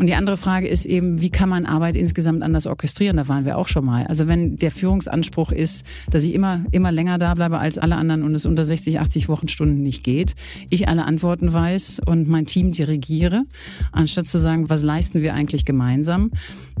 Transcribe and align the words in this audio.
Und 0.00 0.06
die 0.06 0.14
andere 0.14 0.38
Frage 0.38 0.66
ist 0.66 0.86
eben, 0.86 1.20
wie 1.20 1.28
kann 1.28 1.48
man 1.50 1.66
Arbeit 1.66 1.94
insgesamt 1.94 2.42
anders 2.42 2.66
orchestrieren? 2.66 3.18
Da 3.18 3.28
waren 3.28 3.44
wir 3.44 3.58
auch 3.58 3.68
schon 3.68 3.84
mal. 3.84 4.06
Also 4.06 4.28
wenn 4.28 4.56
der 4.56 4.70
Führungsanspruch 4.70 5.52
ist, 5.52 5.84
dass 6.10 6.24
ich 6.24 6.34
immer, 6.34 6.64
immer 6.70 6.90
länger 6.90 7.18
da 7.18 7.34
bleibe 7.34 7.58
als 7.58 7.76
alle 7.76 7.96
anderen 7.96 8.22
und 8.22 8.34
es 8.34 8.46
unter 8.46 8.64
60, 8.64 8.98
80 8.98 9.28
Wochenstunden 9.28 9.82
nicht 9.82 10.02
geht, 10.02 10.34
ich 10.70 10.88
alle 10.88 11.04
Antworten 11.04 11.52
weiß 11.52 12.00
und 12.06 12.28
mein 12.28 12.46
Team 12.46 12.72
dirigiere, 12.72 13.44
anstatt 13.92 14.26
zu 14.26 14.38
sagen, 14.38 14.70
was 14.70 14.82
leisten 14.82 15.20
wir 15.20 15.34
eigentlich 15.34 15.66
gemeinsam, 15.66 16.30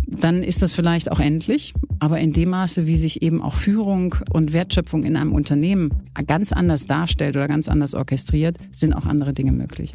dann 0.06 0.42
ist 0.42 0.62
das 0.62 0.72
vielleicht 0.72 1.12
auch 1.12 1.20
endlich. 1.20 1.74
Aber 1.98 2.18
in 2.20 2.32
dem 2.32 2.50
Maße, 2.50 2.86
wie 2.86 2.96
sich 2.96 3.22
eben 3.22 3.42
auch 3.42 3.54
Führung 3.54 4.14
und 4.30 4.52
Wertschöpfung 4.52 5.04
in 5.04 5.16
einem 5.16 5.32
Unternehmen 5.32 5.90
ganz 6.26 6.52
anders 6.52 6.86
darstellt 6.86 7.36
oder 7.36 7.48
ganz 7.48 7.68
anders 7.68 7.94
orchestriert, 7.94 8.56
sind 8.72 8.94
auch 8.94 9.04
andere 9.04 9.34
Dinge 9.34 9.52
möglich. 9.52 9.94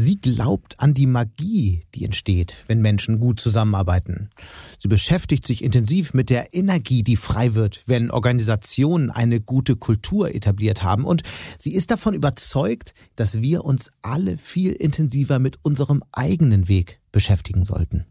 Sie 0.00 0.20
glaubt 0.20 0.78
an 0.78 0.94
die 0.94 1.08
Magie, 1.08 1.82
die 1.96 2.04
entsteht, 2.04 2.54
wenn 2.68 2.80
Menschen 2.80 3.18
gut 3.18 3.40
zusammenarbeiten. 3.40 4.30
Sie 4.78 4.86
beschäftigt 4.86 5.44
sich 5.44 5.64
intensiv 5.64 6.14
mit 6.14 6.30
der 6.30 6.54
Energie, 6.54 7.02
die 7.02 7.16
frei 7.16 7.54
wird, 7.54 7.82
wenn 7.86 8.12
Organisationen 8.12 9.10
eine 9.10 9.40
gute 9.40 9.74
Kultur 9.74 10.32
etabliert 10.32 10.84
haben. 10.84 11.04
Und 11.04 11.22
sie 11.58 11.74
ist 11.74 11.90
davon 11.90 12.14
überzeugt, 12.14 12.94
dass 13.16 13.40
wir 13.40 13.64
uns 13.64 13.90
alle 14.00 14.38
viel 14.38 14.70
intensiver 14.70 15.40
mit 15.40 15.58
unserem 15.64 16.04
eigenen 16.12 16.68
Weg 16.68 17.00
beschäftigen 17.10 17.64
sollten. 17.64 18.06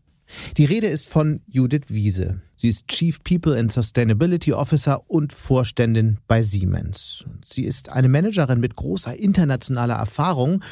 Die 0.57 0.65
Rede 0.65 0.87
ist 0.87 1.09
von 1.09 1.41
Judith 1.47 1.85
Wiese. 1.89 2.41
Sie 2.55 2.69
ist 2.69 2.87
Chief 2.87 3.23
People 3.23 3.57
and 3.57 3.71
Sustainability 3.71 4.53
Officer 4.53 5.09
und 5.09 5.31
Vorständin 5.31 6.17
bei 6.27 6.41
Siemens. 6.41 7.23
Sie 7.45 7.63
ist 7.63 7.91
eine 7.91 8.09
Managerin 8.09 8.59
mit 8.59 8.75
großer 8.75 9.17
internationaler 9.17 9.93
Erfahrung, 9.93 10.63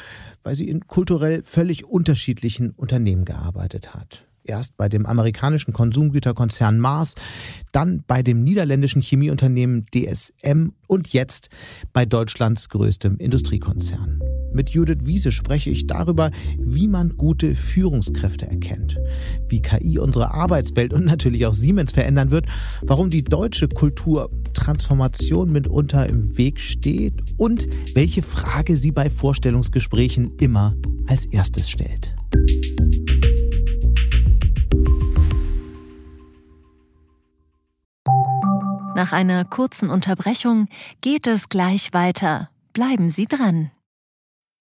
weil 0.42 0.56
sie 0.56 0.68
in 0.68 0.80
kulturell 0.86 1.42
völlig 1.42 1.84
unterschiedlichen 1.84 2.70
Unternehmen 2.70 3.24
gearbeitet 3.24 3.94
hat. 3.94 4.26
Erst 4.42 4.76
bei 4.76 4.88
dem 4.88 5.06
amerikanischen 5.06 5.72
Konsumgüterkonzern 5.72 6.78
Mars, 6.78 7.14
dann 7.72 8.04
bei 8.06 8.22
dem 8.22 8.44
niederländischen 8.44 9.02
Chemieunternehmen 9.02 9.86
DSM 9.86 10.70
und 10.86 11.12
jetzt 11.12 11.50
bei 11.92 12.04
Deutschlands 12.04 12.68
größtem 12.68 13.16
Industriekonzern. 13.18 14.25
Mit 14.56 14.70
Judith 14.70 15.00
Wiese 15.02 15.32
spreche 15.32 15.68
ich 15.68 15.86
darüber, 15.86 16.30
wie 16.58 16.88
man 16.88 17.18
gute 17.18 17.54
Führungskräfte 17.54 18.46
erkennt, 18.46 18.98
wie 19.48 19.60
KI 19.60 19.98
unsere 19.98 20.32
Arbeitswelt 20.32 20.94
und 20.94 21.04
natürlich 21.04 21.44
auch 21.44 21.52
Siemens 21.52 21.92
verändern 21.92 22.30
wird, 22.30 22.46
warum 22.80 23.10
die 23.10 23.22
deutsche 23.22 23.68
Kultur 23.68 24.30
Transformation 24.54 25.52
mitunter 25.52 26.08
im 26.08 26.38
Weg 26.38 26.58
steht 26.58 27.12
und 27.36 27.68
welche 27.92 28.22
Frage 28.22 28.78
sie 28.78 28.92
bei 28.92 29.10
Vorstellungsgesprächen 29.10 30.34
immer 30.40 30.72
als 31.06 31.26
erstes 31.26 31.68
stellt. 31.68 32.16
Nach 38.94 39.12
einer 39.12 39.44
kurzen 39.44 39.90
Unterbrechung 39.90 40.68
geht 41.02 41.26
es 41.26 41.50
gleich 41.50 41.92
weiter. 41.92 42.48
Bleiben 42.72 43.10
Sie 43.10 43.26
dran. 43.26 43.70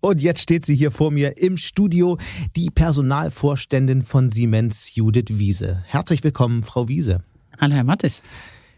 Und 0.00 0.22
jetzt 0.22 0.40
steht 0.40 0.64
sie 0.64 0.74
hier 0.74 0.90
vor 0.90 1.10
mir 1.10 1.36
im 1.38 1.56
Studio, 1.58 2.16
die 2.56 2.70
Personalvorständin 2.70 4.02
von 4.02 4.30
Siemens, 4.30 4.94
Judith 4.94 5.26
Wiese. 5.28 5.82
Herzlich 5.86 6.24
willkommen, 6.24 6.62
Frau 6.62 6.88
Wiese. 6.88 7.22
Hallo, 7.60 7.74
Herr 7.74 7.84
Mattes. 7.84 8.22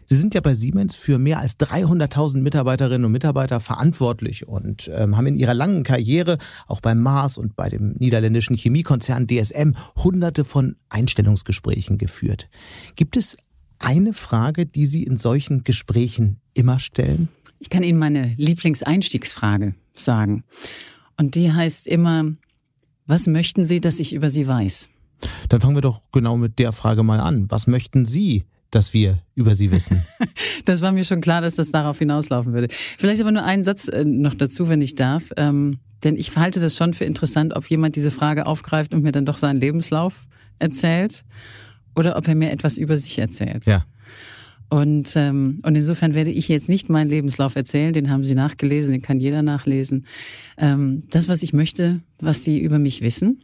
Sie 0.05 0.15
sind 0.15 0.33
ja 0.33 0.41
bei 0.41 0.53
Siemens 0.53 0.95
für 0.95 1.17
mehr 1.17 1.39
als 1.39 1.57
300.000 1.59 2.41
Mitarbeiterinnen 2.41 3.05
und 3.05 3.13
Mitarbeiter 3.13 3.61
verantwortlich 3.61 4.47
und 4.47 4.91
ähm, 4.93 5.15
haben 5.15 5.27
in 5.27 5.37
ihrer 5.37 5.53
langen 5.53 5.83
Karriere 5.83 6.37
auch 6.67 6.81
beim 6.81 6.99
Mars 6.99 7.37
und 7.37 7.55
bei 7.55 7.69
dem 7.69 7.93
niederländischen 7.93 8.57
Chemiekonzern 8.57 9.27
DSM 9.27 9.75
hunderte 9.95 10.43
von 10.43 10.75
Einstellungsgesprächen 10.89 11.97
geführt. 11.97 12.49
Gibt 12.97 13.15
es 13.15 13.37
eine 13.79 14.11
Frage, 14.13 14.65
die 14.65 14.85
Sie 14.85 15.03
in 15.03 15.17
solchen 15.17 15.63
Gesprächen 15.63 16.41
immer 16.53 16.79
stellen? 16.79 17.29
Ich 17.63 17.69
kann 17.69 17.81
Ihnen 17.81 17.97
meine 17.97 18.33
Lieblingseinstiegsfrage 18.35 19.73
sagen. 19.93 20.43
Und 21.17 21.35
die 21.35 21.53
heißt 21.53 21.87
immer, 21.87 22.25
was 23.05 23.25
möchten 23.25 23.65
Sie, 23.65 23.79
dass 23.79 24.01
ich 24.01 24.13
über 24.13 24.29
Sie 24.29 24.45
weiß? 24.45 24.89
Dann 25.47 25.61
fangen 25.61 25.75
wir 25.75 25.81
doch 25.81 26.11
genau 26.11 26.35
mit 26.35 26.59
der 26.59 26.73
Frage 26.73 27.03
mal 27.03 27.21
an. 27.21 27.49
Was 27.49 27.65
möchten 27.65 28.05
Sie, 28.05 28.43
dass 28.69 28.93
wir 28.93 29.23
über 29.33 29.55
Sie 29.55 29.71
wissen? 29.71 30.03
das 30.65 30.81
war 30.81 30.91
mir 30.91 31.05
schon 31.05 31.21
klar, 31.21 31.39
dass 31.39 31.55
das 31.55 31.71
darauf 31.71 31.99
hinauslaufen 31.99 32.51
würde. 32.51 32.67
Vielleicht 32.69 33.21
aber 33.21 33.31
nur 33.31 33.45
einen 33.45 33.63
Satz 33.63 33.87
äh, 33.87 34.03
noch 34.03 34.33
dazu, 34.33 34.67
wenn 34.67 34.81
ich 34.81 34.95
darf. 34.95 35.31
Ähm, 35.37 35.79
denn 36.03 36.17
ich 36.17 36.35
halte 36.35 36.59
das 36.59 36.75
schon 36.75 36.93
für 36.93 37.05
interessant, 37.05 37.55
ob 37.55 37.69
jemand 37.69 37.95
diese 37.95 38.11
Frage 38.11 38.45
aufgreift 38.45 38.93
und 38.93 39.03
mir 39.03 39.13
dann 39.13 39.25
doch 39.25 39.37
seinen 39.37 39.61
Lebenslauf 39.61 40.25
erzählt 40.59 41.23
oder 41.95 42.17
ob 42.17 42.27
er 42.27 42.35
mir 42.35 42.51
etwas 42.51 42.77
über 42.77 42.97
sich 42.97 43.17
erzählt. 43.19 43.65
Ja. 43.65 43.85
Und, 44.73 45.15
ähm, 45.15 45.59
und 45.61 45.75
insofern 45.75 46.15
werde 46.15 46.31
ich 46.31 46.47
jetzt 46.47 46.67
nicht 46.67 46.89
meinen 46.89 47.07
Lebenslauf 47.07 47.55
erzählen, 47.55 47.93
den 47.93 48.09
haben 48.09 48.23
Sie 48.23 48.33
nachgelesen, 48.33 48.91
den 48.91 49.03
kann 49.03 49.19
jeder 49.19 49.43
nachlesen. 49.43 50.07
Ähm, 50.57 51.03
das, 51.11 51.27
was 51.27 51.43
ich 51.43 51.53
möchte, 51.53 51.99
was 52.19 52.43
Sie 52.43 52.59
über 52.59 52.79
mich 52.79 53.01
wissen, 53.03 53.43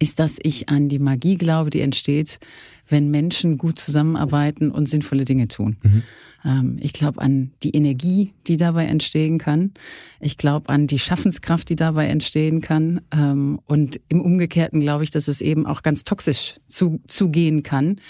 ist, 0.00 0.18
dass 0.18 0.40
ich 0.42 0.68
an 0.68 0.88
die 0.88 0.98
Magie 0.98 1.36
glaube, 1.36 1.70
die 1.70 1.82
entsteht, 1.82 2.40
wenn 2.88 3.12
Menschen 3.12 3.58
gut 3.58 3.78
zusammenarbeiten 3.78 4.72
und 4.72 4.88
sinnvolle 4.88 5.24
Dinge 5.24 5.46
tun. 5.46 5.76
Mhm. 5.84 6.02
Ähm, 6.44 6.78
ich 6.80 6.94
glaube 6.94 7.20
an 7.20 7.52
die 7.62 7.70
Energie, 7.70 8.32
die 8.48 8.56
dabei 8.56 8.86
entstehen 8.86 9.38
kann. 9.38 9.70
Ich 10.18 10.36
glaube 10.36 10.68
an 10.68 10.88
die 10.88 10.98
Schaffenskraft, 10.98 11.68
die 11.68 11.76
dabei 11.76 12.08
entstehen 12.08 12.60
kann. 12.60 13.02
Ähm, 13.12 13.60
und 13.66 14.00
im 14.08 14.20
Umgekehrten 14.20 14.80
glaube 14.80 15.04
ich, 15.04 15.12
dass 15.12 15.28
es 15.28 15.40
eben 15.40 15.64
auch 15.64 15.82
ganz 15.82 16.02
toxisch 16.02 16.56
zu, 16.66 17.00
zugehen 17.06 17.62
kann. 17.62 18.00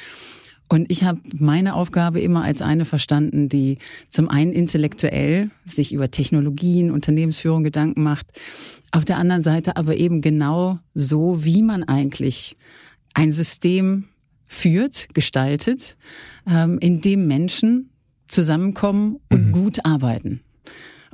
Und 0.68 0.90
ich 0.90 1.04
habe 1.04 1.20
meine 1.38 1.74
Aufgabe 1.74 2.20
immer 2.20 2.42
als 2.42 2.62
eine 2.62 2.84
verstanden, 2.84 3.48
die 3.48 3.78
zum 4.08 4.28
einen 4.28 4.52
intellektuell 4.52 5.50
sich 5.64 5.92
über 5.92 6.10
Technologien, 6.10 6.90
Unternehmensführung 6.90 7.64
Gedanken 7.64 8.02
macht, 8.02 8.26
auf 8.90 9.04
der 9.04 9.18
anderen 9.18 9.42
Seite 9.42 9.76
aber 9.76 9.96
eben 9.96 10.20
genau 10.20 10.78
so, 10.94 11.44
wie 11.44 11.62
man 11.62 11.82
eigentlich 11.82 12.56
ein 13.12 13.32
System 13.32 14.04
führt, 14.46 15.08
gestaltet, 15.14 15.96
ähm, 16.48 16.78
in 16.80 17.00
dem 17.00 17.26
Menschen 17.26 17.90
zusammenkommen 18.26 19.20
und 19.30 19.48
mhm. 19.48 19.52
gut 19.52 19.84
arbeiten. 19.84 20.40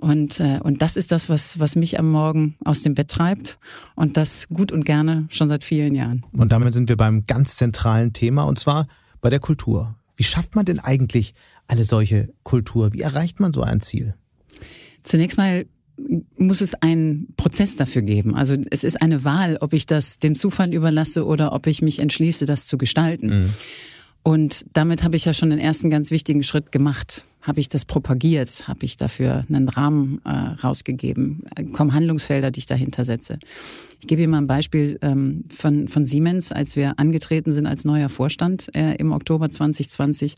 Und, 0.01 0.41
äh, 0.41 0.61
und 0.63 0.81
das 0.81 0.97
ist 0.97 1.13
das, 1.13 1.29
was, 1.29 1.61
was 1.61 1.77
mich 1.77 1.99
am 1.99 2.11
Morgen 2.11 2.57
aus 2.65 2.83
dem 2.83 2.95
Bett 2.95 3.09
treibt 3.09 3.59
und 3.97 4.17
das 4.17 4.49
gut 4.49 4.73
und 4.73 4.85
gerne 4.85 5.27
schon 5.29 5.51
seit 5.51 5.63
vielen 5.63 5.95
Jahren. 5.95 6.25
Und 6.33 6.53
damit 6.53 6.73
sind 6.73 6.89
wir 6.89 6.97
beim 6.97 7.27
ganz 7.27 7.57
zentralen 7.57 8.15
Thema 8.15 8.45
und 8.45 8.59
zwar 8.59 8.87
bei 9.21 9.31
der 9.31 9.41
Kultur. 9.41 9.97
Wie 10.17 10.25
schafft 10.25 10.55
man 10.55 10.65
denn 10.65 10.81
eigentlich 10.81 11.35
eine 11.67 11.85
solche 11.85 12.33
Kultur? 12.43 12.93
Wie 12.93 13.01
erreicht 13.01 13.41
man 13.41 13.53
so 13.53 13.63
ein 13.63 13.81
Ziel? 13.81 14.15
Zunächst 15.03 15.39
mal 15.39 15.67
muss 16.37 16.61
es 16.61 16.75
einen 16.75 17.35
Prozess 17.37 17.77
dafür 17.77 18.03
geben. 18.03 18.35
Also 18.35 18.57
es 18.71 18.85
ist 18.85 19.03
eine 19.03 19.25
Wahl, 19.25 19.59
ob 19.61 19.73
ich 19.73 19.87
das 19.87 20.19
dem 20.19 20.35
Zufall 20.35 20.73
überlasse 20.73 21.27
oder 21.27 21.53
ob 21.53 21.67
ich 21.67 21.83
mich 21.83 21.99
entschließe, 21.99 22.47
das 22.47 22.67
zu 22.67 22.79
gestalten. 22.79 23.41
Mhm. 23.41 23.55
Und 24.23 24.67
damit 24.73 25.05
habe 25.05 25.17
ich 25.17 25.25
ja 25.25 25.35
schon 25.35 25.51
den 25.51 25.59
ersten 25.59 25.91
ganz 25.91 26.11
wichtigen 26.11 26.43
Schritt 26.43 26.73
gemacht. 26.73 27.25
Habe 27.43 27.61
ich 27.61 27.69
das 27.69 27.85
propagiert, 27.85 28.69
habe 28.69 28.85
ich 28.85 28.97
dafür 28.97 29.45
einen 29.49 29.69
Rahmen 29.69 30.21
äh, 30.25 30.31
rausgegeben, 30.31 31.45
kommen 31.73 31.95
Handlungsfelder, 31.95 32.51
die 32.51 32.61
ich 32.61 32.67
dahinter 32.67 33.05
setze. 33.05 33.39
Ich 34.01 34.07
gebe 34.07 34.23
Ihnen 34.23 34.31
mal 34.31 34.39
ein 34.39 34.47
Beispiel 34.47 34.99
ähm, 35.03 35.45
von, 35.51 35.87
von 35.87 36.07
Siemens. 36.07 36.53
Als 36.53 36.75
wir 36.75 36.99
angetreten 36.99 37.53
sind 37.53 37.67
als 37.67 37.85
neuer 37.85 38.09
Vorstand 38.09 38.75
äh, 38.75 38.95
im 38.95 39.13
Oktober 39.13 39.51
2020, 39.51 40.37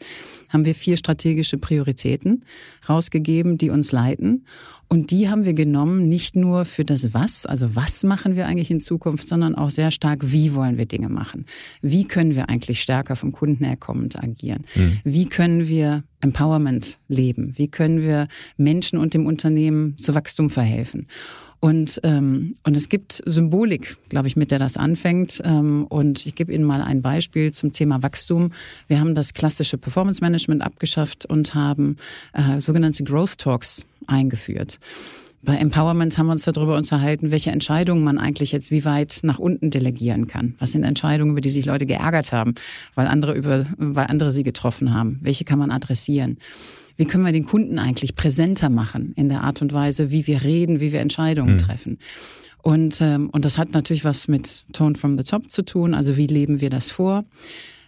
haben 0.48 0.64
wir 0.64 0.74
vier 0.74 0.96
strategische 0.96 1.58
Prioritäten 1.58 2.44
rausgegeben, 2.88 3.58
die 3.58 3.70
uns 3.70 3.92
leiten. 3.92 4.46
Und 4.88 5.12
die 5.12 5.28
haben 5.28 5.44
wir 5.44 5.54
genommen, 5.54 6.08
nicht 6.08 6.34
nur 6.34 6.64
für 6.64 6.84
das 6.84 7.14
Was, 7.14 7.46
also 7.46 7.76
was 7.76 8.02
machen 8.02 8.34
wir 8.36 8.46
eigentlich 8.46 8.70
in 8.70 8.80
Zukunft, 8.80 9.28
sondern 9.28 9.54
auch 9.54 9.70
sehr 9.70 9.92
stark, 9.92 10.20
wie 10.32 10.54
wollen 10.54 10.76
wir 10.76 10.86
Dinge 10.86 11.08
machen? 11.08 11.46
Wie 11.80 12.04
können 12.04 12.34
wir 12.34 12.48
eigentlich 12.48 12.82
stärker 12.82 13.14
vom 13.14 13.30
Kunden 13.32 13.64
herkommend 13.64 14.22
agieren? 14.22 14.64
Mhm. 14.74 14.98
Wie 15.04 15.26
können 15.28 15.68
wir 15.68 16.02
Empowerment 16.22 16.98
leben? 17.08 17.52
Wie 17.58 17.68
können 17.68 18.02
wir 18.02 18.28
Menschen 18.56 18.98
und 18.98 19.12
dem 19.12 19.26
Unternehmen 19.26 19.98
zu 19.98 20.14
Wachstum 20.14 20.48
verhelfen? 20.48 21.06
Und, 21.60 22.00
ähm, 22.02 22.54
und 22.66 22.76
es 22.76 22.88
gibt 22.88 23.22
Symbolik, 23.24 23.96
glaube 24.08 24.26
ich, 24.26 24.34
mit 24.34 24.50
der 24.50 24.58
das 24.58 24.76
anfängt. 24.76 25.40
Ähm, 25.44 25.86
und 25.88 26.26
ich 26.26 26.34
gebe 26.34 26.52
Ihnen 26.52 26.64
mal 26.64 26.82
ein 26.82 27.02
Beispiel 27.02 27.52
zum 27.52 27.70
Thema 27.70 28.02
Wachstum. 28.02 28.50
Wir 28.88 28.98
haben 28.98 29.14
das 29.14 29.32
klassische 29.32 29.78
Performance 29.78 30.20
Management 30.20 30.62
abgeschafft 30.62 31.24
und 31.26 31.54
haben 31.54 31.98
äh, 32.32 32.60
sogenannte 32.60 33.04
Growth 33.04 33.38
Talks 33.38 33.84
eingeführt. 34.08 34.80
Bei 35.44 35.56
Empowerment 35.56 36.16
haben 36.16 36.26
wir 36.26 36.32
uns 36.32 36.44
darüber 36.44 36.76
unterhalten, 36.76 37.32
welche 37.32 37.50
Entscheidungen 37.50 38.04
man 38.04 38.18
eigentlich 38.18 38.52
jetzt 38.52 38.70
wie 38.70 38.84
weit 38.84 39.20
nach 39.22 39.40
unten 39.40 39.70
delegieren 39.70 40.28
kann. 40.28 40.54
Was 40.58 40.72
sind 40.72 40.84
Entscheidungen, 40.84 41.32
über 41.32 41.40
die 41.40 41.50
sich 41.50 41.66
Leute 41.66 41.84
geärgert 41.84 42.32
haben, 42.32 42.54
weil 42.94 43.08
andere 43.08 43.34
über, 43.34 43.66
weil 43.76 44.06
andere 44.06 44.30
sie 44.30 44.44
getroffen 44.44 44.94
haben? 44.94 45.18
Welche 45.20 45.44
kann 45.44 45.58
man 45.58 45.70
adressieren? 45.70 46.38
wie 46.96 47.06
können 47.06 47.24
wir 47.24 47.32
den 47.32 47.46
Kunden 47.46 47.78
eigentlich 47.78 48.14
präsenter 48.14 48.68
machen 48.68 49.12
in 49.16 49.28
der 49.28 49.42
Art 49.42 49.62
und 49.62 49.72
Weise, 49.72 50.10
wie 50.10 50.26
wir 50.26 50.42
reden, 50.44 50.80
wie 50.80 50.92
wir 50.92 51.00
Entscheidungen 51.00 51.54
mhm. 51.54 51.58
treffen. 51.58 51.98
Und, 52.62 53.00
ähm, 53.00 53.28
und 53.30 53.44
das 53.44 53.58
hat 53.58 53.72
natürlich 53.72 54.04
was 54.04 54.28
mit 54.28 54.64
Tone 54.72 54.94
from 54.94 55.18
the 55.18 55.24
Top 55.24 55.50
zu 55.50 55.64
tun. 55.64 55.94
Also 55.94 56.16
wie 56.16 56.28
leben 56.28 56.60
wir 56.60 56.70
das 56.70 56.90
vor? 56.90 57.24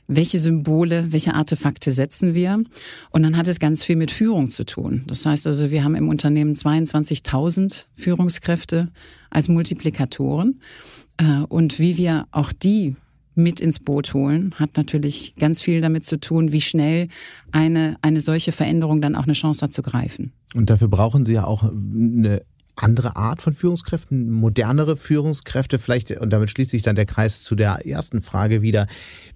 Welche 0.07 0.39
Symbole, 0.39 1.13
welche 1.13 1.35
Artefakte 1.35 1.91
setzen 1.91 2.35
wir? 2.35 2.63
Und 3.11 3.23
dann 3.23 3.37
hat 3.37 3.49
es 3.49 3.59
ganz 3.59 3.85
viel 3.85 3.97
mit 3.97 4.11
Führung 4.11 4.51
zu 4.51 4.65
tun. 4.65 5.05
Das 5.07 5.25
heißt 5.25 5.47
also, 5.47 5.71
wir 5.71 5.83
haben 5.83 5.95
im 5.95 6.09
Unternehmen 6.09 6.55
22.000 6.55 7.87
Führungskräfte 7.95 8.91
als 9.31 9.49
Multiplikatoren. 9.49 10.61
Äh, 11.17 11.41
und 11.49 11.79
wie 11.79 11.97
wir 11.97 12.27
auch 12.33 12.53
die 12.53 12.97
mit 13.35 13.61
ins 13.61 13.81
Boot 13.81 14.15
holen, 14.15 14.55
hat 14.57 14.77
natürlich 14.77 15.35
ganz 15.37 15.61
viel 15.61 15.81
damit 15.81 16.05
zu 16.05 16.21
tun, 16.21 16.53
wie 16.53 16.61
schnell 16.61 17.09
eine, 17.51 17.97
eine 18.01 18.21
solche 18.21 18.53
Veränderung 18.53 19.01
dann 19.01 19.17
auch 19.17 19.25
eine 19.25 19.33
Chance 19.33 19.63
hat 19.63 19.73
zu 19.73 19.83
greifen. 19.83 20.33
Und 20.55 20.71
dafür 20.71 20.89
brauchen 20.89 21.25
Sie 21.25 21.33
ja 21.33 21.45
auch 21.45 21.65
eine 21.65 22.43
andere 22.77 23.17
Art 23.17 23.43
von 23.43 23.55
Führungskräften, 23.55 24.31
modernere 24.31 24.97
Führungskräfte 24.97 25.79
vielleicht, 25.79 26.11
und 26.13 26.31
damit 26.31 26.51
schließt 26.51 26.71
sich 26.71 26.83
dann 26.83 26.97
der 26.97 27.07
Kreis 27.07 27.43
zu 27.43 27.55
der 27.55 27.87
ersten 27.87 28.21
Frage 28.21 28.63
wieder. 28.63 28.87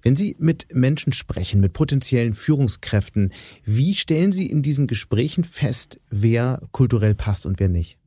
Wenn 0.01 0.15
Sie 0.15 0.35
mit 0.39 0.67
Menschen 0.73 1.13
sprechen, 1.13 1.61
mit 1.61 1.73
potenziellen 1.73 2.33
Führungskräften, 2.33 3.31
wie 3.63 3.95
stellen 3.95 4.31
Sie 4.31 4.45
in 4.45 4.61
diesen 4.61 4.87
Gesprächen 4.87 5.43
fest, 5.43 6.01
wer 6.09 6.61
kulturell 6.71 7.15
passt 7.15 7.45
und 7.45 7.59
wer 7.59 7.69
nicht? 7.69 7.97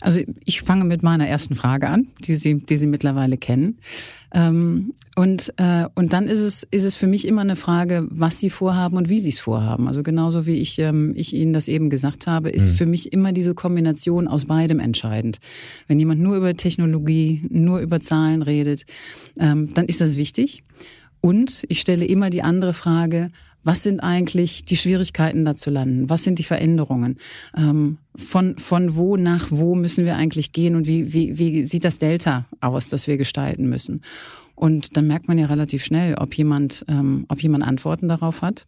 Also 0.00 0.20
ich 0.44 0.60
fange 0.62 0.84
mit 0.84 1.02
meiner 1.02 1.26
ersten 1.26 1.54
Frage 1.54 1.88
an, 1.88 2.06
die 2.24 2.36
Sie, 2.36 2.58
die 2.58 2.76
Sie 2.76 2.86
mittlerweile 2.86 3.36
kennen. 3.36 3.80
Ähm, 4.34 4.92
und, 5.16 5.54
äh, 5.56 5.86
und 5.94 6.12
dann 6.12 6.26
ist 6.26 6.40
es, 6.40 6.66
ist 6.70 6.84
es 6.84 6.96
für 6.96 7.06
mich 7.06 7.26
immer 7.26 7.40
eine 7.40 7.56
Frage, 7.56 8.06
was 8.10 8.38
Sie 8.38 8.50
vorhaben 8.50 8.96
und 8.96 9.08
wie 9.08 9.20
Sie 9.20 9.30
es 9.30 9.40
vorhaben. 9.40 9.88
Also 9.88 10.02
genauso 10.02 10.46
wie 10.46 10.60
ich, 10.60 10.78
ähm, 10.78 11.12
ich 11.16 11.34
Ihnen 11.34 11.52
das 11.52 11.66
eben 11.68 11.90
gesagt 11.90 12.26
habe, 12.26 12.50
ist 12.50 12.72
mhm. 12.72 12.74
für 12.74 12.86
mich 12.86 13.12
immer 13.12 13.32
diese 13.32 13.54
Kombination 13.54 14.28
aus 14.28 14.44
beidem 14.44 14.80
entscheidend. 14.80 15.38
Wenn 15.86 15.98
jemand 15.98 16.20
nur 16.20 16.36
über 16.36 16.54
Technologie, 16.54 17.46
nur 17.48 17.80
über 17.80 18.00
Zahlen 18.00 18.42
redet, 18.42 18.84
ähm, 19.38 19.72
dann 19.74 19.86
ist 19.86 20.00
das 20.00 20.16
wichtig. 20.16 20.62
Und 21.20 21.64
ich 21.68 21.80
stelle 21.80 22.04
immer 22.04 22.30
die 22.30 22.42
andere 22.42 22.74
Frage, 22.74 23.30
was 23.64 23.82
sind 23.82 24.00
eigentlich 24.00 24.64
die 24.64 24.76
Schwierigkeiten 24.76 25.44
da 25.44 25.56
zu 25.56 25.70
landen? 25.70 26.08
Was 26.08 26.22
sind 26.22 26.38
die 26.38 26.44
Veränderungen? 26.44 27.18
Ähm, 27.56 27.98
von, 28.14 28.56
von 28.58 28.96
wo 28.96 29.16
nach 29.16 29.48
wo 29.50 29.74
müssen 29.74 30.04
wir 30.04 30.16
eigentlich 30.16 30.52
gehen 30.52 30.74
und 30.74 30.86
wie, 30.86 31.12
wie, 31.12 31.38
wie 31.38 31.64
sieht 31.64 31.84
das 31.84 31.98
Delta 31.98 32.46
aus, 32.60 32.88
das 32.88 33.06
wir 33.06 33.16
gestalten 33.18 33.68
müssen? 33.68 34.02
Und 34.54 34.96
dann 34.96 35.06
merkt 35.06 35.28
man 35.28 35.38
ja 35.38 35.46
relativ 35.46 35.84
schnell, 35.84 36.14
ob 36.14 36.34
jemand, 36.34 36.84
ähm, 36.88 37.26
ob 37.28 37.42
jemand 37.42 37.64
Antworten 37.64 38.08
darauf 38.08 38.42
hat. 38.42 38.66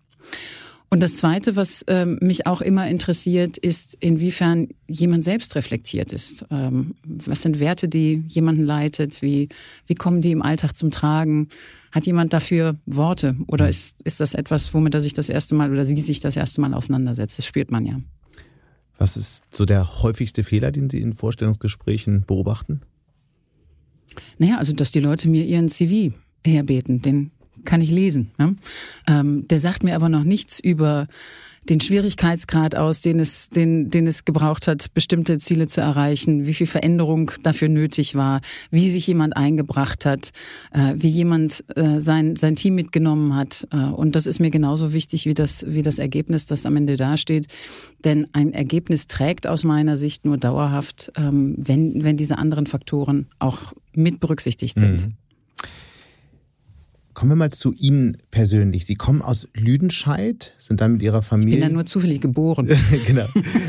Und 0.93 1.01
das 1.01 1.17
Zweite, 1.17 1.55
was 1.55 1.85
ähm, 1.87 2.19
mich 2.21 2.47
auch 2.47 2.61
immer 2.61 2.89
interessiert, 2.89 3.59
ist, 3.59 3.97
inwiefern 4.01 4.69
jemand 4.89 5.23
selbst 5.23 5.55
reflektiert 5.55 6.13
ist. 6.13 6.45
Ähm, 6.51 6.97
was 7.05 7.43
sind 7.43 7.61
Werte, 7.61 7.89
die 7.89 8.25
jemanden 8.27 8.65
leitet? 8.65 9.23
Wie, 9.23 9.49
wie 9.87 9.95
kommen 9.95 10.21
die 10.21 10.33
im 10.33 10.43
Alltag 10.43 10.75
zum 10.75 10.91
Tragen? 10.91 11.49
Hat 11.93 12.07
jemand 12.07 12.33
dafür 12.33 12.77
Worte? 12.87 13.37
Oder 13.49 13.65
mhm. 13.65 13.71
ist, 13.71 13.97
ist 14.05 14.21
das 14.21 14.35
etwas, 14.35 14.73
womit 14.75 14.95
er 14.95 15.01
sich 15.01 15.13
das 15.13 15.29
erste 15.29 15.55
Mal 15.55 15.73
oder 15.73 15.85
sie 15.85 15.97
sich 15.97 16.21
das 16.21 16.37
erste 16.37 16.61
Mal 16.61 16.75
auseinandersetzt? 16.75 17.39
Das 17.39 17.47
spürt 17.47 17.71
man 17.71 17.85
ja. 17.85 18.01
Was 18.99 19.17
ist 19.17 19.45
so 19.51 19.65
der 19.65 20.03
häufigste 20.03 20.43
Fehler, 20.43 20.73
den 20.73 20.91
Sie 20.91 21.01
in 21.01 21.15
Vorstellungsgesprächen 21.15 22.25
beobachten? 22.27 22.83
Naja, 24.39 24.59
also, 24.59 24.73
dass 24.73 24.93
die 24.93 25.01
Leute 25.01 25.29
mir 25.29 25.47
ihren 25.47 25.69
CV 25.69 26.15
herbeten. 26.45 27.01
Den 27.01 27.31
kann 27.65 27.81
ich 27.81 27.91
lesen. 27.91 28.33
Ne? 28.39 28.57
Ähm, 29.07 29.49
der 29.49 29.59
sagt 29.59 29.85
mir 29.85 29.95
aber 29.95 30.09
noch 30.09 30.25
nichts 30.25 30.61
über 30.61 31.07
den 31.71 31.81
Schwierigkeitsgrad 31.81 32.75
aus, 32.75 33.01
den 33.01 33.21
es, 33.21 33.49
den, 33.49 33.89
den 33.89 34.07
es 34.09 34.25
gebraucht 34.25 34.67
hat, 34.67 34.93
bestimmte 34.93 35.39
Ziele 35.39 35.69
zu 35.69 35.81
erreichen, 35.81 36.45
wie 36.45 36.53
viel 36.53 36.67
Veränderung 36.67 37.31
dafür 37.43 37.69
nötig 37.69 38.17
war, 38.17 38.41
wie 38.71 38.91
sich 38.91 39.07
jemand 39.07 39.37
eingebracht 39.37 40.05
hat, 40.05 40.31
äh, 40.73 40.95
wie 40.97 41.09
jemand 41.09 41.65
äh, 41.77 42.01
sein, 42.01 42.35
sein 42.35 42.57
Team 42.57 42.75
mitgenommen 42.75 43.37
hat. 43.37 43.69
Äh, 43.73 43.77
und 43.77 44.17
das 44.17 44.27
ist 44.27 44.41
mir 44.41 44.51
genauso 44.51 44.93
wichtig 44.93 45.27
wie 45.27 45.35
das, 45.35 45.65
wie 45.69 45.83
das 45.83 46.01
Ergebnis, 46.01 46.47
das 46.47 46.67
am 46.67 46.77
Ende 46.77 46.97
dasteht. 46.97 47.47
Denn 48.05 48.27
ein 48.33 48.53
Ergebnis 48.53 49.07
trägt 49.07 49.47
aus 49.47 49.63
meiner 49.63 49.97
Sicht 49.97 50.25
nur 50.25 50.39
dauerhaft, 50.39 51.13
ähm, 51.17 51.55
wenn, 51.57 52.03
wenn 52.03 52.17
diese 52.17 52.37
anderen 52.37 52.67
Faktoren 52.67 53.29
auch 53.39 53.73
mit 53.95 54.19
berücksichtigt 54.19 54.79
sind. 54.79 55.07
Mhm. 55.07 55.15
Kommen 57.21 57.33
wir 57.33 57.37
mal 57.37 57.53
zu 57.53 57.75
Ihnen 57.75 58.17
persönlich. 58.31 58.87
Sie 58.87 58.95
kommen 58.95 59.21
aus 59.21 59.47
Lüdenscheid, 59.53 60.55
sind 60.57 60.81
dann 60.81 60.93
mit 60.93 61.03
Ihrer 61.03 61.21
Familie. 61.21 61.57
Ich 61.57 61.61
bin 61.61 61.69
da 61.69 61.75
nur 61.75 61.85
zufällig 61.85 62.23
geboren. 62.23 62.67
genau. 63.07 63.27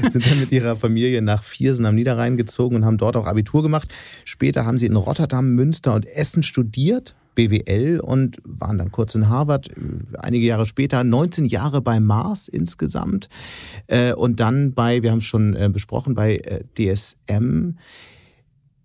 Sind 0.10 0.26
dann 0.32 0.40
mit 0.40 0.54
Ihrer 0.54 0.78
Familie 0.78 1.22
nach 1.22 1.44
Viersen 1.44 1.86
am 1.86 1.96
Niederrhein 1.96 2.38
gezogen 2.38 2.78
und 2.78 2.86
haben 2.86 2.98
dort 2.98 3.18
auch 3.18 3.26
Abitur 3.26 3.62
gemacht. 3.62 3.94
Später 4.24 4.66
haben 4.66 4.78
Sie 4.78 4.86
in 4.86 4.96
Rotterdam, 4.96 5.50
Münster 5.50 5.94
und 5.96 6.06
Essen 6.06 6.44
studiert, 6.44 7.14
BWL 7.36 8.00
und 8.00 8.38
waren 8.46 8.78
dann 8.78 8.90
kurz 8.90 9.16
in 9.16 9.28
Harvard, 9.28 9.68
einige 10.18 10.46
Jahre 10.46 10.66
später, 10.66 11.04
19 11.04 11.44
Jahre 11.44 11.82
bei 11.82 12.00
Mars 12.00 12.48
insgesamt 12.48 13.28
äh, 13.88 14.14
und 14.14 14.40
dann 14.40 14.74
bei, 14.74 15.04
wir 15.04 15.12
haben 15.12 15.18
es 15.18 15.26
schon 15.26 15.58
äh, 15.58 15.70
besprochen, 15.70 16.16
bei 16.16 16.38
äh, 16.38 16.64
DSM 16.78 17.74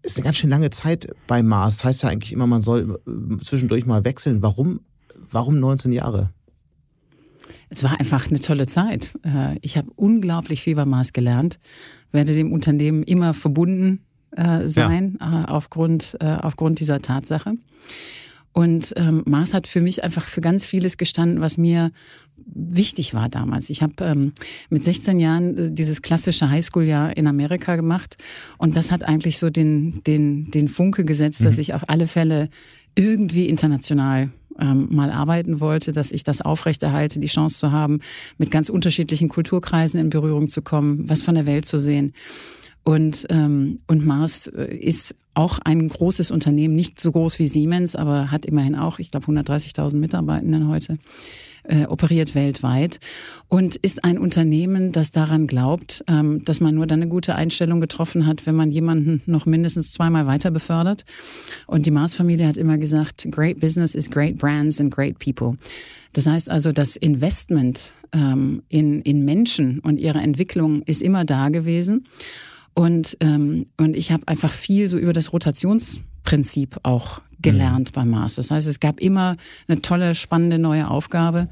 ist 0.06 0.16
eine 0.16 0.25
ganz 0.25 0.36
schön 0.36 0.50
lange 0.50 0.70
Zeit 0.70 1.08
bei 1.26 1.42
Mars. 1.42 1.78
Das 1.78 1.84
heißt 1.84 2.02
ja 2.04 2.08
eigentlich 2.08 2.32
immer, 2.32 2.46
man 2.46 2.62
soll 2.62 3.00
äh, 3.06 3.42
zwischendurch 3.42 3.86
mal 3.86 4.04
wechseln. 4.04 4.42
Warum, 4.42 4.80
warum 5.30 5.58
19 5.58 5.92
Jahre? 5.92 6.30
Es 7.68 7.82
war 7.82 7.98
einfach 7.98 8.28
eine 8.30 8.40
tolle 8.40 8.66
Zeit. 8.66 9.14
Äh, 9.25 9.58
ich 9.60 9.76
habe 9.76 9.90
unglaublich 9.96 10.62
viel 10.62 10.76
bei 10.76 10.84
Mars 10.84 11.12
gelernt, 11.12 11.58
werde 12.12 12.34
dem 12.34 12.52
Unternehmen 12.52 13.02
immer 13.02 13.34
verbunden 13.34 14.04
äh, 14.30 14.66
sein 14.66 15.18
ja. 15.20 15.46
aufgrund, 15.46 16.18
aufgrund 16.20 16.80
dieser 16.80 17.00
Tatsache. 17.00 17.54
Und 18.56 18.94
ähm, 18.96 19.22
Mars 19.26 19.52
hat 19.52 19.66
für 19.66 19.82
mich 19.82 20.02
einfach 20.02 20.25
für 20.25 20.40
ganz 20.40 20.64
vieles 20.64 20.96
gestanden, 20.96 21.42
was 21.42 21.58
mir 21.58 21.90
wichtig 22.45 23.14
war 23.14 23.28
damals. 23.28 23.71
Ich 23.71 23.83
habe 23.83 23.95
ähm, 24.00 24.33
mit 24.71 24.85
16 24.85 25.21
Jahren 25.21 25.57
äh, 25.57 25.73
dieses 25.73 26.02
klassische 26.02 26.50
Highschool-Jahr 26.50 27.16
in 27.16 27.26
Amerika 27.26 27.76
gemacht 27.76 28.16
und 28.59 28.76
das 28.76 28.90
hat 28.90 29.02
eigentlich 29.02 29.38
so 29.38 29.50
den, 29.50 30.02
den, 30.07 30.50
den 30.50 30.69
Funke 30.69 31.05
gesetzt, 31.05 31.40
mhm. 31.40 31.45
dass 31.47 31.59
ich 31.59 31.75
auf 31.75 31.88
alle 31.88 32.07
Fälle 32.07 32.49
irgendwie 32.95 33.47
international 33.47 34.31
ähm, 34.59 34.88
mal 34.90 35.11
arbeiten 35.11 35.61
wollte, 35.61 35.93
dass 35.93 36.12
ich 36.12 36.25
das 36.25 36.40
aufrechterhalte, 36.40 37.21
die 37.21 37.26
Chance 37.26 37.59
zu 37.59 37.73
haben, 37.73 38.00
mit 38.38 38.50
ganz 38.50 38.69
unterschiedlichen 38.69 39.28
Kulturkreisen 39.28 40.00
in 40.00 40.11
Berührung 40.11 40.49
zu 40.49 40.62
kommen, 40.62 41.09
was 41.09 41.23
von 41.23 41.35
der 41.35 41.47
Welt 41.47 41.66
zu 41.66 41.78
sehen. 41.78 42.12
Und, 42.83 43.26
ähm, 43.31 43.81
und 43.87 44.07
Mars 44.07 44.47
äh, 44.47 44.75
ist 44.75 45.16
auch 45.35 45.59
ein 45.64 45.88
großes 45.88 46.31
Unternehmen, 46.31 46.75
nicht 46.75 46.99
so 46.99 47.12
groß 47.12 47.38
wie 47.38 47.47
Siemens, 47.47 47.95
aber 47.95 48.31
hat 48.31 48.47
immerhin 48.47 48.75
auch, 48.75 48.99
ich 48.99 49.11
glaube, 49.11 49.26
130.000 49.26 49.97
Mitarbeitenden 49.97 50.69
heute. 50.69 50.97
Äh, 51.68 51.87
operiert 51.87 52.35
weltweit 52.35 52.99
und 53.49 53.76
ist 53.76 54.04
ein 54.04 54.18
Unternehmen, 54.18 54.92
das 54.92 55.11
daran 55.11 55.46
glaubt, 55.46 56.04
ähm, 56.08 56.44
dass 56.44 56.61
man 56.61 56.75
nur 56.75 56.87
dann 56.87 57.02
eine 57.02 57.11
gute 57.11 57.35
Einstellung 57.35 57.80
getroffen 57.80 58.26
hat, 58.26 58.46
wenn 58.46 58.54
man 58.54 58.70
jemanden 58.70 59.23
noch 59.26 59.46
mindestens 59.46 59.92
zweimal 59.92 60.26
weiter 60.26 60.50
befördert. 60.50 61.04
Und 61.66 61.87
die 61.87 61.90
Mars-Familie 61.90 62.46
hat 62.46 62.56
immer 62.56 62.78
gesagt, 62.78 63.28
great 63.30 63.61
business 63.61 63.94
is 63.94 64.11
great 64.11 64.38
brands 64.38 64.80
and 64.80 64.94
great 64.94 65.18
people. 65.18 65.56
Das 66.12 66.26
heißt 66.26 66.50
also, 66.50 66.73
das 66.73 66.96
Investment 66.96 67.92
ähm, 68.12 68.62
in, 68.68 69.02
in 69.02 69.25
Menschen 69.25 69.80
und 69.80 70.00
ihre 70.00 70.20
Entwicklung 70.20 70.82
ist 70.82 71.02
immer 71.02 71.25
da 71.25 71.50
gewesen. 71.50 72.06
Und, 72.75 73.16
ähm, 73.20 73.66
und 73.76 73.96
ich 73.96 74.12
habe 74.12 74.26
einfach 74.26 74.50
viel 74.50 74.88
so 74.88 74.99
über 74.99 75.12
das 75.12 75.32
Rotationsprinzip 76.26 76.78
auch 76.83 77.21
gelernt 77.40 77.90
mhm. 77.90 77.95
bei 77.95 78.04
Mars. 78.04 78.35
Das 78.35 78.50
heißt, 78.50 78.66
es 78.66 78.80
gab 78.80 79.00
immer 79.00 79.37
eine 79.68 79.80
tolle, 79.83 80.14
spannende 80.14 80.59
neue 80.59 80.88
Aufgabe, 80.90 81.49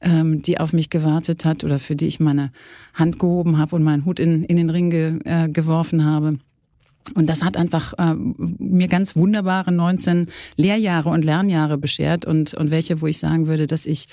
ähm, 0.00 0.42
die 0.42 0.58
auf 0.58 0.72
mich 0.72 0.90
gewartet 0.90 1.44
hat 1.44 1.64
oder 1.64 1.78
für 1.78 1.96
die 1.96 2.06
ich 2.06 2.20
meine 2.20 2.52
Hand 2.94 3.18
gehoben 3.18 3.58
habe 3.58 3.76
und 3.76 3.82
meinen 3.82 4.04
Hut 4.04 4.18
in, 4.18 4.44
in 4.44 4.56
den 4.56 4.70
Ring 4.70 4.90
ge, 4.90 5.18
äh, 5.24 5.48
geworfen 5.48 6.04
habe. 6.04 6.38
Und 7.14 7.26
das 7.26 7.42
hat 7.42 7.56
einfach 7.56 7.94
äh, 7.98 8.14
mir 8.14 8.86
ganz 8.86 9.16
wunderbare 9.16 9.72
19 9.72 10.28
Lehrjahre 10.56 11.08
und 11.08 11.24
Lernjahre 11.24 11.78
beschert 11.78 12.24
und, 12.24 12.54
und 12.54 12.70
welche, 12.70 13.00
wo 13.00 13.06
ich 13.06 13.18
sagen 13.18 13.46
würde, 13.46 13.66
dass 13.66 13.86
ich 13.86 14.06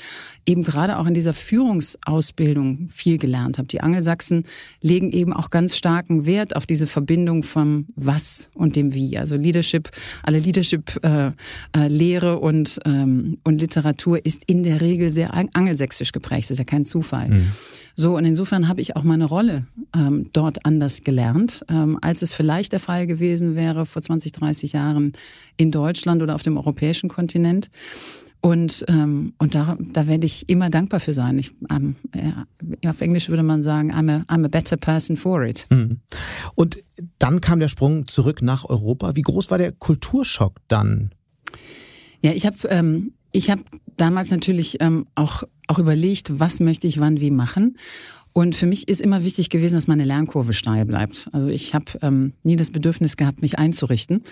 eben 0.46 0.64
gerade 0.64 0.98
auch 0.98 1.06
in 1.06 1.14
dieser 1.14 1.34
Führungsausbildung 1.34 2.88
viel 2.90 3.18
gelernt 3.18 3.58
habe. 3.58 3.68
Die 3.68 3.82
Angelsachsen 3.82 4.46
legen 4.82 5.12
eben 5.12 5.34
auch 5.34 5.50
ganz 5.50 5.78
starken 5.78 6.26
Wert 6.26 6.56
auf 6.56 6.66
diese 6.66 6.88
Verbindung 6.88 7.44
vom 7.44 7.88
Was 7.96 8.50
und 8.56 8.76
dem 8.76 8.94
Wie. 8.94 9.18
Also 9.18 9.36
Leadership, 9.36 9.92
alle 10.24 10.40
Leadership-Lehre 10.40 12.28
äh, 12.28 12.34
äh, 12.34 12.38
und, 12.38 12.80
ähm, 12.86 13.38
und 13.44 13.62
Literatur 13.62 14.26
ist 14.26 14.44
in 14.48 14.64
der 14.64 14.82
Regel 14.82 15.12
sehr 15.12 15.34
angelsächsisch 15.34 16.12
geprägt. 16.12 16.46
Das 16.46 16.52
ist 16.52 16.60
ja 16.60 16.64
kein 16.64 16.86
Zufall. 16.86 17.30
Mhm. 17.30 17.52
So, 18.00 18.16
und 18.16 18.26
insofern 18.26 18.68
habe 18.68 18.80
ich 18.80 18.96
auch 18.96 19.02
meine 19.02 19.26
Rolle 19.26 19.66
ähm, 19.96 20.30
dort 20.32 20.68
anders 20.68 21.02
gelernt, 21.02 21.66
ähm, 21.68 21.98
als 22.00 22.22
es 22.22 22.32
vielleicht 22.32 22.72
der 22.74 22.80
Fall 22.80 23.08
gewesen 23.08 23.56
wäre 23.56 23.88
vor 23.88 24.04
20, 24.04 24.32
30 24.34 24.74
Jahren 24.74 25.14
in 25.58 25.72
Deutschland 25.72 26.22
oder 26.22 26.36
auf 26.36 26.44
dem 26.44 26.58
europäischen 26.58 27.10
Kontinent. 27.10 27.72
Und, 28.40 28.86
ähm, 28.88 29.34
und 29.40 29.56
da, 29.56 29.78
da 29.80 30.06
werde 30.06 30.28
ich 30.28 30.48
immer 30.48 30.70
dankbar 30.70 31.00
für 31.00 31.16
sein. 31.16 31.40
Ich, 31.40 31.56
ähm, 31.72 31.96
ja, 32.84 32.92
auf 32.92 33.02
Englisch 33.02 33.30
würde 33.30 33.42
man 33.42 33.64
sagen, 33.64 33.92
I'm 33.92 34.12
a, 34.12 34.32
I'm 34.32 34.46
a 34.46 34.48
better 34.48 34.78
person 34.78 35.18
for 35.18 35.44
it. 35.44 35.66
Mhm. 35.72 36.02
Und 36.54 36.78
dann 37.18 37.42
kam 37.42 37.60
der 37.60 37.68
Sprung 37.68 38.08
zurück 38.08 38.44
nach 38.44 38.64
Europa. 38.70 39.16
Wie 39.16 39.24
groß 39.24 39.50
war 39.50 39.58
der 39.58 39.72
Kulturschock 39.72 40.60
dann? 40.68 41.16
Ja, 42.22 42.32
ich 42.32 42.46
habe 42.46 42.58
ähm, 42.70 43.14
ich 43.32 43.50
hab 43.50 43.60
damals 43.98 44.32
natürlich 44.32 44.78
ähm, 44.80 45.06
auch 45.16 45.44
auch 45.68 45.80
überlegt, 45.80 46.40
was 46.40 46.60
möchte 46.60 46.88
ich 46.88 47.00
wann 47.00 47.20
wie 47.20 47.32
machen. 47.32 47.78
Und 48.34 48.56
für 48.56 48.68
mich 48.68 48.88
ist 48.88 49.02
immer 49.02 49.24
wichtig 49.24 49.50
gewesen, 49.50 49.76
dass 49.76 49.88
meine 49.88 50.06
Lernkurve 50.06 50.54
steil 50.54 50.86
bleibt. 50.86 51.28
Also 51.32 51.48
ich 51.48 51.74
habe 51.74 51.86
ähm, 52.02 52.34
nie 52.44 52.56
das 52.56 52.72
Bedürfnis 52.72 53.18
gehabt, 53.18 53.42
mich 53.42 53.60
einzurichten. 53.60 54.24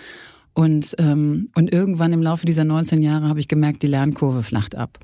Und, 0.54 0.94
ähm, 0.98 1.50
und 1.54 1.72
irgendwann 1.72 2.12
im 2.12 2.22
Laufe 2.22 2.46
dieser 2.46 2.64
19 2.64 3.02
Jahre 3.02 3.28
habe 3.28 3.40
ich 3.40 3.48
gemerkt, 3.48 3.82
die 3.82 3.88
Lernkurve 3.88 4.42
flacht 4.42 4.74
ab. 4.74 4.98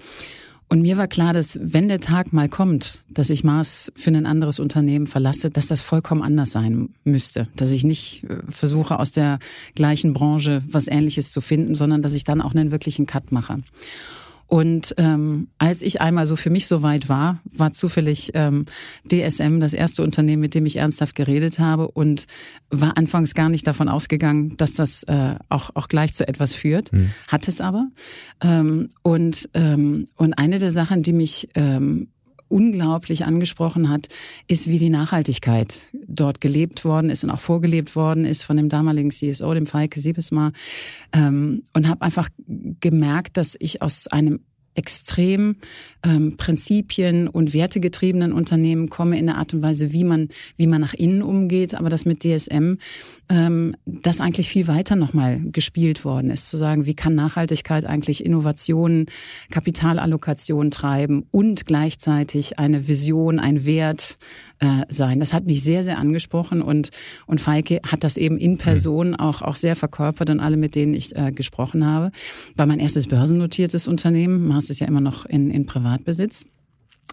Und 0.69 0.81
mir 0.81 0.97
war 0.97 1.09
klar, 1.09 1.35
dass 1.35 1.59
wenn 1.61 1.88
der 1.88 2.00
Tag 2.00 2.33
mal 2.33 2.49
kommt, 2.49 3.00
dass 3.11 3.28
ich 3.28 3.45
Mars 3.45 3.92
für 3.95 4.11
ein 4.11 4.25
anderes 4.25 4.59
Unternehmen 4.59 5.07
verlasse, 5.07 5.50
dass 5.50 5.66
das 5.66 5.83
vollkommen 5.83 6.23
anders 6.23 6.52
sein 6.52 6.95
müsste. 7.04 7.49
Dass 7.57 7.73
ich 7.73 7.85
nicht 7.85 8.25
äh, 8.25 8.38
versuche, 8.49 8.99
aus 8.99 9.12
der 9.12 9.38
gleichen 9.75 10.14
Branche 10.14 10.62
was 10.66 10.88
Ähnliches 10.88 11.33
zu 11.33 11.42
finden, 11.42 11.75
sondern 11.75 12.00
dass 12.00 12.14
ich 12.14 12.25
dann 12.25 12.40
auch 12.40 12.54
einen 12.54 12.71
wirklichen 12.71 13.07
Cut 13.07 13.33
mache. 13.33 13.59
Und 14.52 14.94
ähm, 14.99 15.49
als 15.56 15.80
ich 15.80 16.02
einmal 16.02 16.26
so 16.26 16.37
für 16.37 16.50
mich 16.50 16.66
so 16.66 16.82
weit 16.82 17.09
war, 17.09 17.40
war 17.44 17.73
zufällig 17.73 18.32
ähm, 18.35 18.66
DSM 19.11 19.61
das 19.61 19.73
erste 19.73 20.02
Unternehmen, 20.02 20.42
mit 20.42 20.54
dem 20.54 20.66
ich 20.66 20.76
ernsthaft 20.76 21.14
geredet 21.14 21.59
habe 21.59 21.88
und 21.88 22.26
war 22.68 22.99
anfangs 22.99 23.32
gar 23.32 23.49
nicht 23.49 23.66
davon 23.66 23.88
ausgegangen, 23.88 24.54
dass 24.59 24.75
das 24.75 25.04
äh, 25.04 25.37
auch, 25.49 25.71
auch 25.73 25.88
gleich 25.88 26.12
zu 26.12 26.28
etwas 26.28 26.54
führt. 26.54 26.92
Mhm. 26.92 27.12
Hat 27.28 27.49
es 27.49 27.62
aber. 27.62 27.88
Ähm, 28.42 28.90
und, 29.00 29.49
ähm, 29.54 30.06
und 30.16 30.35
eine 30.35 30.59
der 30.59 30.71
Sachen, 30.71 31.02
die 31.02 31.14
mich 31.14 31.49
ähm, 31.54 32.09
unglaublich 32.52 33.25
angesprochen 33.25 33.88
hat, 33.88 34.09
ist, 34.47 34.68
wie 34.68 34.78
die 34.78 34.90
Nachhaltigkeit 34.90 35.88
dort 36.06 36.40
gelebt 36.40 36.85
worden 36.85 37.11
ist 37.11 37.25
und 37.25 37.30
auch 37.30 37.38
vorgelebt 37.38 37.97
worden 37.97 38.25
ist 38.25 38.44
von 38.44 38.56
dem 38.56 38.68
damaligen 38.68 39.11
CSO, 39.11 39.54
dem 39.54 39.66
Feike 39.66 40.00
Siebesmar. 40.00 40.52
Ähm, 41.12 41.62
und 41.73 41.88
habe 41.88 42.02
einfach 42.02 42.28
gemerkt, 42.80 43.37
dass 43.37 43.56
ich 43.59 43.82
aus 43.82 44.06
einem 44.06 44.40
extrem 44.75 45.57
ähm, 46.05 46.37
Prinzipien 46.37 47.29
und 47.29 47.52
wertegetriebenen 47.52 48.33
Unternehmen 48.33 48.88
komme 48.88 49.19
in 49.19 49.26
der 49.26 49.37
Art 49.37 49.55
und 49.55 49.62
Weise, 49.62 49.93
wie 49.93 50.05
man 50.05 50.29
wie 50.57 50.67
man 50.67 50.81
nach 50.81 50.95
innen 50.95 51.23
umgeht, 51.23 51.75
aber 51.75 51.91
das 51.91 52.05
mit 52.05 52.23
DSM 52.23 52.75
ähm, 53.29 53.76
das 53.87 54.21
eigentlich 54.21 54.49
viel 54.49 54.69
weiter 54.69 54.97
nochmal 54.97 55.41
gespielt 55.45 56.05
worden 56.05 56.31
ist, 56.31 56.49
zu 56.49 56.57
sagen, 56.57 56.87
wie 56.87 56.95
kann 56.95 57.14
Nachhaltigkeit 57.14 57.85
eigentlich 57.85 58.25
Innovationen, 58.25 59.07
Kapitalallokation 59.50 60.71
treiben 60.71 61.26
und 61.31 61.67
gleichzeitig 61.67 62.59
eine 62.59 62.88
Vision, 62.88 63.38
ein 63.38 63.64
Wert 63.64 64.19
äh, 64.62 64.85
sein. 64.88 65.19
Das 65.19 65.33
hat 65.33 65.45
mich 65.45 65.62
sehr, 65.64 65.83
sehr 65.83 65.99
angesprochen 65.99 66.62
und, 66.62 66.90
und 67.26 67.40
Feike 67.40 67.81
hat 67.85 68.04
das 68.04 68.16
eben 68.16 68.38
in 68.38 68.59
Person 68.59 69.16
auch, 69.16 69.42
auch 69.42 69.57
sehr 69.57 69.75
verkörpert 69.75 70.31
und 70.31 70.38
alle, 70.38 70.57
mit 70.57 70.76
denen 70.76 70.95
ich 70.95 71.16
äh, 71.16 71.33
gesprochen 71.33 71.85
habe. 71.85 72.12
War 72.54 72.66
mein 72.66 72.78
erstes 72.78 73.09
börsennotiertes 73.09 73.88
Unternehmen, 73.88 74.47
Mars 74.47 74.71
ist 74.71 74.78
ja 74.78 74.87
immer 74.87 75.00
noch 75.00 75.26
in, 75.26 75.50
in 75.50 75.66
Privatbesitz 75.66 76.47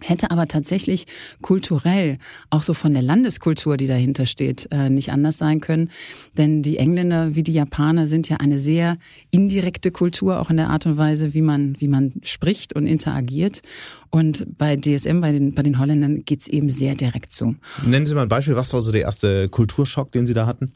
hätte 0.01 0.32
aber 0.32 0.48
tatsächlich 0.48 1.06
kulturell, 1.41 2.18
auch 2.50 2.63
so 2.63 2.74
von 2.74 2.94
der 2.94 3.01
Landeskultur, 3.01 3.77
die 3.77 3.88
dahinter 3.88 4.25
steht, 4.25 4.68
äh, 4.72 4.89
nicht 4.89 5.12
anders 5.12 5.38
sein 5.38 5.60
können. 5.60 5.89
Denn 6.38 6.62
die 6.62 6.77
Engländer 6.77 7.36
wie 7.36 7.44
die 7.44 7.53
Japaner 7.53 8.08
sind 8.08 8.29
ja 8.29 8.38
eine 8.38 8.60
sehr 8.60 8.98
indirekte 9.32 9.91
Kultur, 9.91 10.39
auch 10.39 10.50
in 10.50 10.58
der 10.58 10.70
Art 10.70 10.86
und 10.86 10.98
Weise, 10.98 11.34
wie 11.34 11.41
man, 11.41 11.79
wie 11.79 11.88
man 11.88 12.13
spricht 12.24 12.74
und 12.74 12.88
interagiert. 12.88 13.62
Und 14.12 14.58
bei 14.58 14.75
DSM, 14.75 15.22
bei 15.22 15.32
den, 15.32 15.53
bei 15.53 15.62
den 15.62 15.77
Holländern 15.77 16.25
geht's 16.25 16.48
eben 16.48 16.70
sehr 16.70 16.96
direkt 16.96 17.32
zu. 17.32 17.56
Nennen 17.86 18.06
Sie 18.06 18.15
mal 18.15 18.24
ein 18.24 18.29
Beispiel, 18.29 18.56
was 18.56 18.74
war 18.74 18.82
so 18.82 18.91
der 18.91 19.01
erste 19.01 19.50
Kulturschock, 19.50 20.12
den 20.12 20.25
Sie 20.25 20.34
da 20.34 20.48
hatten? 20.48 20.74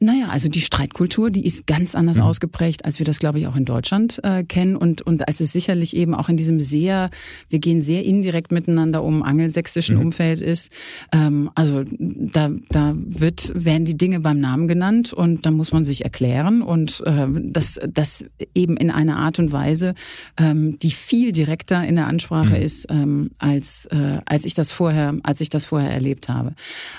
Naja, 0.00 0.28
also 0.30 0.48
die 0.48 0.60
Streitkultur, 0.60 1.30
die 1.30 1.46
ist 1.46 1.66
ganz 1.66 1.94
anders 1.94 2.16
mhm. 2.16 2.24
ausgeprägt, 2.24 2.84
als 2.84 2.98
wir 2.98 3.06
das, 3.06 3.18
glaube 3.18 3.38
ich, 3.38 3.46
auch 3.46 3.56
in 3.56 3.64
Deutschland 3.64 4.20
äh, 4.22 4.44
kennen. 4.44 4.76
Und, 4.76 5.02
und 5.02 5.26
als 5.28 5.40
es 5.40 5.52
sicherlich 5.52 5.96
eben 5.96 6.14
auch 6.14 6.28
in 6.28 6.36
diesem 6.36 6.60
sehr, 6.60 7.10
wir 7.48 7.58
gehen 7.58 7.80
sehr 7.80 8.04
indirekt 8.04 8.52
miteinander 8.52 9.02
um, 9.02 9.22
angelsächsischen 9.22 9.96
mhm. 9.96 10.02
Umfeld 10.02 10.40
ist. 10.40 10.70
Ähm, 11.12 11.50
also 11.54 11.84
da, 11.88 12.50
da 12.68 12.94
wird, 12.96 13.52
werden 13.54 13.84
die 13.84 13.96
Dinge 13.96 14.20
beim 14.20 14.40
Namen 14.40 14.68
genannt 14.68 15.12
und 15.12 15.46
da 15.46 15.50
muss 15.50 15.72
man 15.72 15.84
sich 15.84 16.04
erklären. 16.04 16.62
Und 16.62 17.02
äh, 17.06 17.26
das, 17.42 17.80
das 17.88 18.24
eben 18.54 18.76
in 18.76 18.90
einer 18.90 19.16
Art 19.16 19.38
und 19.38 19.52
Weise, 19.52 19.94
ähm, 20.38 20.78
die 20.80 20.90
viel 20.90 21.32
direkter 21.32 21.86
in 21.86 21.96
der 21.96 22.08
Ansprache 22.08 22.56
mhm. 22.56 22.62
ist, 22.62 22.86
ähm, 22.90 23.30
als, 23.38 23.86
äh, 23.86 24.20
als 24.26 24.44
ich 24.44 24.54
das 24.54 24.72
vorher, 24.72 25.14
als 25.22 25.40
ich 25.40 25.50
das 25.50 25.64
vorher 25.64 25.90
erlebt 25.90 26.28
habe. 26.28 26.54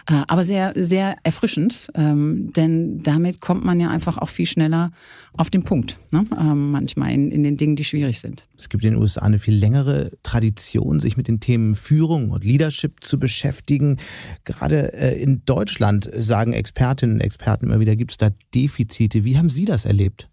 Äh, 0.09 0.21
aber 0.27 0.45
sehr, 0.45 0.73
sehr 0.75 1.17
erfrischend, 1.23 1.89
ähm, 1.95 2.51
denn 2.53 2.84
damit 2.85 3.41
kommt 3.41 3.63
man 3.65 3.79
ja 3.79 3.89
einfach 3.89 4.17
auch 4.17 4.29
viel 4.29 4.45
schneller 4.45 4.91
auf 5.33 5.49
den 5.49 5.63
Punkt, 5.63 5.97
ne? 6.11 6.25
ähm, 6.39 6.71
manchmal 6.71 7.11
in, 7.11 7.31
in 7.31 7.43
den 7.43 7.57
Dingen, 7.57 7.75
die 7.75 7.83
schwierig 7.83 8.19
sind. 8.19 8.47
Es 8.57 8.69
gibt 8.69 8.83
in 8.83 8.91
den 8.91 9.01
USA 9.01 9.21
eine 9.21 9.39
viel 9.39 9.55
längere 9.55 10.11
Tradition, 10.23 10.99
sich 10.99 11.17
mit 11.17 11.27
den 11.27 11.39
Themen 11.39 11.75
Führung 11.75 12.29
und 12.31 12.43
Leadership 12.43 13.03
zu 13.03 13.19
beschäftigen. 13.19 13.97
Gerade 14.43 14.93
äh, 14.93 15.21
in 15.21 15.43
Deutschland 15.45 16.09
sagen 16.13 16.53
Expertinnen 16.53 17.15
und 17.15 17.21
Experten 17.21 17.65
immer 17.65 17.79
wieder, 17.79 17.95
gibt 17.95 18.11
es 18.11 18.17
da 18.17 18.29
Defizite. 18.53 19.23
Wie 19.25 19.37
haben 19.37 19.49
Sie 19.49 19.65
das 19.65 19.85
erlebt? 19.85 20.29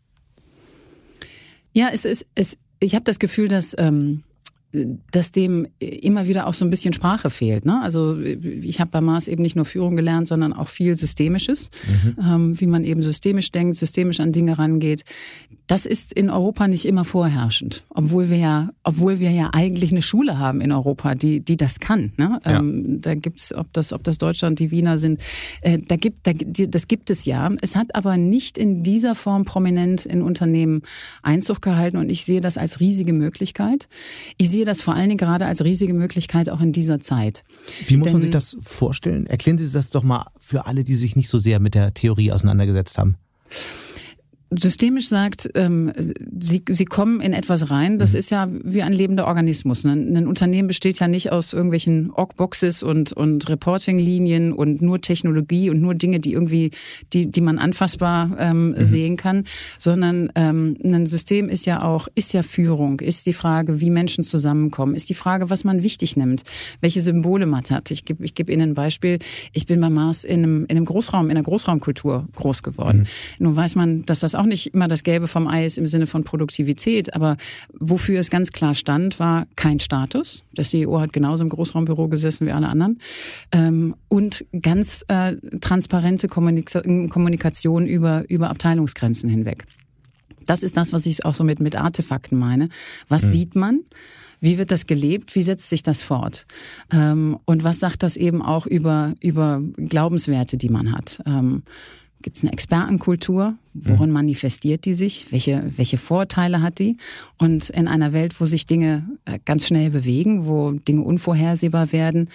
Ja, 1.73 1.89
es 1.93 2.05
ist, 2.05 2.27
es, 2.35 2.59
ich 2.81 2.95
habe 2.95 3.05
das 3.05 3.19
Gefühl, 3.19 3.49
dass 3.49 3.75
ähm, 3.79 4.23
dass 5.11 5.33
dem 5.33 5.67
immer 5.79 6.29
wieder 6.29 6.47
auch 6.47 6.55
so 6.55 6.65
ein 6.65 6.71
bisschen 6.71 6.95
Sprache 6.95 7.29
fehlt. 7.29 7.67
Ne? 7.67 7.81
Also 7.83 8.19
ich 8.21 8.81
habe 8.81 8.91
bei 8.91 9.01
Mars 9.01 9.29
eben 9.29 9.43
nicht 9.43 9.55
nur 9.55 9.67
Führung 9.67 9.97
gelernt, 9.97 10.29
sondern 10.29 10.53
auch 10.53 10.69
viel 10.69 10.97
Systemisches, 10.97 11.71
mhm. 11.87 12.17
ähm, 12.19 12.61
wie 12.61 12.67
man 12.67 12.85
eben 12.85 13.03
systemisch 13.03 13.51
denkt, 13.51 13.77
systemisch 13.77 14.21
an 14.21 14.33
Dinge 14.33 14.59
rangeht. 14.59 15.05
Das 15.67 15.87
ist 15.87 16.13
in 16.13 16.31
Europa 16.31 16.69
nicht 16.69 16.87
immer 16.87 17.05
vorherrschend, 17.05 17.85
obwohl 17.91 18.31
wir 18.31 18.39
ja, 18.39 18.71
obwohl 18.83 19.21
wir 19.21 19.31
ja 19.31 19.51
eigentlich 19.53 19.93
eine 19.93 20.03
Schule 20.03 20.39
haben 20.39 20.61
in 20.61 20.73
Europa, 20.73 21.15
die 21.15 21.41
die 21.41 21.57
das 21.57 21.79
kann. 21.79 22.13
Ne? 22.17 22.41
Ja. 22.45 22.59
Ähm, 22.59 23.01
da 23.01 23.15
gibt's, 23.15 23.55
ob 23.55 23.73
das 23.73 23.93
ob 23.93 24.03
das 24.05 24.19
Deutschland, 24.19 24.59
die 24.59 24.71
Wiener 24.71 24.99
sind, 24.99 25.21
äh, 25.61 25.79
da 25.79 25.97
gibt 25.97 26.27
da, 26.27 26.33
das 26.33 26.89
gibt 26.89 27.11
es 27.11 27.27
ja. 27.27 27.51
Es 27.61 27.77
hat 27.77 27.95
aber 27.95 28.17
nicht 28.17 28.59
in 28.59 28.83
dieser 28.83 29.15
Form 29.15 29.45
prominent 29.45 30.07
in 30.07 30.23
Unternehmen 30.23 30.83
Einzug 31.23 31.63
gehalten 31.63 31.99
und 31.99 32.11
ich 32.11 32.25
sehe 32.25 32.41
das 32.41 32.57
als 32.59 32.81
riesige 32.81 33.13
Möglichkeit. 33.13 33.89
Ich 34.39 34.51
sehe 34.51 34.62
sehe 34.63 34.67
das 34.67 34.81
vor 34.81 34.95
allen 34.95 35.09
Dingen 35.09 35.19
gerade 35.19 35.47
als 35.47 35.65
riesige 35.65 35.93
Möglichkeit 35.93 36.49
auch 36.49 36.61
in 36.61 36.71
dieser 36.71 37.01
Zeit. 37.01 37.43
Wie 37.89 37.97
muss 37.97 38.07
Denn, 38.07 38.13
man 38.15 38.23
sich 38.23 38.31
das 38.31 38.57
vorstellen? 38.61 39.27
Erklären 39.27 39.59
Sie 39.59 39.71
das 39.73 39.91
doch 39.91 40.05
mal 40.05 40.27
für 40.39 40.67
alle, 40.67 40.85
die 40.85 40.95
sich 40.95 41.17
nicht 41.17 41.29
so 41.29 41.41
sehr 41.41 41.59
mit 41.59 41.75
der 41.75 41.95
Theorie 41.95 42.31
auseinandergesetzt 42.31 42.97
haben. 42.97 43.17
Systemisch 44.59 45.09
sagt, 45.09 45.51
ähm, 45.55 45.93
sie, 46.39 46.63
sie 46.69 46.85
kommen 46.85 47.21
in 47.21 47.33
etwas 47.33 47.71
rein, 47.71 47.99
das 47.99 48.13
mhm. 48.13 48.19
ist 48.19 48.31
ja 48.31 48.49
wie 48.51 48.83
ein 48.83 48.93
lebender 48.93 49.27
Organismus. 49.27 49.85
Ein, 49.85 50.17
ein 50.17 50.27
Unternehmen 50.27 50.69
besteht 50.69 50.99
ja 51.01 51.09
nicht 51.09 51.33
aus 51.33 51.53
irgendwelchen 51.53 52.11
Org-Boxes 52.11 52.83
und, 52.83 53.13
und 53.13 53.49
Reporting-Linien 53.49 54.53
und 54.53 54.83
nur 54.83 55.01
Technologie 55.01 55.71
und 55.71 55.81
nur 55.81 55.95
Dinge, 55.95 56.21
die 56.21 56.33
irgendwie, 56.33 56.71
die, 57.13 57.31
die 57.31 57.41
man 57.41 57.59
anfassbar 57.59 58.37
ähm, 58.39 58.71
mhm. 58.71 58.85
sehen 58.85 59.17
kann, 59.17 59.45
sondern 59.79 60.31
ähm, 60.35 60.77
ein 60.85 61.07
System 61.07 61.49
ist 61.49 61.65
ja 61.65 61.83
auch, 61.83 62.09
ist 62.15 62.33
ja 62.33 62.43
Führung, 62.43 63.01
ist 63.01 63.27
die 63.27 63.33
Frage, 63.33 63.81
wie 63.81 63.91
Menschen 63.91 64.25
zusammenkommen, 64.25 64.95
ist 64.95 65.09
die 65.09 65.15
Frage, 65.15 65.51
was 65.51 65.65
man 65.65 65.83
wichtig 65.83 66.17
nimmt, 66.17 66.43
welche 66.81 67.01
Symbole 67.01 67.47
man 67.47 67.63
hat. 67.71 67.91
Ich 67.91 68.05
gebe 68.05 68.25
ich 68.25 68.35
geb 68.35 68.49
Ihnen 68.49 68.71
ein 68.71 68.75
Beispiel. 68.75 69.19
Ich 69.53 69.67
bin 69.67 69.81
bei 69.81 69.91
Mars 69.91 70.25
in 70.25 70.43
einem, 70.43 70.63
in 70.65 70.77
einem 70.77 70.85
Großraum, 70.85 71.27
in 71.27 71.33
einer 71.33 71.43
Großraumkultur 71.43 72.29
groß 72.35 72.63
geworden. 72.63 73.01
Mhm. 73.39 73.45
Nun 73.45 73.57
weiß 73.57 73.75
man, 73.75 74.05
dass 74.07 74.21
das 74.21 74.35
auch 74.35 74.42
nicht 74.47 74.75
immer 74.75 74.89
das 74.89 75.03
Gelbe 75.03 75.29
vom 75.29 75.47
Ei 75.47 75.67
ist 75.67 75.79
im 75.79 75.87
Sinne 75.87 76.07
von 76.07 76.25
Produktivität, 76.25 77.15
aber 77.15 77.37
wofür 77.79 78.21
es 78.21 78.31
ganz 78.31 78.53
klar 78.53 78.75
stand, 78.75 79.19
war 79.19 79.47
kein 79.57 79.81
Status. 79.81 80.45
Der 80.57 80.65
CEO 80.65 81.01
hat 81.01 81.13
genauso 81.13 81.45
im 81.45 81.51
Großraumbüro 81.51 82.09
gesessen 82.09 82.47
wie 82.47 82.53
alle 82.53 82.69
anderen. 82.69 83.01
Ähm, 83.53 83.95
und 84.09 84.45
ganz 84.61 85.05
äh, 85.09 85.37
transparente 85.61 86.29
Kommunika 86.29 86.83
Kommunikation 87.09 87.87
über, 87.87 88.25
über 88.29 88.51
Abteilungsgrenzen 88.51 89.29
hinweg. 89.29 89.65
Das 90.47 90.63
ist 90.63 90.77
das, 90.77 90.93
was 90.93 91.07
ich 91.07 91.25
auch 91.25 91.35
so 91.35 91.45
mit, 91.45 91.61
mit 91.61 91.77
Artefakten 91.77 92.39
meine. 92.39 92.69
Was 93.09 93.23
mhm. 93.23 93.31
sieht 93.31 93.57
man? 93.57 93.81
Wie 94.41 94.59
wird 94.59 94.73
das 94.73 94.87
gelebt? 94.87 95.37
Wie 95.37 95.43
setzt 95.43 95.69
sich 95.69 95.85
das 95.85 96.03
fort? 96.03 96.47
Ähm, 96.93 97.39
und 97.45 97.63
was 97.63 97.79
sagt 97.79 98.03
das 98.03 98.17
eben 98.17 98.43
auch 98.43 98.67
über, 98.67 99.15
über 99.21 99.63
Glaubenswerte, 99.77 100.57
die 100.57 100.69
man 100.69 100.91
hat? 100.91 101.23
Ähm, 101.27 101.63
Gibt 102.23 102.37
es 102.39 102.43
eine 102.43 102.53
Expertenkultur? 102.53 103.55
Worin 103.75 104.09
mhm. 104.09 104.15
manifestiert 104.15 104.85
die 104.85 104.95
sich? 104.95 105.27
Welche, 105.31 105.65
welche 105.77 105.99
Vorteile 105.99 106.63
hat 106.63 106.79
die? 106.79 106.97
Und 107.39 107.71
in 107.71 107.89
einer 107.89 108.13
Welt, 108.13 108.41
wo 108.41 108.47
sich 108.47 108.67
Dinge 108.67 109.07
äh, 109.25 109.39
ganz 109.45 109.67
schnell 109.67 109.91
bewegen, 109.91 110.47
wo 110.47 110.73
Dinge 110.73 111.03
unvorhersehbar 111.03 111.93
werden, 111.93 112.29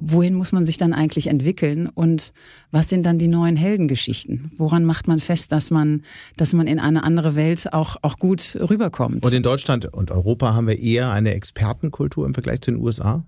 wohin 0.00 0.34
muss 0.34 0.52
man 0.52 0.66
sich 0.66 0.78
dann 0.78 0.92
eigentlich 0.92 1.26
entwickeln 1.26 1.86
und 1.86 2.32
was 2.70 2.88
sind 2.88 3.04
dann 3.04 3.18
die 3.18 3.28
neuen 3.28 3.56
Heldengeschichten? 3.56 4.50
Woran 4.56 4.84
macht 4.84 5.06
man 5.06 5.20
fest, 5.20 5.52
dass 5.52 5.70
man, 5.70 6.02
dass 6.36 6.52
man 6.52 6.66
in 6.66 6.80
eine 6.80 7.04
andere 7.04 7.36
Welt 7.36 7.72
auch, 7.72 7.96
auch 8.02 8.18
gut 8.18 8.56
rüberkommt? 8.68 9.24
Und 9.24 9.32
in 9.32 9.42
Deutschland 9.42 9.92
und 9.92 10.10
Europa 10.10 10.54
haben 10.54 10.66
wir 10.66 10.78
eher 10.78 11.12
eine 11.12 11.34
Expertenkultur 11.34 12.26
im 12.26 12.34
Vergleich 12.34 12.62
zu 12.62 12.70
den 12.72 12.80
USA? 12.80 13.24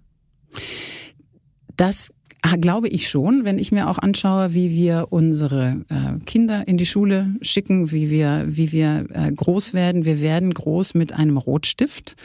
Das 1.76 2.12
glaube 2.60 2.88
ich 2.88 3.08
schon, 3.08 3.44
wenn 3.44 3.58
ich 3.58 3.72
mir 3.72 3.88
auch 3.88 3.98
anschaue, 3.98 4.54
wie 4.54 4.70
wir 4.72 5.06
unsere 5.10 5.82
äh, 5.88 6.24
Kinder 6.24 6.66
in 6.66 6.76
die 6.76 6.86
Schule 6.86 7.34
schicken, 7.40 7.92
wie 7.92 8.10
wir, 8.10 8.44
wie 8.46 8.72
wir 8.72 9.06
äh, 9.12 9.32
groß 9.32 9.74
werden. 9.74 10.04
Wir 10.04 10.20
werden 10.20 10.52
groß 10.52 10.94
mit 10.94 11.12
einem 11.12 11.36
Rotstift 11.36 12.16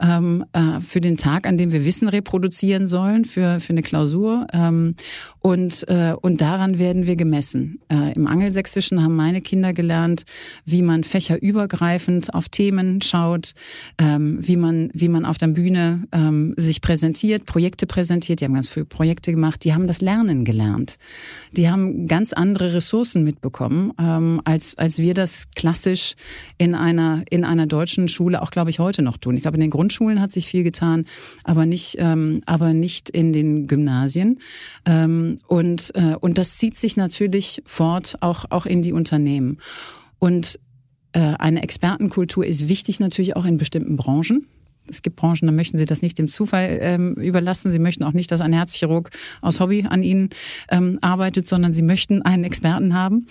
ähm, 0.00 0.44
äh, 0.52 0.80
für 0.80 1.00
den 1.00 1.16
Tag, 1.16 1.46
an 1.46 1.58
dem 1.58 1.72
wir 1.72 1.84
Wissen 1.84 2.08
reproduzieren 2.08 2.88
sollen, 2.88 3.24
für, 3.24 3.60
für 3.60 3.70
eine 3.70 3.82
Klausur. 3.82 4.46
Ähm, 4.52 4.94
und, 5.40 5.88
äh, 5.88 6.14
und 6.20 6.40
daran 6.40 6.78
werden 6.78 7.06
wir 7.06 7.16
gemessen. 7.16 7.80
Äh, 7.88 8.14
Im 8.14 8.26
Angelsächsischen 8.26 9.02
haben 9.02 9.14
meine 9.14 9.40
Kinder 9.40 9.72
gelernt, 9.72 10.24
wie 10.64 10.82
man 10.82 11.04
fächerübergreifend 11.04 12.34
auf 12.34 12.48
Themen 12.48 13.00
schaut, 13.00 13.52
ähm, 13.98 14.38
wie, 14.40 14.56
man, 14.56 14.90
wie 14.92 15.08
man 15.08 15.24
auf 15.24 15.38
der 15.38 15.48
Bühne 15.48 16.08
ähm, 16.12 16.54
sich 16.56 16.80
präsentiert, 16.80 17.46
Projekte 17.46 17.86
präsentiert. 17.86 18.40
Die 18.40 18.44
haben 18.44 18.54
ganz 18.54 18.68
viele 18.68 18.86
Projekte 18.86 19.30
gemacht 19.30 19.55
die 19.62 19.74
haben 19.74 19.86
das 19.86 20.00
Lernen 20.00 20.44
gelernt. 20.44 20.96
Die 21.52 21.68
haben 21.68 22.06
ganz 22.06 22.32
andere 22.32 22.74
Ressourcen 22.74 23.24
mitbekommen, 23.24 23.92
ähm, 23.98 24.40
als, 24.44 24.76
als 24.78 24.98
wir 24.98 25.14
das 25.14 25.50
klassisch 25.54 26.14
in 26.58 26.74
einer, 26.74 27.24
in 27.30 27.44
einer 27.44 27.66
deutschen 27.66 28.08
Schule 28.08 28.42
auch, 28.42 28.50
glaube 28.50 28.70
ich, 28.70 28.78
heute 28.78 29.02
noch 29.02 29.16
tun. 29.16 29.36
Ich 29.36 29.42
glaube, 29.42 29.56
in 29.56 29.62
den 29.62 29.70
Grundschulen 29.70 30.20
hat 30.20 30.32
sich 30.32 30.46
viel 30.46 30.64
getan, 30.64 31.06
aber 31.44 31.66
nicht, 31.66 31.96
ähm, 31.98 32.40
aber 32.46 32.74
nicht 32.74 33.10
in 33.10 33.32
den 33.32 33.66
Gymnasien. 33.66 34.40
Ähm, 34.84 35.38
und, 35.46 35.92
äh, 35.94 36.16
und 36.20 36.38
das 36.38 36.56
zieht 36.58 36.76
sich 36.76 36.96
natürlich 36.96 37.62
fort, 37.64 38.16
auch, 38.20 38.44
auch 38.50 38.66
in 38.66 38.82
die 38.82 38.92
Unternehmen. 38.92 39.58
Und 40.18 40.58
äh, 41.12 41.34
eine 41.38 41.62
Expertenkultur 41.62 42.44
ist 42.44 42.68
wichtig 42.68 43.00
natürlich 43.00 43.36
auch 43.36 43.44
in 43.44 43.56
bestimmten 43.56 43.96
Branchen. 43.96 44.46
Es 44.88 45.02
gibt 45.02 45.16
Branchen, 45.16 45.46
da 45.46 45.52
möchten 45.52 45.78
sie 45.78 45.86
das 45.86 46.02
nicht 46.02 46.18
dem 46.18 46.28
Zufall 46.28 46.78
ähm, 46.80 47.14
überlassen. 47.14 47.72
Sie 47.72 47.78
möchten 47.78 48.04
auch 48.04 48.12
nicht, 48.12 48.30
dass 48.30 48.40
ein 48.40 48.52
Herzchirurg 48.52 49.10
aus 49.40 49.60
Hobby 49.60 49.86
an 49.88 50.02
ihnen 50.02 50.30
ähm, 50.70 50.98
arbeitet, 51.02 51.46
sondern 51.46 51.72
sie 51.72 51.82
möchten 51.82 52.22
einen 52.22 52.44
Experten 52.44 52.94
haben. 52.94 53.26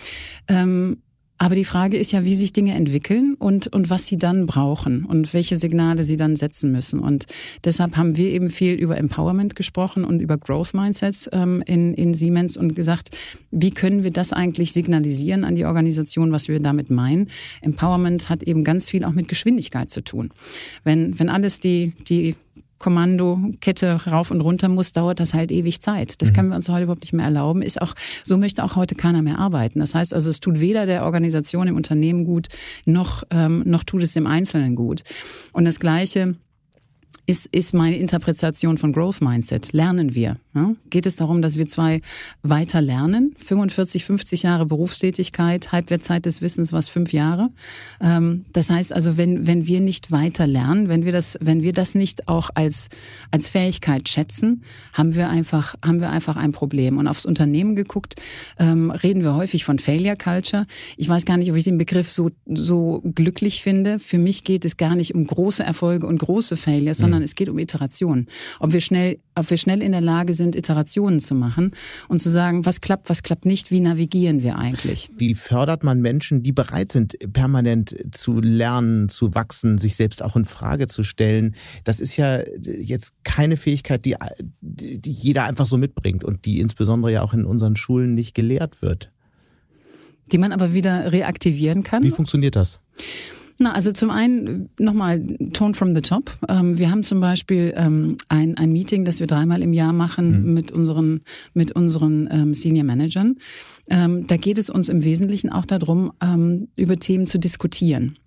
Ähm, 0.47 0.97
aber 1.37 1.55
die 1.55 1.65
Frage 1.65 1.97
ist 1.97 2.13
ja, 2.13 2.23
wie 2.23 2.35
sich 2.35 2.53
Dinge 2.53 2.75
entwickeln 2.75 3.35
und, 3.37 3.67
und 3.67 3.89
was 3.89 4.07
sie 4.07 4.15
dann 4.17 4.45
brauchen 4.45 5.03
und 5.03 5.33
welche 5.33 5.57
Signale 5.57 6.05
sie 6.05 6.15
dann 6.15 6.37
setzen 6.37 6.71
müssen. 6.71 6.99
Und 6.99 7.25
deshalb 7.65 7.97
haben 7.97 8.15
wir 8.15 8.29
eben 8.29 8.49
viel 8.49 8.73
über 8.73 8.97
Empowerment 8.97 9.55
gesprochen 9.55 10.05
und 10.05 10.21
über 10.21 10.37
Growth 10.37 10.73
Mindsets 10.73 11.29
ähm, 11.33 11.61
in, 11.65 11.93
in 11.93 12.13
Siemens 12.13 12.55
und 12.55 12.73
gesagt, 12.73 13.17
wie 13.51 13.71
können 13.71 14.03
wir 14.03 14.11
das 14.11 14.31
eigentlich 14.31 14.71
signalisieren 14.71 15.43
an 15.43 15.55
die 15.55 15.65
Organisation, 15.65 16.31
was 16.31 16.47
wir 16.47 16.61
damit 16.61 16.89
meinen. 16.89 17.29
Empowerment 17.61 18.29
hat 18.29 18.43
eben 18.43 18.63
ganz 18.63 18.89
viel 18.89 19.03
auch 19.03 19.11
mit 19.11 19.27
Geschwindigkeit 19.27 19.89
zu 19.89 20.01
tun. 20.01 20.31
Wenn, 20.85 21.19
wenn 21.19 21.29
alles 21.29 21.59
die, 21.59 21.93
die 22.07 22.35
Kommandokette 22.79 24.05
rauf 24.11 24.31
und 24.31 24.41
runter 24.41 24.69
muss, 24.69 24.93
dauert 24.93 25.19
das 25.19 25.33
halt 25.33 25.51
ewig 25.51 25.81
Zeit. 25.81 26.21
Das 26.21 26.29
mhm. 26.29 26.33
können 26.33 26.49
wir 26.49 26.55
uns 26.55 26.69
heute 26.69 26.83
überhaupt 26.83 27.01
nicht 27.01 27.13
mehr 27.13 27.25
erlauben. 27.25 27.61
Ist 27.61 27.81
auch, 27.81 27.93
so 28.23 28.37
möchte 28.37 28.63
auch 28.63 28.75
heute 28.75 28.95
keiner 28.95 29.21
mehr 29.21 29.39
arbeiten. 29.39 29.79
Das 29.79 29.95
heißt 29.95 30.13
also, 30.13 30.29
es 30.29 30.39
tut 30.39 30.59
weder 30.59 30.85
der 30.85 31.03
Organisation 31.03 31.67
im 31.67 31.75
Unternehmen 31.75 32.25
gut, 32.25 32.47
noch, 32.85 33.23
ähm, 33.31 33.63
noch 33.65 33.83
tut 33.83 34.03
es 34.03 34.13
dem 34.13 34.27
Einzelnen 34.27 34.75
gut. 34.75 35.03
Und 35.51 35.65
das 35.65 35.79
Gleiche 35.79 36.35
ist, 37.27 37.47
ist 37.47 37.73
meine 37.73 37.97
Interpretation 37.97 38.77
von 38.77 38.91
Growth 38.91 39.21
Mindset. 39.21 39.73
Lernen 39.73 40.13
wir. 40.13 40.37
Ja? 40.53 40.75
Geht 40.89 41.05
es 41.05 41.15
darum, 41.15 41.41
dass 41.41 41.57
wir 41.57 41.67
zwei 41.67 42.01
weiter 42.43 42.81
lernen? 42.81 43.35
45, 43.37 44.05
50 44.05 44.43
Jahre 44.43 44.65
Berufstätigkeit, 44.65 45.71
Halbwertzeit 45.71 46.25
des 46.25 46.41
Wissens, 46.41 46.71
was 46.71 46.87
fünf 46.89 47.13
Jahre. 47.13 47.49
Ähm, 47.99 48.45
das 48.53 48.69
heißt 48.69 48.93
also, 48.93 49.17
wenn, 49.17 49.47
wenn 49.47 49.65
wir 49.65 49.81
nicht 49.81 50.11
weiter 50.11 50.45
lernen, 50.45 50.87
wenn 50.87 51.05
wir 51.05 51.11
das, 51.11 51.37
wenn 51.41 51.63
wir 51.63 51.73
das 51.73 51.95
nicht 51.95 52.27
auch 52.27 52.49
als, 52.53 52.89
als 53.31 53.49
Fähigkeit 53.49 54.07
schätzen, 54.07 54.63
haben 54.93 55.15
wir 55.15 55.29
einfach, 55.29 55.75
haben 55.83 56.01
wir 56.01 56.11
einfach 56.11 56.37
ein 56.37 56.51
Problem. 56.51 56.97
Und 56.97 57.07
aufs 57.07 57.25
Unternehmen 57.25 57.75
geguckt, 57.75 58.15
ähm, 58.59 58.91
reden 58.91 59.23
wir 59.23 59.35
häufig 59.35 59.65
von 59.65 59.79
Failure 59.79 60.15
Culture. 60.15 60.67
Ich 60.95 61.09
weiß 61.09 61.25
gar 61.25 61.37
nicht, 61.37 61.49
ob 61.49 61.57
ich 61.57 61.63
den 61.63 61.77
Begriff 61.79 62.09
so, 62.09 62.29
so 62.45 63.01
glücklich 63.15 63.61
finde. 63.61 63.97
Für 63.97 64.19
mich 64.19 64.43
geht 64.43 64.63
es 64.63 64.77
gar 64.77 64.95
nicht 64.95 65.15
um 65.15 65.25
große 65.25 65.63
Erfolge 65.63 66.05
und 66.05 66.19
große 66.19 66.55
Failures, 66.55 66.99
sondern 66.99 67.14
sondern 67.15 67.23
es 67.23 67.35
geht 67.35 67.47
um 67.47 67.57
Iteration. 67.57 68.27
Ob 68.59 68.73
wir 68.73 68.81
schnell, 68.81 69.19
ob 69.35 69.49
wir 69.49 69.57
schnell 69.57 69.81
in 69.81 69.93
der 69.93 70.01
Lage 70.01 70.33
sind, 70.33 70.55
Iterationen 70.55 71.21
zu 71.21 71.33
machen 71.33 71.71
und 72.09 72.19
zu 72.19 72.29
sagen, 72.29 72.65
was 72.65 72.81
klappt, 72.81 73.09
was 73.09 73.23
klappt 73.23 73.45
nicht, 73.45 73.71
wie 73.71 73.79
navigieren 73.79 74.43
wir 74.43 74.57
eigentlich? 74.57 75.09
Wie 75.17 75.33
fördert 75.33 75.83
man 75.83 76.01
Menschen, 76.01 76.43
die 76.43 76.51
bereit 76.51 76.91
sind, 76.91 77.15
permanent 77.31 77.95
zu 78.11 78.41
lernen, 78.41 79.07
zu 79.07 79.33
wachsen, 79.33 79.77
sich 79.77 79.95
selbst 79.95 80.23
auch 80.23 80.35
in 80.35 80.43
Frage 80.43 80.87
zu 80.87 81.03
stellen? 81.03 81.55
Das 81.85 82.01
ist 82.01 82.17
ja 82.17 82.39
jetzt 82.59 83.13
keine 83.23 83.55
Fähigkeit, 83.55 84.03
die, 84.03 84.15
die 84.61 85.11
jeder 85.11 85.45
einfach 85.45 85.67
so 85.67 85.77
mitbringt 85.77 86.25
und 86.25 86.45
die 86.45 86.59
insbesondere 86.59 87.13
ja 87.13 87.21
auch 87.21 87.33
in 87.33 87.45
unseren 87.45 87.77
Schulen 87.77 88.13
nicht 88.13 88.35
gelehrt 88.35 88.81
wird. 88.81 89.11
Die 90.33 90.37
man 90.37 90.51
aber 90.51 90.73
wieder 90.73 91.13
reaktivieren 91.13 91.83
kann. 91.83 92.03
Wie 92.03 92.11
funktioniert 92.11 92.57
das? 92.57 92.81
Na, 93.57 93.71
also 93.73 93.93
zum 93.93 94.09
einen 94.09 94.69
nochmal 94.77 95.25
Tone 95.53 95.73
from 95.73 95.95
the 95.95 96.01
Top. 96.01 96.29
Ähm, 96.49 96.77
wir 96.77 96.91
haben 96.91 97.03
zum 97.03 97.21
Beispiel 97.21 97.73
ähm, 97.77 98.17
ein, 98.27 98.57
ein 98.57 98.73
Meeting, 98.73 99.05
das 99.05 99.21
wir 99.21 99.27
dreimal 99.27 99.61
im 99.61 99.71
Jahr 99.71 99.93
machen 99.93 100.43
mhm. 100.43 100.53
mit 100.53 100.71
unseren, 100.73 101.21
mit 101.53 101.71
unseren 101.71 102.27
ähm, 102.31 102.53
Senior 102.53 102.83
Managern. 102.83 103.37
Ähm, 103.87 104.25
da 104.27 104.35
geht 104.37 104.57
es 104.57 104.69
uns 104.69 104.89
im 104.89 105.03
Wesentlichen 105.03 105.51
auch 105.51 105.63
darum, 105.63 106.11
ähm, 106.21 106.67
über 106.75 106.97
Themen 106.97 107.27
zu 107.27 107.37
diskutieren. 107.37 108.17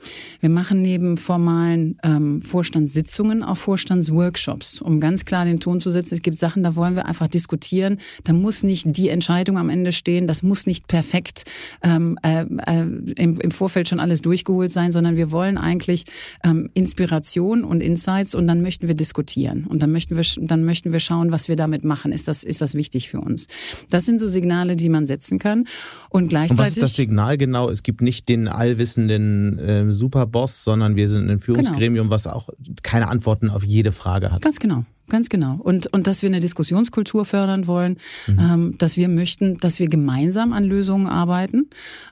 Wir 0.41 0.49
machen 0.49 0.81
neben 0.81 1.17
formalen 1.17 1.99
ähm, 2.05 2.41
Vorstandssitzungen 2.41 3.43
auch 3.43 3.57
Vorstandsworkshops, 3.57 4.81
um 4.81 5.01
ganz 5.01 5.25
klar 5.25 5.45
den 5.45 5.61
Ton 5.61 5.81
zu 5.81 5.91
setzen. 5.91 6.15
Es 6.15 6.23
gibt 6.23 6.39
Sachen, 6.39 6.63
da 6.63 6.75
wollen 6.75 6.95
wir 6.97 7.07
einfach 7.07 7.27
diskutieren. 7.27 7.99
Da 8.25 8.33
muss 8.33 8.63
nicht 8.63 8.97
die 8.97 9.09
Entscheidung 9.09 9.59
am 9.59 9.69
Ende 9.69 9.93
stehen. 9.93 10.27
Das 10.27 10.43
muss 10.43 10.65
nicht 10.65 10.87
perfekt 10.87 11.45
ähm, 11.83 12.17
äh, 12.23 12.45
äh, 12.67 12.83
im, 13.17 13.41
im 13.41 13.51
Vorfeld 13.51 13.89
schon 13.89 14.01
alles 14.01 14.23
durchgeholt 14.23 14.71
sein, 14.71 14.93
sondern 14.93 15.18
wir 15.19 15.31
wollen 15.31 15.59
eigentlich 15.59 16.05
ähm, 16.43 16.71
Inspiration 16.73 17.65
und 17.65 17.83
Insights 17.83 18.35
und 18.35 18.47
dann 18.47 18.63
möchten 18.63 18.89
wir 18.89 18.95
diskutieren 18.95 19.67
und 19.67 19.83
dann 19.83 19.93
möchten 19.93 20.17
wir 20.17 20.25
dann 20.41 20.65
möchten 20.65 20.93
wir 20.93 21.01
schauen, 21.01 21.31
was 21.31 21.49
wir 21.49 21.57
damit 21.57 21.85
machen. 21.85 22.13
Ist 22.13 22.27
das 22.27 22.43
ist 22.43 22.63
das 22.63 22.73
wichtig 22.73 23.11
für 23.11 23.21
uns? 23.21 23.49
Das 23.91 24.07
sind 24.07 24.21
so 24.21 24.29
Signale, 24.29 24.77
die 24.77 24.89
man 24.89 25.07
setzen 25.07 25.39
kann 25.39 25.67
und 26.09 26.29
gleichzeitig. 26.29 26.59
Und 26.59 26.67
was 26.67 26.69
ist 26.71 26.83
das 26.83 26.97
Signal 26.97 27.37
genau? 27.37 27.69
Es 27.69 27.83
gibt 27.83 28.01
nicht 28.01 28.31
den 28.31 28.49
allwissenden 28.49 29.59
äh, 29.59 29.93
Superboss, 29.93 30.65
sondern 30.65 30.97
wir 30.97 31.09
sind 31.09 31.29
ein 31.29 31.39
Führungsgremium, 31.39 32.07
genau. 32.07 32.15
was 32.15 32.27
auch 32.27 32.49
keine 32.83 33.09
Antworten 33.09 33.51
auf 33.51 33.65
jede 33.65 33.93
Frage 33.93 34.33
hat. 34.33 34.41
Ganz 34.41 34.59
genau. 34.61 34.85
Ganz 35.09 35.29
genau. 35.29 35.57
Und, 35.59 35.87
und 35.89 36.07
dass 36.07 36.23
wir 36.23 36.29
eine 36.29 36.41
Diskussionskultur 36.41 37.25
fördern 37.25 37.67
wollen, 37.67 37.97
mhm. 38.27 38.39
ähm, 38.39 38.75
dass 38.79 38.97
wir 38.97 39.09
möchten, 39.09 39.59
dass 39.59 39.79
wir 39.79 39.89
gemeinsam 39.89 40.53
an 40.53 40.65
Lösungen 40.65 41.07
arbeiten. 41.07 41.69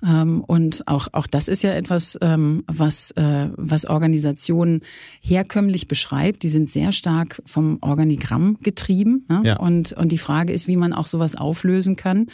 Ähm, 0.06 0.42
und 0.44 0.86
auch, 0.88 1.08
auch 1.12 1.26
das 1.26 1.48
ist 1.48 1.62
ja 1.62 1.72
etwas, 1.72 2.18
ähm, 2.20 2.64
was, 2.66 3.10
äh, 3.12 3.48
was 3.56 3.84
Organisationen 3.84 4.80
herkömmlich 5.20 5.88
beschreibt. 5.88 6.42
Die 6.42 6.48
sind 6.48 6.70
sehr 6.70 6.92
stark 6.92 7.42
vom 7.44 7.78
Organigramm 7.80 8.58
getrieben. 8.62 9.24
Ne? 9.28 9.42
Ja. 9.44 9.56
Und, 9.56 9.92
und 9.92 10.12
die 10.12 10.18
Frage 10.18 10.52
ist, 10.52 10.68
wie 10.68 10.76
man 10.76 10.92
auch 10.92 11.06
sowas 11.06 11.34
auflösen 11.34 11.96
kann 11.96 12.26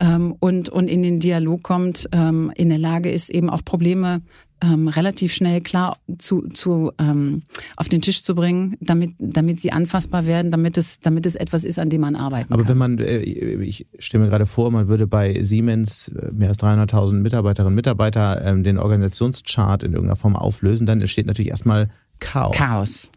ähm, 0.00 0.34
und, 0.40 0.68
und 0.68 0.88
in 0.88 1.02
den 1.02 1.20
Dialog 1.20 1.62
kommt, 1.62 2.08
ähm, 2.12 2.52
in 2.54 2.68
der 2.68 2.78
Lage 2.78 3.10
ist, 3.10 3.30
eben 3.30 3.50
auch 3.50 3.64
Probleme 3.64 4.22
ähm, 4.62 4.88
relativ 4.88 5.32
schnell 5.32 5.60
klar 5.60 5.96
zu, 6.18 6.48
zu 6.48 6.92
ähm, 6.98 7.42
auf 7.76 7.88
den 7.88 8.02
Tisch 8.02 8.22
zu 8.22 8.34
bringen, 8.34 8.76
damit, 8.80 9.14
damit 9.18 9.60
sie 9.60 9.72
anfassbar 9.72 10.26
werden, 10.26 10.50
damit 10.50 10.76
es, 10.76 11.00
damit 11.00 11.26
es 11.26 11.34
etwas 11.34 11.64
ist, 11.64 11.78
an 11.78 11.90
dem 11.90 12.02
man 12.02 12.16
arbeiten 12.16 12.52
Aber 12.52 12.62
kann. 12.62 12.70
wenn 12.70 12.78
man, 12.78 12.98
äh, 12.98 13.18
ich 13.20 13.86
stelle 13.98 14.24
mir 14.24 14.30
gerade 14.30 14.46
vor, 14.46 14.70
man 14.70 14.88
würde 14.88 15.06
bei 15.06 15.42
Siemens 15.42 16.08
äh, 16.08 16.30
mehr 16.32 16.48
als 16.48 16.58
300.000 16.58 17.12
Mitarbeiterinnen 17.14 17.72
und 17.72 17.76
Mitarbeiter 17.76 18.44
ähm, 18.44 18.62
den 18.62 18.78
Organisationschart 18.78 19.82
in 19.82 19.92
irgendeiner 19.92 20.16
Form 20.16 20.36
auflösen, 20.36 20.86
dann 20.86 21.00
entsteht 21.00 21.26
natürlich 21.26 21.50
erstmal 21.50 21.88
Chaos. 22.18 22.54
Chaos. 22.56 23.10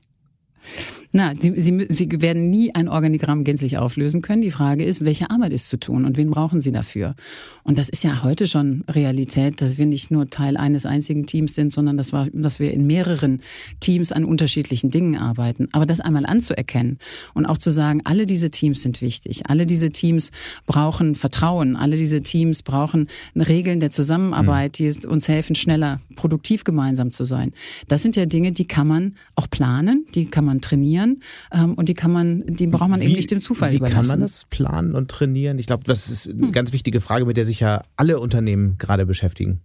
Na, 1.15 1.33
sie, 1.39 1.53
sie, 1.59 1.85
sie 1.89 2.09
werden 2.23 2.49
nie 2.49 2.73
ein 2.73 2.89
Organigramm 2.89 3.43
gänzlich 3.43 3.77
auflösen 3.77 4.23
können. 4.23 4.41
Die 4.41 4.49
Frage 4.49 4.83
ist, 4.83 5.05
welche 5.05 5.29
Arbeit 5.29 5.53
ist 5.53 5.69
zu 5.69 5.77
tun 5.77 6.05
und 6.05 6.17
wen 6.17 6.31
brauchen 6.31 6.59
sie 6.59 6.71
dafür? 6.71 7.13
Und 7.61 7.77
das 7.77 7.87
ist 7.87 8.03
ja 8.03 8.23
heute 8.23 8.47
schon 8.47 8.83
Realität, 8.89 9.61
dass 9.61 9.77
wir 9.77 9.85
nicht 9.85 10.09
nur 10.09 10.27
Teil 10.27 10.57
eines 10.57 10.87
einzigen 10.87 11.27
Teams 11.27 11.53
sind, 11.53 11.71
sondern 11.71 11.97
dass 11.97 12.13
wir, 12.13 12.31
dass 12.33 12.59
wir 12.59 12.73
in 12.73 12.87
mehreren 12.87 13.41
Teams 13.79 14.11
an 14.11 14.25
unterschiedlichen 14.25 14.89
Dingen 14.89 15.15
arbeiten. 15.15 15.69
Aber 15.71 15.85
das 15.85 15.99
einmal 15.99 16.25
anzuerkennen 16.25 16.97
und 17.35 17.45
auch 17.45 17.59
zu 17.59 17.69
sagen, 17.69 18.01
alle 18.05 18.25
diese 18.25 18.49
Teams 18.49 18.81
sind 18.81 18.99
wichtig. 18.99 19.43
Alle 19.51 19.67
diese 19.67 19.91
Teams 19.91 20.31
brauchen 20.65 21.13
Vertrauen. 21.13 21.75
Alle 21.75 21.95
diese 21.95 22.23
Teams 22.23 22.63
brauchen 22.63 23.07
Regeln 23.35 23.79
der 23.79 23.91
Zusammenarbeit, 23.91 24.79
die 24.79 24.91
uns 25.05 25.27
helfen, 25.27 25.55
schneller 25.55 26.01
produktiv 26.15 26.63
gemeinsam 26.63 27.11
zu 27.11 27.23
sein. 27.23 27.51
Das 27.87 28.01
sind 28.01 28.15
ja 28.15 28.25
Dinge, 28.25 28.51
die 28.51 28.65
kann 28.65 28.87
man 28.87 29.13
auch 29.35 29.47
planen, 29.47 30.07
die 30.15 30.25
kann 30.25 30.45
man 30.45 30.59
trainieren 30.59 31.02
trainieren 31.03 31.23
ähm, 31.53 31.73
und 31.75 31.89
die 31.89 31.93
kann 31.93 32.11
man, 32.11 32.43
die 32.47 32.67
braucht 32.67 32.89
man 32.89 32.99
wie, 32.99 33.05
eben 33.05 33.15
nicht 33.15 33.31
dem 33.31 33.41
Zufall 33.41 33.71
wie 33.71 33.77
überlassen. 33.77 34.03
Wie 34.03 34.09
kann 34.09 34.19
man 34.19 34.21
das 34.21 34.45
planen 34.49 34.95
und 34.95 35.09
trainieren? 35.09 35.59
Ich 35.59 35.67
glaube, 35.67 35.83
das 35.85 36.09
ist 36.09 36.29
eine 36.29 36.47
hm. 36.47 36.51
ganz 36.51 36.73
wichtige 36.73 37.01
Frage, 37.01 37.25
mit 37.25 37.37
der 37.37 37.45
sich 37.45 37.59
ja 37.59 37.83
alle 37.95 38.19
Unternehmen 38.19 38.77
gerade 38.77 39.05
beschäftigen. 39.05 39.61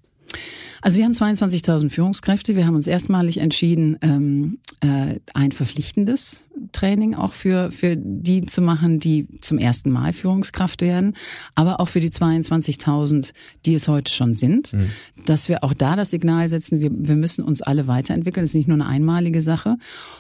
Also 0.82 0.98
wir 0.98 1.04
haben 1.04 1.12
22.000 1.12 1.90
Führungskräfte. 1.90 2.56
Wir 2.56 2.66
haben 2.66 2.76
uns 2.76 2.86
erstmalig 2.86 3.38
entschieden, 3.38 3.98
ähm, 4.02 4.58
äh, 4.80 5.18
ein 5.34 5.52
verpflichtendes 5.52 6.44
Training 6.72 7.14
auch 7.14 7.32
für, 7.32 7.70
für 7.70 7.96
die 7.96 8.42
zu 8.42 8.60
machen, 8.60 8.98
die 8.98 9.26
zum 9.40 9.58
ersten 9.58 9.90
Mal 9.90 10.12
Führungskraft 10.12 10.80
werden, 10.82 11.14
aber 11.54 11.80
auch 11.80 11.88
für 11.88 12.00
die 12.00 12.10
22.000, 12.10 13.32
die 13.64 13.74
es 13.74 13.88
heute 13.88 14.12
schon 14.12 14.34
sind, 14.34 14.72
mhm. 14.72 14.90
dass 15.26 15.48
wir 15.48 15.64
auch 15.64 15.72
da 15.72 15.96
das 15.96 16.10
Signal 16.10 16.48
setzen, 16.48 16.80
wir, 16.80 16.90
wir 16.92 17.16
müssen 17.16 17.44
uns 17.44 17.62
alle 17.62 17.86
weiterentwickeln. 17.86 18.44
Das 18.44 18.50
ist 18.50 18.54
nicht 18.54 18.68
nur 18.68 18.76
eine 18.76 18.86
einmalige 18.86 19.42
Sache. 19.42 19.76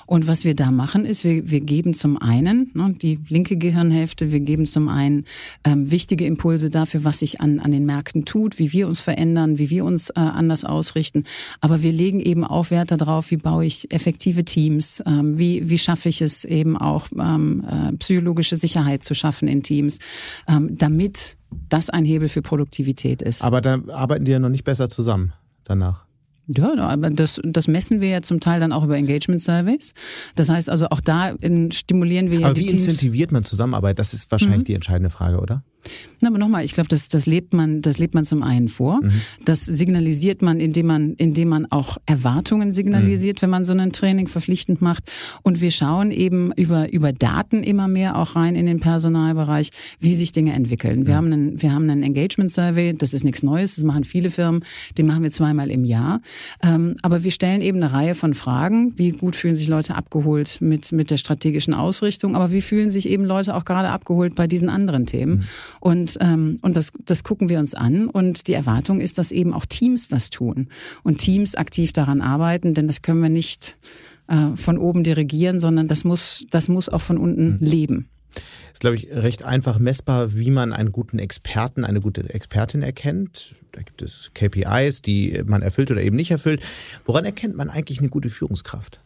Und 0.06 0.26
was 0.26 0.44
wir 0.44 0.54
da 0.54 0.70
machen, 0.70 1.04
ist, 1.04 1.24
wir, 1.24 1.50
wir 1.50 1.60
geben 1.60 1.94
zum 1.94 2.20
einen 2.20 2.70
ne, 2.74 2.94
die 3.00 3.18
linke 3.28 3.56
Gehirnhälfte, 3.56 4.32
wir 4.32 4.40
geben 4.40 4.66
zum 4.66 4.88
einen 4.88 5.24
ähm, 5.64 5.90
wichtige 5.90 6.26
Impulse 6.26 6.70
dafür, 6.70 7.04
was 7.04 7.20
sich 7.20 7.40
an, 7.40 7.60
an 7.60 7.72
den 7.72 7.86
Märkten 7.86 8.24
tut, 8.24 8.58
wie 8.58 8.72
wir 8.72 8.88
uns 8.88 9.00
verändern, 9.00 9.58
wie 9.58 9.70
wir 9.70 9.84
uns 9.84 10.10
äh, 10.10 10.14
anders 10.48 10.64
ausrichten. 10.64 11.24
Aber 11.60 11.82
wir 11.82 11.92
legen 11.92 12.20
eben 12.20 12.44
auch 12.44 12.70
Wert 12.70 12.90
darauf, 12.90 13.30
wie 13.30 13.36
baue 13.36 13.66
ich 13.66 13.92
effektive 13.92 14.44
Teams, 14.44 15.02
ähm, 15.06 15.38
wie, 15.38 15.68
wie 15.68 15.78
schaffe 15.78 16.08
ich 16.08 16.22
es, 16.22 16.44
eben 16.44 16.76
auch 16.76 17.08
ähm, 17.18 17.64
äh, 17.70 17.92
psychologische 17.98 18.56
Sicherheit 18.56 19.04
zu 19.04 19.14
schaffen 19.14 19.46
in 19.46 19.62
Teams, 19.62 19.98
ähm, 20.48 20.76
damit 20.78 21.36
das 21.68 21.90
ein 21.90 22.04
Hebel 22.04 22.28
für 22.28 22.42
Produktivität 22.42 23.20
ist. 23.20 23.44
Aber 23.44 23.60
da 23.60 23.80
arbeiten 23.88 24.24
die 24.24 24.32
ja 24.32 24.38
noch 24.38 24.48
nicht 24.48 24.64
besser 24.64 24.88
zusammen 24.88 25.32
danach. 25.64 26.06
Ja, 26.48 26.74
aber 26.76 27.10
das, 27.10 27.40
das 27.44 27.68
messen 27.68 28.00
wir 28.00 28.08
ja 28.08 28.22
zum 28.22 28.40
Teil 28.40 28.58
dann 28.58 28.72
auch 28.72 28.82
über 28.82 28.96
Engagement 28.96 29.42
Surveys. 29.42 29.92
Das 30.34 30.48
heißt 30.48 30.70
also 30.70 30.86
auch 30.88 31.00
da 31.00 31.34
stimulieren 31.70 32.30
wir 32.30 32.40
ja 32.40 32.46
aber 32.46 32.56
wie 32.56 32.64
Teams. 32.64 32.86
incentiviert 32.86 33.32
man 33.32 33.44
Zusammenarbeit? 33.44 33.98
Das 33.98 34.14
ist 34.14 34.30
wahrscheinlich 34.30 34.60
mhm. 34.60 34.64
die 34.64 34.74
entscheidende 34.74 35.10
Frage, 35.10 35.40
oder? 35.40 35.62
Na, 36.20 36.28
aber 36.28 36.38
nochmal, 36.38 36.64
ich 36.64 36.72
glaube, 36.72 36.88
das, 36.88 37.08
das 37.08 37.26
lebt 37.26 37.54
man, 37.54 37.80
das 37.80 37.98
lebt 37.98 38.14
man 38.14 38.24
zum 38.24 38.42
einen 38.42 38.68
vor. 38.68 39.00
Mhm. 39.02 39.12
Das 39.44 39.64
signalisiert 39.64 40.42
man, 40.42 40.58
indem 40.58 40.86
man, 40.86 41.14
indem 41.14 41.48
man 41.48 41.66
auch 41.70 41.98
Erwartungen 42.06 42.72
signalisiert, 42.72 43.36
mhm. 43.36 43.42
wenn 43.42 43.50
man 43.50 43.64
so 43.64 43.72
ein 43.72 43.92
Training 43.92 44.26
verpflichtend 44.26 44.82
macht. 44.82 45.04
Und 45.42 45.60
wir 45.60 45.70
schauen 45.70 46.10
eben 46.10 46.52
über, 46.56 46.92
über 46.92 47.12
Daten 47.12 47.62
immer 47.62 47.86
mehr 47.86 48.16
auch 48.16 48.34
rein 48.34 48.56
in 48.56 48.66
den 48.66 48.80
Personalbereich, 48.80 49.70
wie 50.00 50.14
sich 50.14 50.32
Dinge 50.32 50.52
entwickeln. 50.54 51.06
Wir 51.06 51.14
mhm. 51.14 51.16
haben 51.16 51.32
einen, 51.32 51.62
wir 51.62 51.72
haben 51.72 51.88
einen 51.88 52.02
Engagement 52.02 52.50
Survey. 52.50 52.94
Das 52.94 53.14
ist 53.14 53.22
nichts 53.22 53.42
Neues. 53.42 53.76
Das 53.76 53.84
machen 53.84 54.02
viele 54.04 54.30
Firmen. 54.30 54.64
Den 54.96 55.06
machen 55.06 55.22
wir 55.22 55.30
zweimal 55.30 55.70
im 55.70 55.84
Jahr. 55.84 56.20
Ähm, 56.62 56.96
aber 57.02 57.22
wir 57.22 57.30
stellen 57.30 57.60
eben 57.60 57.80
eine 57.80 57.92
Reihe 57.92 58.16
von 58.16 58.34
Fragen. 58.34 58.92
Wie 58.96 59.12
gut 59.12 59.36
fühlen 59.36 59.54
sich 59.54 59.68
Leute 59.68 59.94
abgeholt 59.94 60.58
mit, 60.60 60.90
mit 60.90 61.12
der 61.12 61.16
strategischen 61.16 61.74
Ausrichtung? 61.74 62.34
Aber 62.34 62.50
wie 62.50 62.60
fühlen 62.60 62.90
sich 62.90 63.08
eben 63.08 63.24
Leute 63.24 63.54
auch 63.54 63.64
gerade 63.64 63.90
abgeholt 63.90 64.34
bei 64.34 64.48
diesen 64.48 64.68
anderen 64.68 65.06
Themen? 65.06 65.44
Und, 65.80 66.18
ähm, 66.20 66.58
und 66.62 66.76
das, 66.76 66.92
das 67.04 67.24
gucken 67.24 67.48
wir 67.48 67.58
uns 67.58 67.74
an. 67.74 68.08
Und 68.08 68.46
die 68.48 68.54
Erwartung 68.54 69.00
ist, 69.00 69.18
dass 69.18 69.32
eben 69.32 69.52
auch 69.52 69.66
Teams 69.66 70.08
das 70.08 70.30
tun 70.30 70.68
und 71.02 71.18
Teams 71.18 71.54
aktiv 71.54 71.92
daran 71.92 72.20
arbeiten, 72.20 72.74
denn 72.74 72.86
das 72.86 73.02
können 73.02 73.22
wir 73.22 73.28
nicht 73.28 73.78
äh, 74.28 74.56
von 74.56 74.78
oben 74.78 75.04
dirigieren, 75.04 75.60
sondern 75.60 75.88
das 75.88 76.04
muss, 76.04 76.46
das 76.50 76.68
muss 76.68 76.88
auch 76.88 77.00
von 77.00 77.18
unten 77.18 77.52
mhm. 77.52 77.58
leben. 77.60 78.08
Ist, 78.72 78.80
glaube 78.80 78.96
ich, 78.96 79.10
recht 79.10 79.42
einfach 79.44 79.78
messbar, 79.78 80.34
wie 80.34 80.50
man 80.50 80.72
einen 80.72 80.92
guten 80.92 81.18
Experten, 81.18 81.84
eine 81.84 82.00
gute 82.00 82.32
Expertin 82.32 82.82
erkennt. 82.82 83.54
Da 83.72 83.82
gibt 83.82 84.02
es 84.02 84.30
KPIs, 84.34 85.02
die 85.02 85.42
man 85.46 85.62
erfüllt 85.62 85.90
oder 85.90 86.02
eben 86.02 86.16
nicht 86.16 86.30
erfüllt. 86.30 86.62
Woran 87.04 87.24
erkennt 87.24 87.56
man 87.56 87.70
eigentlich 87.70 87.98
eine 87.98 88.08
gute 88.08 88.30
Führungskraft? 88.30 89.00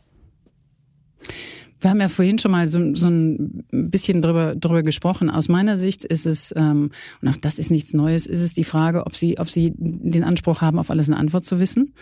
Wir 1.82 1.90
haben 1.90 2.00
ja 2.00 2.08
vorhin 2.08 2.38
schon 2.38 2.52
mal 2.52 2.68
so, 2.68 2.94
so 2.94 3.08
ein 3.08 3.64
bisschen 3.70 4.22
drüber, 4.22 4.54
drüber 4.54 4.82
gesprochen. 4.82 5.28
Aus 5.30 5.48
meiner 5.48 5.76
Sicht 5.76 6.04
ist 6.04 6.26
es, 6.26 6.54
ähm, 6.56 6.90
und 7.20 7.28
auch 7.28 7.36
das 7.36 7.58
ist 7.58 7.70
nichts 7.70 7.92
Neues, 7.92 8.26
ist 8.26 8.40
es 8.40 8.54
die 8.54 8.64
Frage, 8.64 9.04
ob 9.06 9.16
Sie, 9.16 9.38
ob 9.38 9.50
Sie 9.50 9.74
den 9.76 10.22
Anspruch 10.22 10.60
haben, 10.60 10.78
auf 10.78 10.90
alles 10.90 11.08
eine 11.08 11.18
Antwort 11.18 11.44
zu 11.44 11.58
wissen 11.58 11.92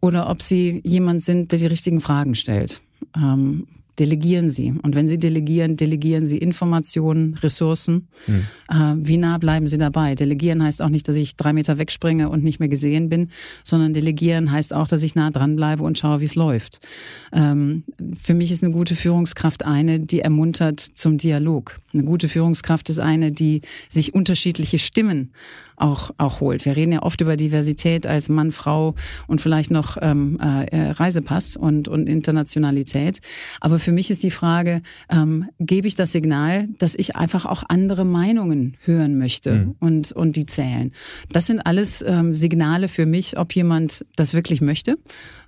oder 0.00 0.28
ob 0.28 0.42
Sie 0.42 0.80
jemand 0.84 1.22
sind, 1.22 1.52
der 1.52 1.60
die 1.60 1.66
richtigen 1.66 2.00
Fragen 2.00 2.34
stellt. 2.34 2.82
Ähm, 3.16 3.68
delegieren 3.98 4.50
Sie. 4.50 4.72
Und 4.82 4.94
wenn 4.94 5.08
Sie 5.08 5.18
delegieren, 5.18 5.76
delegieren 5.76 6.26
Sie 6.26 6.38
Informationen, 6.38 7.34
Ressourcen. 7.34 8.08
Mhm. 8.26 8.46
Äh, 8.70 8.94
wie 9.06 9.16
nah 9.16 9.38
bleiben 9.38 9.66
Sie 9.66 9.78
dabei? 9.78 10.14
Delegieren 10.14 10.62
heißt 10.62 10.80
auch 10.82 10.88
nicht, 10.88 11.08
dass 11.08 11.16
ich 11.16 11.36
drei 11.36 11.52
Meter 11.52 11.78
wegspringe 11.78 12.28
und 12.28 12.42
nicht 12.42 12.58
mehr 12.58 12.68
gesehen 12.68 13.08
bin, 13.08 13.30
sondern 13.64 13.92
delegieren 13.92 14.50
heißt 14.50 14.74
auch, 14.74 14.88
dass 14.88 15.02
ich 15.02 15.14
nah 15.14 15.30
dran 15.30 15.56
bleibe 15.56 15.82
und 15.82 15.98
schaue, 15.98 16.20
wie 16.20 16.24
es 16.24 16.34
läuft. 16.34 16.80
Ähm, 17.32 17.84
für 18.14 18.34
mich 18.34 18.50
ist 18.50 18.64
eine 18.64 18.72
gute 18.72 18.96
Führungskraft 18.96 19.64
eine, 19.64 20.00
die 20.00 20.20
ermuntert 20.20 20.80
zum 20.80 21.18
Dialog. 21.18 21.78
Eine 21.92 22.04
gute 22.04 22.28
Führungskraft 22.28 22.88
ist 22.88 22.98
eine, 22.98 23.32
die 23.32 23.60
sich 23.88 24.14
unterschiedliche 24.14 24.78
Stimmen 24.78 25.32
auch, 25.82 26.10
auch 26.18 26.40
holt. 26.40 26.64
Wir 26.64 26.76
reden 26.76 26.92
ja 26.92 27.02
oft 27.02 27.20
über 27.20 27.36
Diversität 27.36 28.06
als 28.06 28.28
Mann, 28.28 28.52
Frau 28.52 28.94
und 29.26 29.40
vielleicht 29.40 29.70
noch 29.70 29.98
ähm, 30.00 30.38
äh, 30.40 30.90
Reisepass 30.92 31.56
und, 31.56 31.88
und 31.88 32.08
Internationalität. 32.08 33.20
Aber 33.60 33.78
für 33.78 33.92
mich 33.92 34.10
ist 34.10 34.22
die 34.22 34.30
Frage, 34.30 34.82
ähm, 35.10 35.48
gebe 35.58 35.88
ich 35.88 35.94
das 35.94 36.12
Signal, 36.12 36.68
dass 36.78 36.94
ich 36.94 37.16
einfach 37.16 37.46
auch 37.46 37.64
andere 37.68 38.04
Meinungen 38.04 38.76
hören 38.84 39.18
möchte 39.18 39.54
mhm. 39.54 39.74
und, 39.80 40.12
und 40.12 40.36
die 40.36 40.46
zählen. 40.46 40.92
Das 41.32 41.46
sind 41.46 41.60
alles 41.60 42.02
ähm, 42.06 42.34
Signale 42.34 42.88
für 42.88 43.06
mich, 43.06 43.38
ob 43.38 43.54
jemand 43.54 44.04
das 44.16 44.34
wirklich 44.34 44.60
möchte 44.60 44.98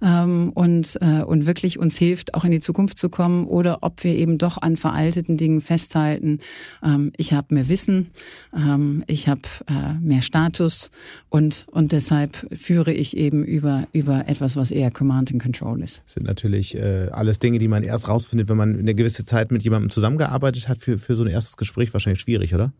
ähm, 0.03 0.51
und, 0.55 0.99
äh, 1.01 1.23
und 1.23 1.47
wirklich 1.47 1.79
uns 1.79 1.97
hilft, 1.97 2.35
auch 2.35 2.45
in 2.45 2.51
die 2.51 2.61
Zukunft 2.61 2.99
zu 2.99 3.09
kommen 3.09 3.47
oder 3.47 3.79
ob 3.83 4.03
wir 4.03 4.15
eben 4.15 4.39
doch 4.39 4.61
an 4.61 4.77
veralteten 4.77 5.37
Dingen 5.37 5.61
festhalten. 5.61 6.41
Ähm, 6.83 7.13
ich 7.17 7.33
habe 7.33 7.55
mehr 7.55 7.69
Wissen, 7.69 8.11
ähm, 8.55 9.05
ich 9.07 9.29
habe 9.29 9.43
äh, 9.69 9.95
mehr 10.01 10.23
Status 10.25 10.91
und, 11.29 11.67
und 11.71 11.93
deshalb 11.93 12.35
führe 12.53 12.93
ich 12.93 13.17
eben 13.17 13.45
über, 13.45 13.87
über 13.93 14.29
etwas, 14.29 14.57
was 14.57 14.71
eher 14.71 14.91
Command 14.91 15.33
and 15.33 15.43
Control 15.43 15.83
ist. 15.83 16.03
Das 16.05 16.15
sind 16.15 16.27
natürlich 16.27 16.75
äh, 16.77 17.09
alles 17.13 17.39
Dinge, 17.39 17.59
die 17.59 17.69
man 17.69 17.83
erst 17.83 18.09
rausfindet, 18.09 18.49
wenn 18.49 18.57
man 18.57 18.79
eine 18.79 18.95
gewisse 18.95 19.25
Zeit 19.25 19.53
mit 19.53 19.63
jemandem 19.63 19.91
zusammengearbeitet 19.91 20.69
hat. 20.69 20.79
Für, 20.79 20.99
für 20.99 21.17
so 21.17 21.23
ein 21.23 21.31
erstes 21.31 21.57
Gespräch 21.57 21.93
wahrscheinlich 21.93 22.21
schwierig, 22.21 22.55
oder? 22.55 22.73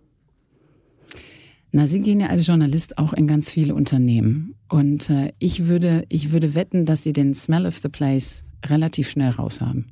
Na, 1.73 1.87
Sie 1.87 2.01
gehen 2.01 2.21
ja 2.21 2.29
als 2.29 2.47
Journalist 2.47 2.99
auch 2.99 3.13
in 3.13 3.27
ganz 3.27 3.51
viele 3.51 3.75
Unternehmen. 3.75 4.55
Und 4.69 5.11
äh, 5.11 5.33
ich, 5.39 5.67
würde, 5.67 6.05
ich 6.09 6.33
würde 6.33 6.55
wetten, 6.55 6.85
dass 6.85 7.03
Sie 7.03 7.13
den 7.13 7.35
Smell 7.35 7.67
of 7.67 7.79
the 7.79 7.89
Place 7.89 8.45
relativ 8.67 9.11
schnell 9.11 9.31
raus 9.31 9.61
haben. 9.61 9.87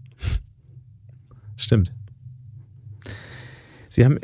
Stimmt. 1.56 1.92
Sie 3.88 4.04
haben 4.04 4.18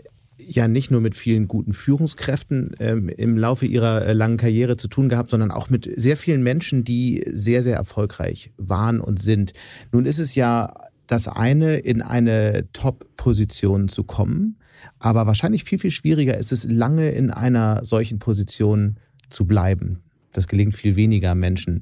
ja 0.48 0.68
nicht 0.68 0.90
nur 0.90 1.00
mit 1.00 1.14
vielen 1.14 1.48
guten 1.48 1.72
Führungskräften 1.72 2.74
ähm, 2.78 3.08
im 3.08 3.36
Laufe 3.36 3.66
ihrer 3.66 4.04
äh, 4.04 4.12
langen 4.12 4.36
Karriere 4.36 4.76
zu 4.76 4.88
tun 4.88 5.08
gehabt, 5.08 5.30
sondern 5.30 5.50
auch 5.50 5.70
mit 5.70 5.88
sehr 5.96 6.16
vielen 6.16 6.42
Menschen, 6.42 6.84
die 6.84 7.24
sehr, 7.30 7.62
sehr 7.62 7.76
erfolgreich 7.76 8.52
waren 8.56 9.00
und 9.00 9.20
sind. 9.20 9.52
Nun 9.92 10.06
ist 10.06 10.18
es 10.18 10.34
ja 10.34 10.72
das 11.06 11.28
eine, 11.28 11.76
in 11.76 12.02
eine 12.02 12.68
Top-Position 12.72 13.88
zu 13.88 14.04
kommen, 14.04 14.58
aber 14.98 15.26
wahrscheinlich 15.26 15.64
viel, 15.64 15.78
viel 15.78 15.90
schwieriger 15.90 16.36
ist 16.36 16.52
es, 16.52 16.64
lange 16.64 17.10
in 17.10 17.30
einer 17.30 17.84
solchen 17.84 18.18
Position 18.18 18.98
zu 19.30 19.46
bleiben. 19.46 20.00
Das 20.32 20.46
gelingt 20.46 20.74
viel 20.74 20.96
weniger 20.96 21.34
Menschen. 21.34 21.80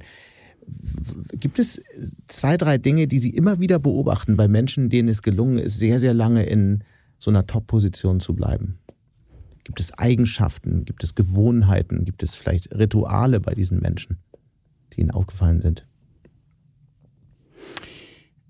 Gibt 1.33 1.59
es 1.59 1.81
zwei, 2.27 2.57
drei 2.57 2.79
Dinge, 2.79 3.07
die 3.07 3.19
Sie 3.19 3.31
immer 3.31 3.61
wieder 3.61 3.79
beobachten 3.79 4.37
bei 4.37 4.49
Menschen, 4.49 4.89
denen 4.89 5.09
es 5.09 5.23
gelungen 5.23 5.59
ist, 5.59 5.79
sehr, 5.79 6.01
sehr 6.01 6.15
lange 6.15 6.45
in 6.45 6.83
so 7.19 7.31
einer 7.31 7.47
Top-Position 7.47 8.21
zu 8.21 8.35
bleiben? 8.35 8.79
Gibt 9.65 9.81
es 9.81 9.93
Eigenschaften, 9.99 10.85
gibt 10.85 11.03
es 11.03 11.15
Gewohnheiten, 11.15 12.05
gibt 12.05 12.23
es 12.23 12.37
vielleicht 12.37 12.75
Rituale 12.75 13.41
bei 13.41 13.55
diesen 13.55 13.81
Menschen, 13.81 14.19
die 14.93 15.01
Ihnen 15.01 15.11
aufgefallen 15.11 15.61
sind? 15.61 15.87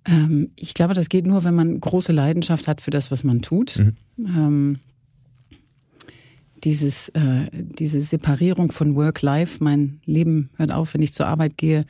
Ähm, 0.06 0.50
ich 0.56 0.74
glaube, 0.74 0.94
das 0.94 1.08
geht 1.08 1.26
nur, 1.26 1.44
wenn 1.44 1.54
man 1.54 1.80
große 1.80 2.12
Leidenschaft 2.12 2.68
hat 2.68 2.80
für 2.80 2.90
das, 2.90 3.10
was 3.10 3.24
man 3.24 3.40
tut. 3.40 3.78
Mhm. 3.78 3.96
Ähm, 4.18 4.78
dieses, 6.64 7.08
äh, 7.10 7.48
diese 7.52 8.00
Separierung 8.00 8.70
von 8.70 8.94
Work-Life, 8.94 9.62
mein 9.62 10.00
Leben 10.04 10.50
hört 10.56 10.72
auf, 10.72 10.94
wenn 10.94 11.02
ich 11.02 11.14
zur 11.14 11.26
Arbeit 11.26 11.56
gehe, 11.56 11.86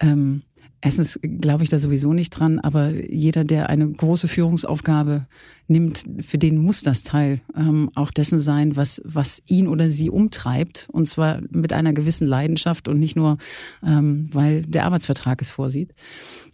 ähm, 0.00 0.42
Erstens 0.80 1.18
glaube 1.22 1.64
ich 1.64 1.70
da 1.70 1.78
sowieso 1.78 2.12
nicht 2.12 2.30
dran, 2.30 2.60
aber 2.60 2.90
jeder, 2.90 3.42
der 3.42 3.68
eine 3.68 3.90
große 3.90 4.28
Führungsaufgabe 4.28 5.26
nimmt, 5.68 6.04
für 6.20 6.38
den 6.38 6.58
muss 6.58 6.82
das 6.82 7.02
Teil 7.02 7.40
ähm, 7.56 7.90
auch 7.94 8.10
dessen 8.10 8.38
sein, 8.38 8.76
was, 8.76 9.00
was 9.04 9.42
ihn 9.46 9.68
oder 9.68 9.90
sie 9.90 10.10
umtreibt. 10.10 10.88
Und 10.90 11.06
zwar 11.06 11.40
mit 11.50 11.72
einer 11.72 11.92
gewissen 11.92 12.26
Leidenschaft 12.26 12.88
und 12.88 12.98
nicht 12.98 13.16
nur, 13.16 13.38
ähm, 13.86 14.28
weil 14.32 14.62
der 14.62 14.84
Arbeitsvertrag 14.86 15.40
es 15.40 15.50
vorsieht. 15.50 15.94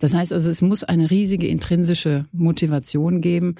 Das 0.01 0.15
heißt 0.15 0.33
also, 0.33 0.51
es 0.51 0.63
muss 0.63 0.85
eine 0.85 1.11
riesige 1.11 1.47
intrinsische 1.47 2.27
Motivation 2.33 3.21
geben. 3.21 3.55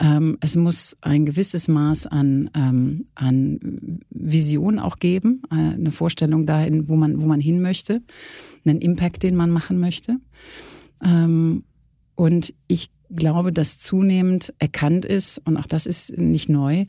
Ähm, 0.00 0.38
es 0.40 0.56
muss 0.56 0.96
ein 1.00 1.26
gewisses 1.26 1.68
Maß 1.68 2.06
an, 2.06 2.50
ähm, 2.54 3.06
an 3.14 4.00
Vision 4.10 4.78
auch 4.78 4.98
geben, 4.98 5.42
äh, 5.50 5.74
eine 5.74 5.90
Vorstellung 5.90 6.46
dahin, 6.46 6.88
wo 6.88 6.96
man, 6.96 7.20
wo 7.20 7.26
man 7.26 7.40
hin 7.40 7.60
möchte 7.60 8.02
einen 8.64 8.80
Impact, 8.80 9.22
den 9.22 9.36
man 9.36 9.50
machen 9.50 9.78
möchte. 9.78 10.16
Ähm, 11.04 11.64
und 12.14 12.54
ich 12.68 12.90
glaube, 13.14 13.52
dass 13.52 13.78
zunehmend 13.78 14.52
erkannt 14.58 15.04
ist, 15.04 15.38
und 15.44 15.56
auch 15.56 15.66
das 15.66 15.86
ist 15.86 16.16
nicht 16.16 16.48
neu, 16.48 16.86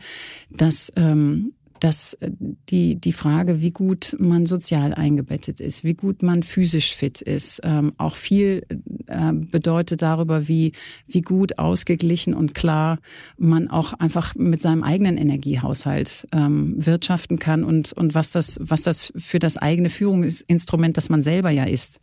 dass 0.50 0.92
ähm, 0.96 1.54
dass 1.82 2.14
äh, 2.14 2.32
die, 2.70 2.96
die 2.96 3.12
Frage, 3.12 3.62
wie 3.62 3.72
gut 3.72 4.16
man 4.20 4.46
sozial 4.46 4.94
eingebettet 4.94 5.60
ist, 5.60 5.84
wie 5.84 5.96
gut 5.96 6.24
man 6.24 6.44
physisch 6.44 6.96
fit 6.96 7.22
ist, 7.22 7.60
ähm, 7.64 7.94
auch 7.98 8.16
viel 8.16 8.66
äh, 9.08 9.34
bedeutet 9.34 10.02
darüber, 10.02 10.48
wie, 10.48 10.72
wie 11.08 11.22
gut 11.22 11.60
ausgeglichen 11.60 12.34
und 12.34 12.54
klar 12.54 13.00
man 13.38 13.68
auch 13.68 13.94
einfach 13.94 14.36
mit 14.36 14.62
seinem 14.62 14.84
eigenen 14.84 15.18
Energiehaushalt 15.18 16.28
ähm, 16.32 16.76
wirtschaften 16.78 17.40
kann 17.40 17.64
und, 17.64 17.94
und 17.94 18.16
was 18.16 18.32
das, 18.32 18.60
was 18.62 18.84
das 18.84 19.12
für 19.18 19.40
das 19.40 19.58
eigene 19.58 19.90
Führungsinstrument, 19.90 20.98
das 20.98 21.10
man 21.10 21.24
selber 21.24 21.50
ja 21.50 21.64
ist, 21.64 22.00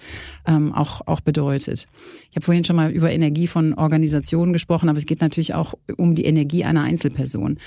ähm, 0.46 0.72
auch, 0.72 1.06
auch 1.06 1.20
bedeutet. 1.20 1.86
Ich 2.30 2.36
habe 2.36 2.44
vorhin 2.44 2.64
schon 2.64 2.76
mal 2.76 2.90
über 2.90 3.12
Energie 3.12 3.46
von 3.46 3.74
Organisationen 3.74 4.52
gesprochen, 4.52 4.88
aber 4.88 4.98
es 4.98 5.06
geht 5.06 5.20
natürlich 5.20 5.54
auch 5.54 5.74
um 5.96 6.16
die 6.16 6.24
Energie 6.24 6.64
einer 6.64 6.82
Einzelperson. 6.82 7.58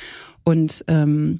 Und 0.43 0.83
ähm, 0.87 1.39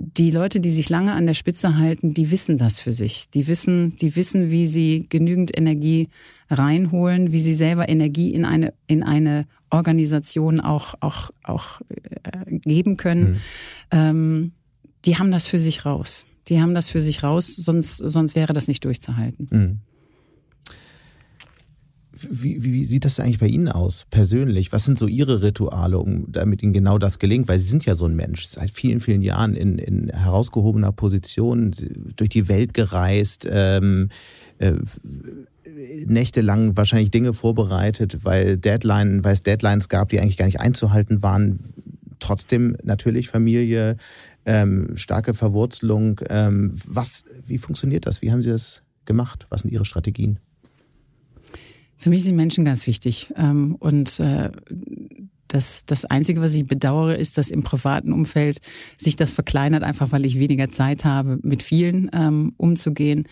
die 0.00 0.30
Leute, 0.30 0.60
die 0.60 0.70
sich 0.70 0.88
lange 0.88 1.12
an 1.12 1.26
der 1.26 1.34
Spitze 1.34 1.76
halten, 1.76 2.14
die 2.14 2.30
wissen 2.30 2.58
das 2.58 2.78
für 2.78 2.92
sich. 2.92 3.30
Die 3.30 3.48
wissen, 3.48 3.96
die 3.96 4.14
wissen, 4.16 4.50
wie 4.50 4.66
sie 4.66 5.06
genügend 5.08 5.56
Energie 5.56 6.08
reinholen, 6.50 7.32
wie 7.32 7.40
sie 7.40 7.54
selber 7.54 7.88
Energie 7.88 8.32
in 8.32 8.44
eine, 8.44 8.74
in 8.86 9.02
eine 9.02 9.46
Organisation 9.70 10.60
auch, 10.60 10.94
auch, 11.00 11.30
auch 11.42 11.80
äh, 11.90 12.58
geben 12.58 12.96
können. 12.96 13.30
Mhm. 13.30 13.38
Ähm, 13.90 14.52
die 15.04 15.18
haben 15.18 15.30
das 15.30 15.46
für 15.46 15.58
sich 15.58 15.84
raus. 15.84 16.26
Die 16.48 16.60
haben 16.60 16.74
das 16.74 16.88
für 16.88 17.00
sich 17.00 17.22
raus, 17.22 17.54
sonst, 17.54 17.96
sonst 17.96 18.34
wäre 18.34 18.52
das 18.52 18.68
nicht 18.68 18.84
durchzuhalten. 18.84 19.48
Mhm. 19.50 19.78
Wie, 22.30 22.64
wie 22.64 22.84
sieht 22.84 23.04
das 23.04 23.20
eigentlich 23.20 23.38
bei 23.38 23.46
Ihnen 23.46 23.68
aus, 23.68 24.06
persönlich? 24.10 24.72
Was 24.72 24.84
sind 24.84 24.98
so 24.98 25.06
Ihre 25.06 25.42
Rituale, 25.42 25.98
um 25.98 26.30
damit 26.30 26.62
Ihnen 26.62 26.72
genau 26.72 26.98
das 26.98 27.18
gelingt? 27.18 27.48
Weil 27.48 27.58
Sie 27.58 27.68
sind 27.68 27.84
ja 27.84 27.96
so 27.96 28.06
ein 28.06 28.16
Mensch, 28.16 28.46
seit 28.46 28.70
vielen, 28.70 29.00
vielen 29.00 29.22
Jahren 29.22 29.54
in, 29.54 29.78
in 29.78 30.08
herausgehobener 30.08 30.92
Position, 30.92 31.72
durch 32.16 32.30
die 32.30 32.48
Welt 32.48 32.74
gereist, 32.74 33.46
ähm, 33.50 34.08
äh, 34.58 34.74
nächtelang 36.06 36.76
wahrscheinlich 36.76 37.10
Dinge 37.10 37.32
vorbereitet, 37.32 38.24
weil 38.24 38.56
Deadline, 38.56 39.24
weil 39.24 39.34
es 39.34 39.42
Deadlines 39.42 39.88
gab, 39.88 40.08
die 40.08 40.20
eigentlich 40.20 40.36
gar 40.36 40.46
nicht 40.46 40.60
einzuhalten 40.60 41.22
waren. 41.22 41.58
Trotzdem 42.18 42.76
natürlich 42.82 43.28
Familie, 43.28 43.96
ähm, 44.44 44.96
starke 44.96 45.34
Verwurzelung. 45.34 46.20
Ähm, 46.30 46.72
was, 46.86 47.24
wie 47.46 47.58
funktioniert 47.58 48.06
das? 48.06 48.22
Wie 48.22 48.32
haben 48.32 48.42
Sie 48.42 48.50
das 48.50 48.82
gemacht? 49.04 49.46
Was 49.50 49.62
sind 49.62 49.70
Ihre 49.70 49.84
Strategien? 49.84 50.40
Für 51.98 52.10
mich 52.10 52.22
sind 52.22 52.36
Menschen 52.36 52.64
ganz 52.64 52.86
wichtig. 52.86 53.32
Ähm, 53.36 53.74
und 53.74 54.20
äh, 54.20 54.50
das, 55.48 55.84
das 55.84 56.04
Einzige, 56.04 56.40
was 56.40 56.54
ich 56.54 56.66
bedauere, 56.66 57.16
ist, 57.16 57.38
dass 57.38 57.50
im 57.50 57.62
privaten 57.62 58.12
Umfeld 58.12 58.58
sich 58.96 59.16
das 59.16 59.32
verkleinert, 59.32 59.82
einfach 59.82 60.12
weil 60.12 60.24
ich 60.24 60.38
weniger 60.38 60.68
Zeit 60.68 61.04
habe, 61.04 61.38
mit 61.42 61.62
vielen 61.62 62.10
ähm, 62.12 62.52
umzugehen. 62.56 63.26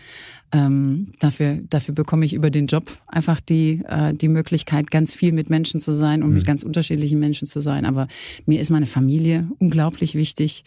Ähm, 0.50 1.12
dafür, 1.20 1.60
dafür 1.68 1.94
bekomme 1.94 2.24
ich 2.24 2.34
über 2.34 2.50
den 2.50 2.66
Job 2.66 2.90
einfach 3.06 3.40
die, 3.40 3.82
äh, 3.86 4.14
die 4.14 4.28
Möglichkeit, 4.28 4.90
ganz 4.90 5.14
viel 5.14 5.32
mit 5.32 5.48
Menschen 5.48 5.78
zu 5.78 5.94
sein 5.94 6.22
und 6.22 6.30
mhm. 6.30 6.36
mit 6.36 6.46
ganz 6.46 6.64
unterschiedlichen 6.64 7.20
Menschen 7.20 7.46
zu 7.46 7.60
sein. 7.60 7.84
Aber 7.84 8.08
mir 8.46 8.60
ist 8.60 8.70
meine 8.70 8.86
Familie 8.86 9.48
unglaublich 9.58 10.14
wichtig. 10.16 10.64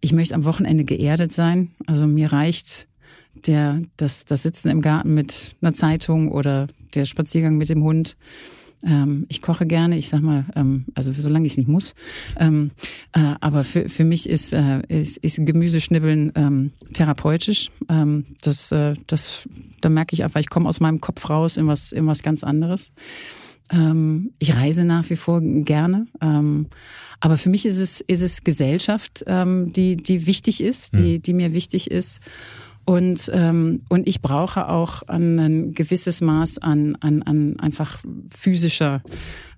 Ich 0.00 0.12
möchte 0.12 0.34
am 0.34 0.44
Wochenende 0.44 0.84
geerdet 0.84 1.32
sein. 1.32 1.72
Also 1.86 2.06
mir 2.06 2.32
reicht 2.32 2.88
der, 3.46 3.82
das, 3.96 4.24
das 4.24 4.42
Sitzen 4.42 4.68
im 4.68 4.80
Garten 4.80 5.14
mit 5.14 5.56
einer 5.60 5.74
Zeitung 5.74 6.30
oder 6.30 6.66
der 6.94 7.04
Spaziergang 7.04 7.56
mit 7.56 7.68
dem 7.68 7.82
Hund. 7.82 8.16
Ähm, 8.86 9.26
ich 9.28 9.40
koche 9.40 9.66
gerne, 9.66 9.96
ich 9.96 10.08
sag 10.08 10.20
mal, 10.20 10.44
ähm, 10.54 10.86
also 10.94 11.12
solange 11.12 11.46
ich 11.46 11.52
es 11.52 11.56
nicht 11.56 11.68
muss. 11.68 11.94
Ähm, 12.38 12.70
äh, 13.12 13.34
aber 13.40 13.64
für, 13.64 13.88
für 13.88 14.04
mich 14.04 14.28
ist, 14.28 14.52
äh, 14.52 14.82
ist, 14.88 15.18
ist 15.18 15.38
Gemüseschnibbeln 15.44 16.32
ähm, 16.34 16.72
therapeutisch. 16.92 17.70
Ähm, 17.88 18.26
das, 18.42 18.72
äh, 18.72 18.94
das, 19.06 19.48
da 19.80 19.88
merke 19.88 20.14
ich 20.14 20.22
einfach, 20.22 20.40
ich 20.40 20.50
komme 20.50 20.68
aus 20.68 20.80
meinem 20.80 21.00
Kopf 21.00 21.30
raus 21.30 21.56
in 21.56 21.66
was, 21.66 21.92
in 21.92 22.06
was 22.06 22.22
ganz 22.22 22.44
anderes. 22.44 22.92
Ähm, 23.72 24.32
ich 24.38 24.54
reise 24.54 24.84
nach 24.84 25.08
wie 25.08 25.16
vor 25.16 25.40
gerne. 25.40 26.06
Ähm, 26.20 26.66
aber 27.20 27.38
für 27.38 27.48
mich 27.48 27.64
ist 27.64 27.78
es, 27.78 28.02
ist 28.02 28.20
es 28.20 28.44
Gesellschaft, 28.44 29.24
ähm, 29.26 29.72
die, 29.72 29.96
die 29.96 30.26
wichtig 30.26 30.60
ist, 30.60 30.94
die, 30.94 31.14
hm. 31.14 31.22
die 31.22 31.32
mir 31.32 31.54
wichtig 31.54 31.90
ist. 31.90 32.20
Und, 32.86 33.30
ähm, 33.32 33.80
und 33.88 34.06
ich 34.06 34.20
brauche 34.20 34.68
auch 34.68 35.02
ein 35.02 35.72
gewisses 35.72 36.20
Maß 36.20 36.58
an, 36.58 36.96
an, 36.96 37.22
an 37.22 37.58
einfach 37.58 37.98
physischer 38.36 39.02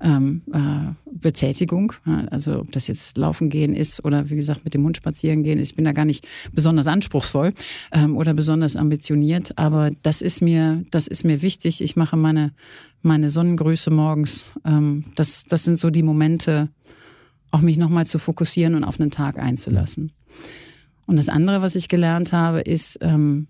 ähm, 0.00 0.42
äh, 0.52 0.92
Betätigung. 1.10 1.92
Also 2.30 2.60
ob 2.60 2.70
das 2.72 2.86
jetzt 2.86 3.16
Laufen 3.16 3.50
gehen 3.50 3.74
ist 3.74 4.04
oder 4.04 4.30
wie 4.30 4.36
gesagt 4.36 4.64
mit 4.64 4.74
dem 4.74 4.84
Hund 4.84 4.96
spazieren 4.96 5.42
gehen 5.42 5.58
ist. 5.58 5.70
Ich 5.70 5.76
bin 5.76 5.84
da 5.84 5.92
gar 5.92 6.04
nicht 6.04 6.26
besonders 6.52 6.86
anspruchsvoll 6.86 7.52
ähm, 7.92 8.16
oder 8.16 8.32
besonders 8.32 8.76
ambitioniert, 8.76 9.58
aber 9.58 9.90
das 10.02 10.22
ist 10.22 10.40
mir, 10.40 10.84
das 10.90 11.08
ist 11.08 11.24
mir 11.24 11.42
wichtig. 11.42 11.80
Ich 11.80 11.96
mache 11.96 12.16
meine, 12.16 12.52
meine 13.02 13.28
Sonnengrüße 13.30 13.90
morgens. 13.90 14.54
Ähm, 14.64 15.04
das, 15.16 15.44
das 15.44 15.64
sind 15.64 15.78
so 15.78 15.90
die 15.90 16.02
Momente, 16.02 16.68
auch 17.50 17.60
mich 17.60 17.76
nochmal 17.76 18.06
zu 18.06 18.18
fokussieren 18.18 18.74
und 18.74 18.84
auf 18.84 19.00
einen 19.00 19.10
Tag 19.10 19.38
einzulassen. 19.38 20.12
Und 21.06 21.16
das 21.16 21.28
andere, 21.28 21.62
was 21.62 21.76
ich 21.76 21.88
gelernt 21.88 22.32
habe, 22.32 22.60
ist 22.60 22.98
ähm, 23.00 23.46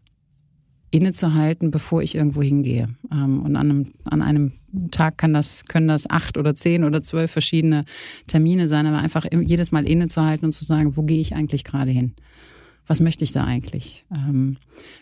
innezuhalten, 0.90 1.70
bevor 1.70 2.02
ich 2.02 2.14
irgendwo 2.14 2.42
hingehe. 2.42 2.88
Ähm, 3.10 3.42
und 3.42 3.56
an 3.56 3.70
einem, 3.70 3.92
an 4.04 4.22
einem 4.22 4.52
Tag 4.90 5.18
kann 5.18 5.32
das, 5.32 5.64
können 5.64 5.88
das 5.88 6.08
acht 6.08 6.36
oder 6.36 6.54
zehn 6.54 6.84
oder 6.84 7.02
zwölf 7.02 7.30
verschiedene 7.30 7.84
Termine 8.26 8.68
sein, 8.68 8.86
aber 8.86 8.98
einfach 8.98 9.26
jedes 9.32 9.72
Mal 9.72 9.86
innezuhalten 9.86 10.44
und 10.46 10.52
zu 10.52 10.64
sagen, 10.64 10.96
wo 10.96 11.02
gehe 11.02 11.20
ich 11.20 11.34
eigentlich 11.34 11.64
gerade 11.64 11.90
hin? 11.90 12.14
Was 12.86 13.00
möchte 13.00 13.24
ich 13.24 13.32
da 13.32 13.44
eigentlich? 13.44 14.04
Ähm, 14.14 14.58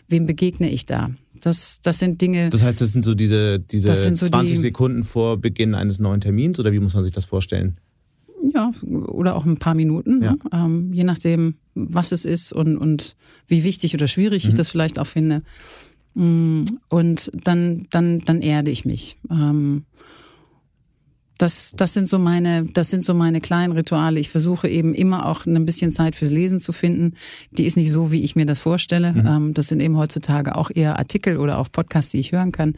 wem 0.07 0.25
begegne 0.25 0.69
ich 0.69 0.85
da? 0.85 1.11
Das, 1.39 1.81
das 1.83 1.99
sind 1.99 2.19
Dinge. 2.19 2.49
Das 2.49 2.63
heißt, 2.63 2.81
das 2.81 2.93
sind 2.93 3.05
so 3.05 3.13
diese, 3.13 3.59
diese 3.59 3.95
so 4.15 4.27
20 4.27 4.55
die, 4.55 4.61
Sekunden 4.61 5.03
vor 5.03 5.37
Beginn 5.37 5.75
eines 5.75 5.99
neuen 5.99 6.21
Termins 6.21 6.59
oder 6.59 6.71
wie 6.71 6.79
muss 6.79 6.95
man 6.95 7.03
sich 7.03 7.13
das 7.13 7.25
vorstellen? 7.25 7.77
Ja, 8.53 8.71
oder 8.83 9.35
auch 9.35 9.45
ein 9.45 9.57
paar 9.57 9.75
Minuten, 9.75 10.23
ja. 10.23 10.31
ne? 10.33 10.39
ähm, 10.51 10.93
je 10.93 11.03
nachdem, 11.03 11.55
was 11.73 12.11
es 12.11 12.25
ist 12.25 12.53
und, 12.53 12.77
und 12.77 13.15
wie 13.47 13.63
wichtig 13.63 13.93
oder 13.93 14.07
schwierig 14.07 14.43
mhm. 14.43 14.49
ich 14.49 14.55
das 14.55 14.69
vielleicht 14.69 14.99
auch 14.99 15.07
finde. 15.07 15.41
Mm, 16.13 16.63
und 16.89 17.31
dann, 17.33 17.87
dann, 17.91 18.21
dann 18.21 18.41
erde 18.41 18.71
ich 18.71 18.85
mich. 18.85 19.17
Ähm, 19.29 19.85
das, 21.37 21.73
das 21.75 21.93
sind 21.93 22.07
so 22.07 22.17
meine, 22.17 22.65
das 22.65 22.89
sind 22.89 23.03
so 23.03 23.13
meine 23.13 23.41
kleinen 23.41 23.73
Rituale. 23.73 24.19
Ich 24.19 24.29
versuche 24.29 24.69
eben 24.69 24.93
immer 24.93 25.25
auch 25.25 25.45
ein 25.45 25.65
bisschen 25.65 25.91
Zeit 25.91 26.15
fürs 26.15 26.31
Lesen 26.31 26.59
zu 26.61 26.71
finden. 26.71 27.15
Die 27.51 27.65
ist 27.65 27.75
nicht 27.75 27.91
so, 27.91 28.11
wie 28.11 28.21
ich 28.21 28.35
mir 28.37 28.45
das 28.45 28.61
vorstelle. 28.61 29.11
Mhm. 29.11 29.27
Ähm, 29.27 29.53
das 29.53 29.67
sind 29.67 29.81
eben 29.81 29.97
heutzutage 29.97 30.55
auch 30.55 30.71
eher 30.73 30.97
Artikel 30.97 31.37
oder 31.37 31.57
auch 31.57 31.69
Podcasts, 31.69 32.11
die 32.11 32.19
ich 32.19 32.31
hören 32.31 32.53
kann. 32.53 32.75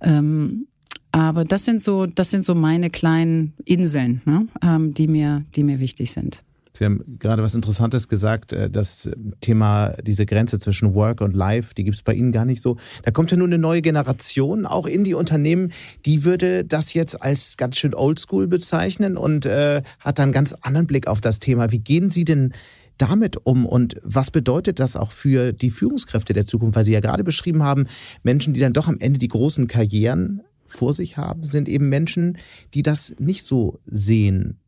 Ähm, 0.00 0.67
aber 1.12 1.44
das 1.44 1.64
sind 1.64 1.82
so, 1.82 2.06
das 2.06 2.30
sind 2.30 2.44
so 2.44 2.54
meine 2.54 2.90
kleinen 2.90 3.54
Inseln, 3.64 4.22
ne, 4.24 4.46
ähm, 4.62 4.94
die 4.94 5.08
mir, 5.08 5.44
die 5.54 5.62
mir 5.62 5.80
wichtig 5.80 6.12
sind. 6.12 6.42
Sie 6.78 6.84
haben 6.84 7.18
gerade 7.18 7.42
was 7.42 7.56
Interessantes 7.56 8.06
gesagt, 8.06 8.52
äh, 8.52 8.70
das 8.70 9.10
Thema, 9.40 9.94
diese 10.02 10.26
Grenze 10.26 10.60
zwischen 10.60 10.94
Work 10.94 11.20
und 11.20 11.34
Life, 11.34 11.74
die 11.74 11.82
gibt 11.82 11.96
es 11.96 12.02
bei 12.02 12.14
Ihnen 12.14 12.30
gar 12.30 12.44
nicht 12.44 12.62
so. 12.62 12.76
Da 13.02 13.10
kommt 13.10 13.30
ja 13.32 13.36
nun 13.36 13.52
eine 13.52 13.60
neue 13.60 13.82
Generation 13.82 14.64
auch 14.64 14.86
in 14.86 15.02
die 15.02 15.14
Unternehmen, 15.14 15.72
die 16.06 16.24
würde 16.24 16.64
das 16.64 16.94
jetzt 16.94 17.20
als 17.20 17.56
ganz 17.56 17.76
schön 17.78 17.94
oldschool 17.94 18.46
bezeichnen 18.46 19.16
und 19.16 19.44
äh, 19.44 19.82
hat 19.98 20.18
dann 20.18 20.24
einen 20.24 20.32
ganz 20.32 20.52
anderen 20.52 20.86
Blick 20.86 21.08
auf 21.08 21.20
das 21.20 21.40
Thema. 21.40 21.72
Wie 21.72 21.80
gehen 21.80 22.10
Sie 22.10 22.24
denn 22.24 22.52
damit 22.96 23.38
um 23.44 23.66
und 23.66 23.96
was 24.02 24.30
bedeutet 24.30 24.78
das 24.78 24.94
auch 24.94 25.10
für 25.10 25.52
die 25.52 25.70
Führungskräfte 25.70 26.32
der 26.32 26.46
Zukunft? 26.46 26.76
Weil 26.76 26.84
Sie 26.84 26.92
ja 26.92 27.00
gerade 27.00 27.24
beschrieben 27.24 27.62
haben, 27.62 27.86
Menschen, 28.22 28.54
die 28.54 28.60
dann 28.60 28.72
doch 28.72 28.86
am 28.86 28.98
Ende 29.00 29.18
die 29.18 29.28
großen 29.28 29.66
Karrieren 29.66 30.42
vor 30.68 30.92
sich 30.92 31.16
haben, 31.16 31.44
sind 31.44 31.68
eben 31.68 31.88
Menschen, 31.88 32.38
die 32.74 32.82
das 32.82 33.16
nicht 33.18 33.44
so 33.44 33.80
sehen 33.86 34.60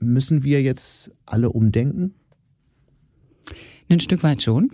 Müssen 0.00 0.42
wir 0.44 0.62
jetzt 0.62 1.12
alle 1.26 1.50
umdenken? 1.50 2.14
Ein 3.90 4.00
Stück 4.00 4.22
weit 4.22 4.42
schon. 4.42 4.70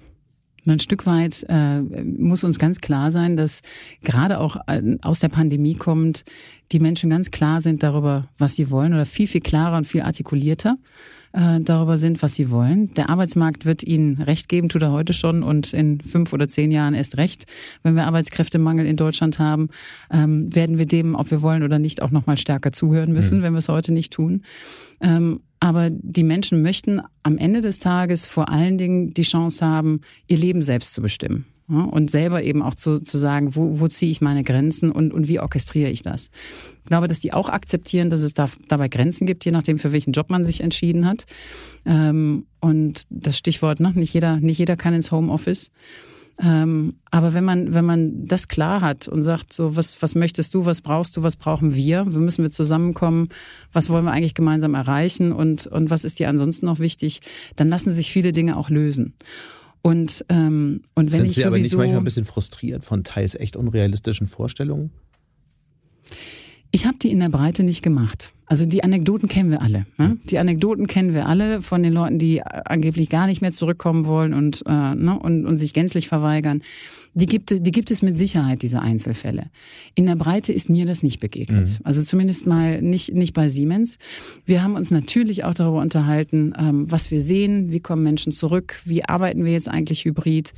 Ein 0.65 0.79
Stück 0.79 1.05
weit 1.07 1.45
äh, 1.49 1.81
muss 1.81 2.45
uns 2.45 2.59
ganz 2.59 2.81
klar 2.81 3.11
sein, 3.11 3.37
dass 3.37 3.63
gerade 4.03 4.39
auch 4.39 4.57
äh, 4.69 4.97
aus 5.03 5.21
der 5.21 5.29
Pandemie 5.29 5.75
kommt, 5.75 6.25
die 6.73 6.81
Menschen 6.81 7.11
ganz 7.11 7.31
klar 7.31 7.61
sind 7.61 7.83
darüber, 7.83 8.29
was 8.39 8.55
sie 8.55 8.71
wollen 8.71 8.95
oder 8.95 9.07
viel, 9.07 9.27
viel 9.27 9.41
klarer 9.41 9.77
und 9.77 9.87
viel 9.87 10.03
artikulierter 10.03 10.77
äh, 11.37 11.61
darüber 11.61 11.99
sind, 11.99 12.23
was 12.23 12.35
sie 12.35 12.51
wollen. 12.51 12.93
Der 12.95 13.11
Arbeitsmarkt 13.11 13.67
wird 13.67 13.83
ihnen 13.83 14.23
Recht 14.23 14.49
geben, 14.49 14.69
tut 14.69 14.83
er 14.83 14.91
heute 14.91 15.13
schon 15.13 15.43
und 15.43 15.73
in 15.75 16.01
fünf 16.01 16.33
oder 16.33 16.49
zehn 16.49 16.71
Jahren 16.71 16.95
erst 16.95 17.19
recht. 17.19 17.45
Wenn 17.83 17.95
wir 17.95 18.07
Arbeitskräftemangel 18.07 18.87
in 18.87 18.97
Deutschland 18.97 19.39
haben, 19.39 19.69
ähm, 20.11 20.55
werden 20.55 20.79
wir 20.79 20.87
dem, 20.87 21.15
ob 21.15 21.31
wir 21.31 21.43
wollen 21.43 21.63
oder 21.63 21.79
nicht, 21.79 22.01
auch 22.01 22.11
noch 22.11 22.27
mal 22.27 22.39
stärker 22.39 22.73
zuhören 22.73 23.13
müssen, 23.13 23.39
mhm. 23.39 23.43
wenn 23.43 23.53
wir 23.53 23.59
es 23.59 23.69
heute 23.69 23.93
nicht 23.93 24.13
tun. 24.13 24.43
Ähm, 25.01 25.41
aber 25.61 25.91
die 25.91 26.23
Menschen 26.23 26.63
möchten 26.63 27.01
am 27.23 27.39
Ende 27.39 27.61
des 27.61 27.81
Tages 27.81 28.27
vor 28.27 28.49
allen 28.49 28.79
Dingen 28.79 29.13
die 29.13 29.23
Chance 29.23 29.65
haben, 29.65 30.01
ihr 30.27 30.39
Leben 30.39 30.63
selbst 30.63 30.95
zu 30.95 31.03
bestimmen. 31.03 31.45
Und 31.69 32.11
selber 32.11 32.43
eben 32.45 32.63
auch 32.63 32.75
zu, 32.75 33.01
zu 33.01 33.19
sagen, 33.19 33.57
wo, 33.57 33.81
wo 33.81 33.89
ziehe 33.89 34.13
ich 34.13 34.21
meine 34.21 34.45
Grenzen 34.45 34.93
und, 34.93 35.13
und 35.13 35.27
wie 35.27 35.41
orchestriere 35.41 35.91
ich 35.91 36.03
das. 36.03 36.31
Ich 36.85 36.89
glaube, 36.89 37.09
dass 37.09 37.19
die 37.19 37.33
auch 37.33 37.49
akzeptieren, 37.49 38.09
dass 38.09 38.23
es 38.23 38.35
da, 38.35 38.49
dabei 38.69 38.87
Grenzen 38.89 39.27
gibt, 39.27 39.45
je 39.45 39.51
nachdem, 39.51 39.79
für 39.79 39.91
welchen 39.91 40.13
Job 40.13 40.31
man 40.31 40.45
sich 40.45 40.61
entschieden 40.61 41.07
hat. 41.07 41.25
Ähm, 41.85 42.47
und 42.61 43.03
das 43.11 43.37
Stichwort, 43.37 43.81
ne, 43.81 43.93
nicht 43.97 44.15
jeder, 44.15 44.39
nicht 44.39 44.59
jeder 44.59 44.77
kann 44.77 44.95
ins 44.95 45.11
Homeoffice. 45.11 45.71
Ähm, 46.39 46.97
aber 47.11 47.33
wenn 47.33 47.45
man, 47.45 47.73
wenn 47.73 47.87
man 47.87 48.25
das 48.27 48.49
klar 48.49 48.83
hat 48.83 49.09
und 49.09 49.23
sagt, 49.23 49.53
so, 49.53 49.75
was, 49.75 50.03
was 50.03 50.15
möchtest 50.15 50.53
du, 50.53 50.67
was 50.67 50.83
brauchst 50.83 51.17
du, 51.17 51.23
was 51.23 51.37
brauchen 51.37 51.75
wir, 51.75 52.05
wie 52.15 52.19
müssen 52.19 52.43
wir 52.45 52.51
zusammenkommen, 52.51 53.31
was 53.73 53.89
wollen 53.89 54.05
wir 54.05 54.13
eigentlich 54.13 54.35
gemeinsam 54.35 54.75
erreichen 54.75 55.33
und, 55.33 55.67
und 55.67 55.89
was 55.89 56.05
ist 56.05 56.19
dir 56.19 56.29
ansonsten 56.29 56.67
noch 56.67 56.79
wichtig, 56.79 57.21
dann 57.57 57.71
lassen 57.71 57.93
sich 57.93 58.11
viele 58.11 58.33
Dinge 58.33 58.59
auch 58.59 58.69
lösen. 58.69 59.15
Und, 59.87 60.25
ähm, 60.31 60.83
und 60.97 61.13
wenn 61.13 61.21
Sind 61.21 61.29
ich 61.29 61.35
Sie 61.37 61.43
sowieso, 61.43 61.49
aber 61.49 61.59
nicht 61.59 61.77
manchmal 61.77 61.99
ein 61.99 62.05
bisschen 62.05 62.25
frustriert 62.25 62.85
von 62.85 63.05
teils 63.05 63.37
echt 63.37 63.55
unrealistischen 63.55 64.27
Vorstellungen? 64.27 64.91
Ich 66.73 66.87
habe 66.87 66.99
die 67.01 67.13
in 67.13 67.21
der 67.21 67.29
Breite 67.29 67.63
nicht 67.63 67.83
gemacht. 67.83 68.33
Also 68.47 68.67
die 68.67 68.83
Anekdoten 68.83 69.29
kennen 69.29 69.53
wir 69.53 69.63
alle. 69.63 69.87
Ne? 69.97 70.19
Die 70.25 70.41
Anekdoten 70.41 70.89
kennen 70.89 71.15
wir 71.15 71.27
alle 71.27 71.63
von 71.63 71.85
den 71.85 71.93
Leuten, 71.93 72.19
die 72.19 72.43
angeblich 72.43 73.11
gar 73.11 73.29
nicht 73.29 73.43
mehr 73.43 73.53
zurückkommen 73.53 74.07
wollen 74.07 74.35
und, 74.35 74.65
äh, 74.67 74.95
ne, 74.95 75.17
und, 75.21 75.47
und 75.47 75.57
sich 75.57 75.73
gänzlich 75.73 76.09
verweigern. 76.09 76.63
Die 77.19 77.25
gibt, 77.25 77.51
die 77.51 77.71
gibt 77.73 77.91
es 77.91 78.03
mit 78.03 78.15
Sicherheit, 78.15 78.61
diese 78.61 78.83
Einzelfälle. 78.83 79.47
In 79.95 80.05
der 80.05 80.17
Breite 80.17 80.53
ist 80.53 80.69
mir 80.69 80.85
das 80.85 81.03
nicht 81.03 81.19
begegnet. 81.19 81.67
Mhm. 81.67 81.77
Also 81.85 82.03
zumindest 82.03 82.47
mal 82.47 82.83
nicht, 82.83 83.15
nicht 83.15 83.33
bei 83.33 83.49
Siemens. 83.49 83.97
Wir 84.45 84.63
haben 84.63 84.75
uns 84.75 84.91
natürlich 84.91 85.43
auch 85.45 85.55
darüber 85.55 85.81
unterhalten, 85.81 86.53
ähm, 86.59 86.91
was 86.91 87.11
wir 87.11 87.23
sehen, 87.23 87.73
wie 87.73 87.81
kommen 87.81 88.03
Menschen 88.03 88.33
zurück, 88.33 88.77
wie 88.85 89.03
arbeiten 89.03 89.47
wir 89.47 89.53
jetzt 89.53 89.69
eigentlich 89.69 90.05
hybrid. 90.05 90.53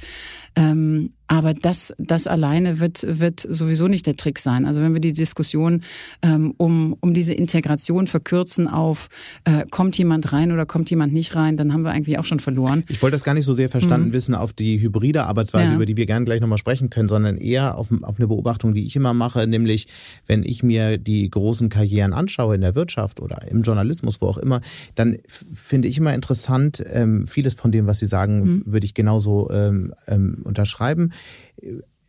Ähm, 0.56 1.10
aber 1.28 1.52
das, 1.52 1.92
das 1.98 2.26
alleine 2.26 2.80
wird, 2.80 3.04
wird 3.06 3.40
sowieso 3.40 3.86
nicht 3.86 4.06
der 4.06 4.16
Trick 4.16 4.38
sein. 4.38 4.64
Also 4.64 4.80
wenn 4.80 4.94
wir 4.94 5.00
die 5.00 5.12
Diskussion 5.12 5.82
ähm, 6.22 6.54
um, 6.56 6.96
um 7.00 7.12
diese 7.12 7.34
Integration 7.34 8.06
verkürzen 8.06 8.66
auf, 8.66 9.08
äh, 9.44 9.66
kommt 9.70 9.96
jemand 9.98 10.32
rein 10.32 10.52
oder 10.52 10.64
kommt 10.64 10.88
jemand 10.88 11.12
nicht 11.12 11.36
rein, 11.36 11.58
dann 11.58 11.74
haben 11.74 11.82
wir 11.82 11.90
eigentlich 11.90 12.18
auch 12.18 12.24
schon 12.24 12.40
verloren. 12.40 12.84
Ich 12.88 13.02
wollte 13.02 13.14
das 13.14 13.24
gar 13.24 13.34
nicht 13.34 13.44
so 13.44 13.52
sehr 13.52 13.68
verstanden 13.68 14.08
mhm. 14.08 14.12
wissen 14.14 14.34
auf 14.34 14.54
die 14.54 14.80
hybride 14.80 15.24
Arbeitsweise, 15.24 15.70
ja. 15.70 15.74
über 15.74 15.84
die 15.84 15.98
wir 15.98 16.06
gerne 16.06 16.24
gleich 16.24 16.40
nochmal 16.40 16.58
sprechen 16.58 16.88
können, 16.88 17.08
sondern 17.08 17.36
eher 17.36 17.76
auf, 17.76 17.90
auf 18.02 18.18
eine 18.18 18.26
Beobachtung, 18.26 18.72
die 18.72 18.86
ich 18.86 18.96
immer 18.96 19.12
mache, 19.12 19.46
nämlich 19.46 19.86
wenn 20.26 20.42
ich 20.42 20.62
mir 20.62 20.96
die 20.96 21.28
großen 21.28 21.68
Karrieren 21.68 22.14
anschaue 22.14 22.54
in 22.54 22.62
der 22.62 22.74
Wirtschaft 22.74 23.20
oder 23.20 23.46
im 23.48 23.62
Journalismus, 23.62 24.22
wo 24.22 24.26
auch 24.26 24.38
immer, 24.38 24.62
dann 24.94 25.18
finde 25.26 25.88
ich 25.88 25.98
immer 25.98 26.14
interessant, 26.14 26.82
ähm, 26.90 27.26
vieles 27.26 27.52
von 27.52 27.70
dem, 27.70 27.86
was 27.86 27.98
Sie 27.98 28.06
sagen, 28.06 28.40
mhm. 28.40 28.62
würde 28.64 28.86
ich 28.86 28.94
genauso 28.94 29.50
ähm, 29.50 29.92
ähm, 30.06 30.38
unterschreiben. 30.44 31.10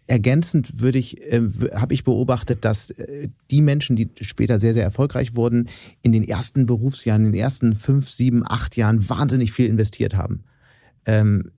Ergänzend 0.09 0.79
würde 0.79 0.97
ich, 0.97 1.21
äh, 1.31 1.41
habe 1.75 1.93
ich 1.93 2.03
beobachtet, 2.03 2.65
dass 2.65 2.89
äh, 2.89 3.29
die 3.51 3.61
Menschen, 3.61 3.95
die 3.95 4.09
später 4.21 4.59
sehr, 4.59 4.73
sehr 4.73 4.83
erfolgreich 4.83 5.35
wurden, 5.35 5.69
in 6.01 6.11
den 6.11 6.23
ersten 6.23 6.65
Berufsjahren, 6.65 7.25
in 7.25 7.31
den 7.31 7.39
ersten 7.39 7.75
fünf, 7.75 8.09
sieben, 8.09 8.41
acht 8.43 8.75
Jahren 8.75 9.07
wahnsinnig 9.07 9.51
viel 9.51 9.67
investiert 9.67 10.15
haben. 10.15 10.45
Ähm, 11.05 11.51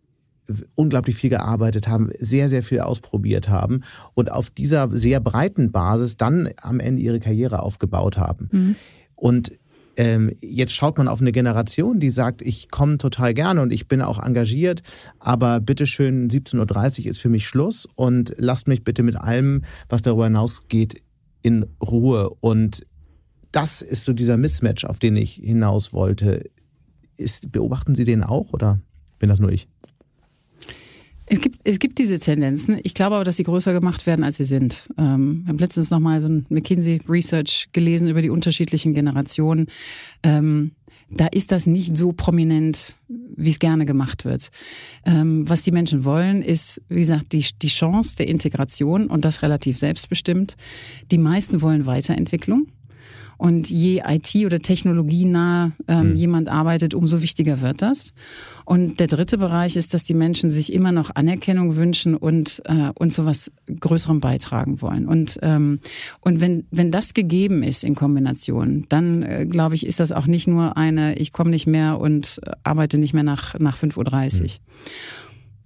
unglaublich 0.75 1.15
viel 1.15 1.29
gearbeitet 1.29 1.87
haben, 1.87 2.09
sehr, 2.19 2.49
sehr 2.49 2.61
viel 2.61 2.81
ausprobiert 2.81 3.47
haben 3.47 3.83
und 4.15 4.33
auf 4.33 4.49
dieser 4.49 4.89
sehr 4.91 5.21
breiten 5.21 5.71
Basis 5.71 6.17
dann 6.17 6.49
am 6.61 6.81
Ende 6.81 7.01
ihre 7.01 7.21
Karriere 7.21 7.63
aufgebaut 7.63 8.17
haben. 8.17 8.49
Mhm. 8.51 8.75
Und 9.15 9.59
ähm, 9.97 10.32
jetzt 10.39 10.73
schaut 10.73 10.97
man 10.97 11.08
auf 11.08 11.21
eine 11.21 11.32
Generation, 11.32 11.99
die 11.99 12.10
sagt, 12.10 12.41
ich 12.41 12.69
komme 12.69 12.97
total 12.97 13.34
gerne 13.34 13.62
und 13.62 13.73
ich 13.73 13.88
bin 13.88 14.01
auch 14.01 14.23
engagiert, 14.23 14.82
aber 15.19 15.60
bitteschön, 15.60 16.30
17.30 16.30 16.99
Uhr 17.01 17.06
ist 17.08 17.19
für 17.19 17.30
mich 17.30 17.47
Schluss 17.47 17.88
und 17.95 18.34
lasst 18.38 18.67
mich 18.67 18.84
bitte 18.84 19.04
mit 19.04 19.15
allem, 19.15 19.63
was 19.89 20.01
darüber 20.01 20.25
hinausgeht, 20.25 21.01
in 21.41 21.65
Ruhe. 21.82 22.30
Und 22.39 22.86
das 23.51 23.82
ist 23.82 24.06
so 24.06 24.13
dieser 24.13 24.38
Mismatch, 24.38 24.86
auf 24.86 24.99
den 24.99 25.15
ich 25.15 25.34
hinaus 25.34 25.93
wollte. 25.93 26.49
Ist, 27.17 27.51
beobachten 27.51 27.95
Sie 27.95 28.06
den 28.06 28.23
auch 28.23 28.54
oder 28.54 28.80
bin 29.19 29.30
das 29.30 29.39
nur 29.39 29.51
ich? 29.51 29.67
Es 31.34 31.39
gibt, 31.39 31.62
es 31.63 31.80
gibt 31.80 31.98
diese 31.98 32.20
Tendenzen. 32.20 32.78
Ich 32.84 32.94
glaube 32.94 33.15
aber, 33.15 33.24
dass 33.24 33.38
sie 33.38 33.44
größer 33.44 33.72
gemacht 33.72 34.06
werden, 34.06 34.26
als 34.26 34.36
sie 34.36 34.44
sind. 34.44 34.89
Ähm, 34.98 35.44
wir 35.44 35.50
haben 35.50 35.60
letztens 35.60 35.89
noch 35.89 36.02
mal 36.02 36.20
so 36.20 36.28
ein 36.28 36.46
McKinsey 36.50 37.00
Research 37.08 37.70
gelesen 37.72 38.10
über 38.10 38.22
die 38.22 38.30
unterschiedlichen 38.30 38.94
Generationen. 38.94 39.67
Ähm, 40.24 40.72
da 41.10 41.28
ist 41.28 41.54
das 41.54 41.67
nicht 41.67 41.96
so 41.96 42.12
prominent, 42.12 42.98
wie 43.08 43.50
es 43.50 43.60
gerne 43.60 43.86
gemacht 43.86 44.26
wird. 44.26 44.50
Ähm, 45.06 45.48
was 45.48 45.62
die 45.62 45.72
Menschen 45.72 46.04
wollen, 46.04 46.41
ist, 46.41 46.82
wie 46.89 47.00
gesagt, 47.00 47.32
die, 47.32 47.46
die 47.62 47.67
Chance 47.70 48.17
der 48.17 48.28
Integration 48.28 49.08
und 49.08 49.24
das 49.24 49.41
relativ 49.41 49.78
selbstbestimmt. 49.78 50.58
Die 51.12 51.17
meisten 51.17 51.62
wollen 51.62 51.86
Weiterentwicklung. 51.86 52.67
Und 53.41 53.71
je 53.71 54.04
IT- 54.08 54.45
oder 54.45 54.60
technologienah 54.60 55.71
ähm, 55.88 56.10
mhm. 56.10 56.15
jemand 56.15 56.47
arbeitet, 56.47 56.93
umso 56.93 57.23
wichtiger 57.23 57.60
wird 57.62 57.82
das. 57.82 58.13
Und 58.65 58.99
der 58.99 59.08
dritte 59.08 59.39
Bereich 59.39 59.75
ist, 59.77 59.95
dass 59.95 60.04
die 60.04 60.13
Menschen 60.13 60.51
sich 60.51 60.71
immer 60.71 60.91
noch 60.91 61.15
Anerkennung 61.15 61.75
wünschen 61.75 62.15
und, 62.15 62.62
äh, 62.65 62.91
und 62.93 63.12
zu 63.12 63.25
was 63.25 63.51
Größerem 63.65 64.19
beitragen 64.19 64.80
wollen. 64.84 65.08
Und, 65.08 65.39
ähm, 65.41 65.80
und 66.19 66.39
wenn, 66.39 66.67
wenn 66.69 66.91
das 66.91 67.15
gegeben 67.15 67.63
ist 67.63 67.84
in 67.84 67.95
Kombination, 67.95 68.86
dann 68.89 69.23
äh, 69.23 69.47
glaube 69.49 69.73
ich, 69.73 69.88
ist 69.88 69.99
das 69.99 70.12
auch 70.12 70.27
nicht 70.27 70.47
nur 70.47 70.77
eine, 70.77 71.15
ich 71.15 71.34
komme 71.34 71.49
nicht 71.49 71.65
mehr 71.65 71.99
und 71.99 72.39
arbeite 72.62 72.99
nicht 72.99 73.15
mehr 73.15 73.23
nach, 73.23 73.58
nach 73.58 73.75
5.30 73.75 73.97
Uhr. 73.97 74.43
Mhm. 74.43 74.47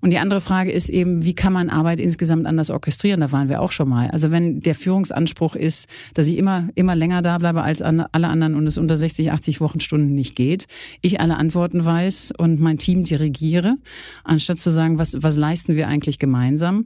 Und 0.06 0.12
die 0.12 0.20
andere 0.20 0.40
Frage 0.40 0.72
ist 0.72 0.90
eben, 0.90 1.26
wie 1.26 1.34
kann 1.34 1.52
man 1.52 1.72
Arbeit 1.72 2.00
insgesamt 2.00 2.46
anders 2.46 2.70
orchestrieren? 2.70 3.22
Da 3.22 3.32
waren 3.32 3.50
wir 3.50 3.60
auch 3.60 3.72
schon 3.72 3.90
mal. 3.90 4.08
Also 4.12 4.30
wenn 4.30 4.60
der 4.60 4.76
Führungsanspruch 4.76 5.56
ist, 5.56 5.90
dass 6.14 6.28
ich 6.28 6.38
immer, 6.38 6.70
immer 6.76 6.96
länger 6.96 7.24
da 7.24 7.40
bleibe 7.40 7.64
als 7.64 7.82
alle 7.82 8.08
anderen 8.14 8.54
und 8.54 8.68
es 8.68 8.78
unter 8.78 8.98
60, 8.98 9.32
80 9.32 9.62
Wochenstunden 9.62 10.14
nicht 10.14 10.36
geht, 10.36 10.68
ich 11.02 11.22
alle 11.22 11.38
Antworten 11.38 11.84
weiß 11.84 12.34
und 12.38 12.60
mein 12.60 12.78
Team 12.78 13.04
dirigiere, 13.04 13.78
anstatt 14.24 14.60
zu 14.60 14.70
sagen, 14.70 15.00
was, 15.00 15.24
was 15.24 15.38
leisten 15.38 15.76
wir 15.76 15.88
eigentlich 15.88 16.20
gemeinsam, 16.20 16.86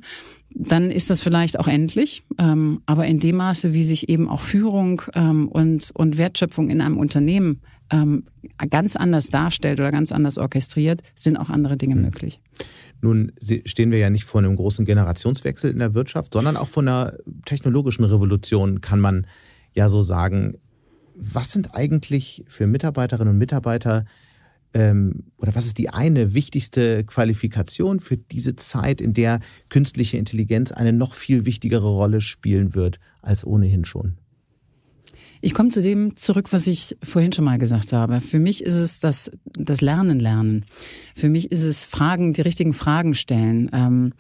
dann 0.56 0.90
ist 0.90 1.10
das 1.10 1.22
vielleicht 1.22 1.60
auch 1.60 1.68
endlich. 1.68 2.24
Ähm, 2.38 2.80
aber 2.86 3.06
in 3.06 3.20
dem 3.20 3.36
Maße, 3.36 3.74
wie 3.74 3.84
sich 3.84 4.08
eben 4.08 4.30
auch 4.30 4.40
Führung 4.40 5.02
ähm, 5.14 5.50
und, 5.50 5.92
und 5.94 6.18
Wertschöpfung 6.18 6.70
in 6.70 6.80
einem 6.80 6.98
Unternehmen 6.98 7.60
ähm, 7.92 8.24
ganz 8.70 8.96
anders 8.96 9.28
darstellt 9.28 9.82
oder 9.82 9.92
ganz 9.92 10.14
anders 10.14 10.38
orchestriert, 10.38 11.02
sind 11.16 11.36
auch 11.36 11.50
andere 11.50 11.76
Dinge 11.76 11.96
mhm. 11.96 12.04
möglich. 12.04 12.40
Nun 13.02 13.32
stehen 13.40 13.92
wir 13.92 13.98
ja 13.98 14.10
nicht 14.10 14.26
vor 14.26 14.40
einem 14.40 14.56
großen 14.56 14.86
Generationswechsel 14.86 15.72
in 15.72 15.80
der 15.80 15.94
Wirtschaft, 15.94 16.34
sondern 16.34 16.58
auch 16.58 16.68
vor 16.68 16.84
einer 16.84 17.14
technologischen 17.46 18.04
Revolution, 18.04 18.82
kann 18.82 19.00
man 19.00 19.26
ja 19.74 19.90
so 19.90 20.04
sagen. 20.04 20.58
Was 21.16 21.52
sind 21.52 21.76
eigentlich 21.76 22.46
für 22.48 22.68
Mitarbeiterinnen 22.68 23.34
und 23.34 23.38
Mitarbeiter 23.38 24.06
ähm, 24.74 25.24
oder 25.38 25.56
was 25.56 25.66
ist 25.66 25.78
die 25.78 25.90
eine 25.90 26.34
wichtigste 26.34 27.04
Qualifikation 27.04 28.00
für 28.00 28.18
diese 28.18 28.56
Zeit, 28.56 29.02
in 29.02 29.14
der 29.14 29.40
künstliche 29.70 30.18
Intelligenz 30.18 30.72
eine 30.72 30.94
noch 30.94 31.14
viel 31.14 31.46
wichtigere 31.46 31.88
Rolle 31.88 32.22
spielen 32.22 32.76
wird 32.76 33.00
als 33.22 33.46
ohnehin 33.46 33.86
schon? 33.86 34.18
Ich 35.42 35.54
komme 35.54 35.70
zu 35.70 35.82
dem 35.82 36.16
zurück, 36.18 36.52
was 36.52 36.68
ich 36.68 36.98
vorhin 37.02 37.32
schon 37.32 37.46
mal 37.46 37.58
gesagt 37.58 37.94
habe. 37.94 38.20
Für 38.20 38.40
mich 38.40 38.64
ist 38.64 38.76
es 38.76 39.00
das, 39.00 39.32
das 39.54 39.82
Lernen 39.82 40.20
lernen. 40.20 40.66
Für 41.16 41.30
mich 41.30 41.52
ist 41.52 41.64
es 41.64 41.86
Fragen, 41.86 42.34
die 42.34 42.42
richtigen 42.42 42.74
Fragen 42.74 43.14
stellen, 43.14 43.70
ähm, 43.74 44.14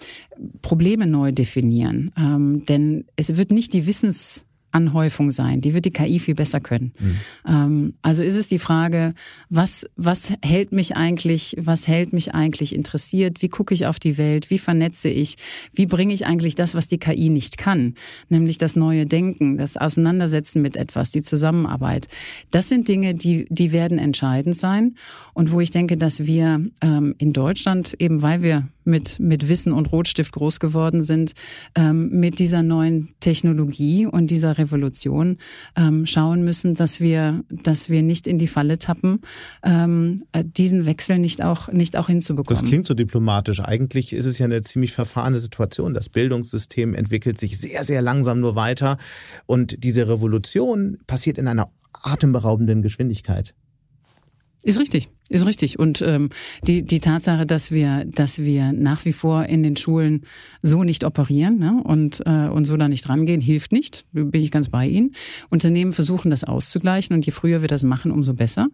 Probleme 0.61 1.05
neu 1.07 1.31
definieren. 1.31 2.11
Ähm, 2.17 2.65
denn 2.67 3.05
es 3.17 3.35
wird 3.35 3.51
nicht 3.51 3.73
die 3.73 3.85
Wissens 3.85 4.45
Anhäufung 4.71 5.31
sein. 5.31 5.61
Die 5.61 5.73
wird 5.73 5.85
die 5.85 5.91
KI 5.91 6.19
viel 6.19 6.35
besser 6.35 6.59
können. 6.59 6.93
Mhm. 6.99 7.17
Ähm, 7.47 7.93
also 8.01 8.23
ist 8.23 8.35
es 8.35 8.47
die 8.47 8.59
Frage, 8.59 9.13
was, 9.49 9.85
was 9.95 10.31
hält 10.43 10.71
mich 10.71 10.95
eigentlich, 10.95 11.55
was 11.59 11.87
hält 11.87 12.13
mich 12.13 12.33
eigentlich 12.33 12.75
interessiert? 12.75 13.41
Wie 13.41 13.49
gucke 13.49 13.73
ich 13.73 13.85
auf 13.85 13.99
die 13.99 14.17
Welt? 14.17 14.49
Wie 14.49 14.59
vernetze 14.59 15.09
ich? 15.09 15.37
Wie 15.73 15.85
bringe 15.85 16.13
ich 16.13 16.25
eigentlich 16.25 16.55
das, 16.55 16.75
was 16.75 16.87
die 16.87 16.99
KI 16.99 17.29
nicht 17.29 17.57
kann? 17.57 17.95
Nämlich 18.29 18.57
das 18.57 18.75
neue 18.75 19.05
Denken, 19.05 19.57
das 19.57 19.77
Auseinandersetzen 19.77 20.61
mit 20.61 20.77
etwas, 20.77 21.11
die 21.11 21.23
Zusammenarbeit. 21.23 22.07
Das 22.51 22.69
sind 22.69 22.87
Dinge, 22.87 23.15
die, 23.15 23.47
die 23.49 23.71
werden 23.71 23.99
entscheidend 23.99 24.55
sein. 24.55 24.95
Und 25.33 25.51
wo 25.51 25.59
ich 25.59 25.71
denke, 25.71 25.97
dass 25.97 26.25
wir 26.25 26.63
ähm, 26.81 27.15
in 27.17 27.33
Deutschland, 27.33 27.95
eben 27.99 28.21
weil 28.21 28.43
wir 28.43 28.67
mit, 28.89 29.19
mit 29.19 29.47
Wissen 29.47 29.71
und 29.71 29.91
Rotstift 29.91 30.33
groß 30.33 30.59
geworden 30.59 31.01
sind, 31.01 31.33
ähm, 31.75 32.09
mit 32.19 32.39
dieser 32.39 32.63
neuen 32.63 33.09
Technologie 33.19 34.05
und 34.05 34.31
dieser 34.31 34.57
Revolution 34.59 35.37
ähm, 35.75 36.05
schauen 36.05 36.43
müssen, 36.43 36.75
dass 36.75 36.99
wir, 36.99 37.43
dass 37.49 37.89
wir 37.89 38.03
nicht 38.03 38.27
in 38.27 38.37
die 38.37 38.47
Falle 38.47 38.77
tappen, 38.77 39.21
ähm, 39.63 40.23
äh, 40.31 40.43
diesen 40.45 40.85
Wechsel 40.85 41.17
nicht 41.17 41.43
auch, 41.43 41.69
nicht 41.69 41.97
auch 41.97 42.07
hinzubekommen. 42.07 42.61
Das 42.61 42.69
klingt 42.69 42.85
so 42.85 42.93
diplomatisch. 42.93 43.61
Eigentlich 43.61 44.13
ist 44.13 44.25
es 44.25 44.37
ja 44.37 44.45
eine 44.45 44.61
ziemlich 44.61 44.91
verfahrene 44.91 45.39
Situation. 45.39 45.93
Das 45.93 46.09
Bildungssystem 46.09 46.93
entwickelt 46.93 47.39
sich 47.39 47.57
sehr, 47.57 47.83
sehr 47.83 48.01
langsam 48.01 48.39
nur 48.39 48.55
weiter 48.55 48.97
und 49.45 49.83
diese 49.83 50.07
Revolution 50.07 50.99
passiert 51.07 51.37
in 51.37 51.47
einer 51.47 51.71
atemberaubenden 51.93 52.81
Geschwindigkeit. 52.81 53.55
Ist 54.63 54.79
richtig. 54.79 55.09
Ist 55.29 55.45
richtig. 55.45 55.77
Und 55.77 56.01
ähm, 56.01 56.29
die, 56.65 56.81
die 56.81 56.99
Tatsache, 56.99 57.45
dass 57.45 57.69
wir, 57.69 58.03
dass 58.05 58.39
wir 58.39 58.73
nach 58.73 59.05
wie 59.05 59.13
vor 59.13 59.45
in 59.45 59.61
den 59.61 59.75
Schulen 59.75 60.21
so 60.63 60.83
nicht 60.83 61.03
operieren 61.03 61.59
ne, 61.59 61.81
und, 61.83 62.23
äh, 62.25 62.47
und 62.47 62.65
so 62.65 62.75
da 62.77 62.89
nicht 62.89 63.07
rangehen, 63.09 63.39
hilft 63.39 63.71
nicht. 63.71 64.05
Bin 64.11 64.41
ich 64.41 64.49
ganz 64.49 64.69
bei 64.69 64.87
Ihnen. 64.87 65.13
Unternehmen 65.51 65.93
versuchen 65.93 66.31
das 66.31 66.43
auszugleichen 66.43 67.15
und 67.15 67.27
je 67.27 67.31
früher 67.31 67.61
wir 67.61 67.67
das 67.67 67.83
machen, 67.83 68.11
umso 68.11 68.33
besser. 68.33 68.69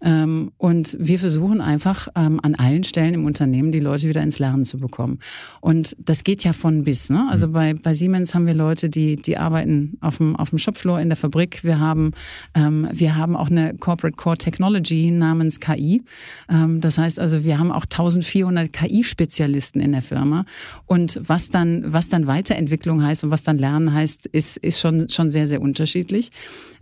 Ähm, 0.00 0.52
und 0.56 0.96
wir 1.00 1.18
versuchen 1.18 1.60
einfach 1.60 2.06
ähm, 2.14 2.38
an 2.44 2.54
allen 2.54 2.84
Stellen 2.84 3.14
im 3.14 3.24
Unternehmen 3.24 3.72
die 3.72 3.80
Leute 3.80 4.08
wieder 4.08 4.22
ins 4.22 4.38
Lernen 4.38 4.64
zu 4.64 4.78
bekommen. 4.78 5.18
Und 5.60 5.96
das 5.98 6.22
geht 6.22 6.44
ja 6.44 6.52
von 6.52 6.84
bis. 6.84 7.10
Ne? 7.10 7.26
Also 7.28 7.48
mhm. 7.48 7.52
bei, 7.52 7.74
bei 7.74 7.94
Siemens 7.94 8.36
haben 8.36 8.46
wir 8.46 8.54
Leute, 8.54 8.88
die, 8.88 9.16
die 9.16 9.36
arbeiten 9.36 9.98
auf 10.00 10.18
dem, 10.18 10.36
auf 10.36 10.50
dem 10.50 10.58
Shopfloor 10.58 11.00
in 11.00 11.08
der 11.08 11.16
Fabrik. 11.16 11.64
Wir 11.64 11.80
haben, 11.80 12.12
ähm, 12.54 12.88
wir 12.92 13.16
haben 13.16 13.34
auch 13.34 13.50
eine 13.50 13.74
Corporate 13.74 14.16
Core 14.16 14.38
Technology 14.38 15.10
namens 15.10 15.58
KI 15.58 15.87
KI. 15.88 16.02
Ähm, 16.50 16.80
das 16.80 16.98
heißt 16.98 17.18
also, 17.18 17.44
wir 17.44 17.58
haben 17.58 17.72
auch 17.72 17.84
1400 17.84 18.72
KI-Spezialisten 18.72 19.80
in 19.80 19.92
der 19.92 20.02
Firma. 20.02 20.44
Und 20.86 21.20
was 21.26 21.50
dann, 21.50 21.82
was 21.86 22.08
dann 22.08 22.26
Weiterentwicklung 22.26 23.02
heißt 23.02 23.24
und 23.24 23.30
was 23.30 23.42
dann 23.42 23.58
Lernen 23.58 23.92
heißt, 23.92 24.26
ist, 24.26 24.58
ist 24.58 24.80
schon, 24.80 25.08
schon 25.08 25.30
sehr, 25.30 25.46
sehr 25.46 25.60
unterschiedlich. 25.60 26.30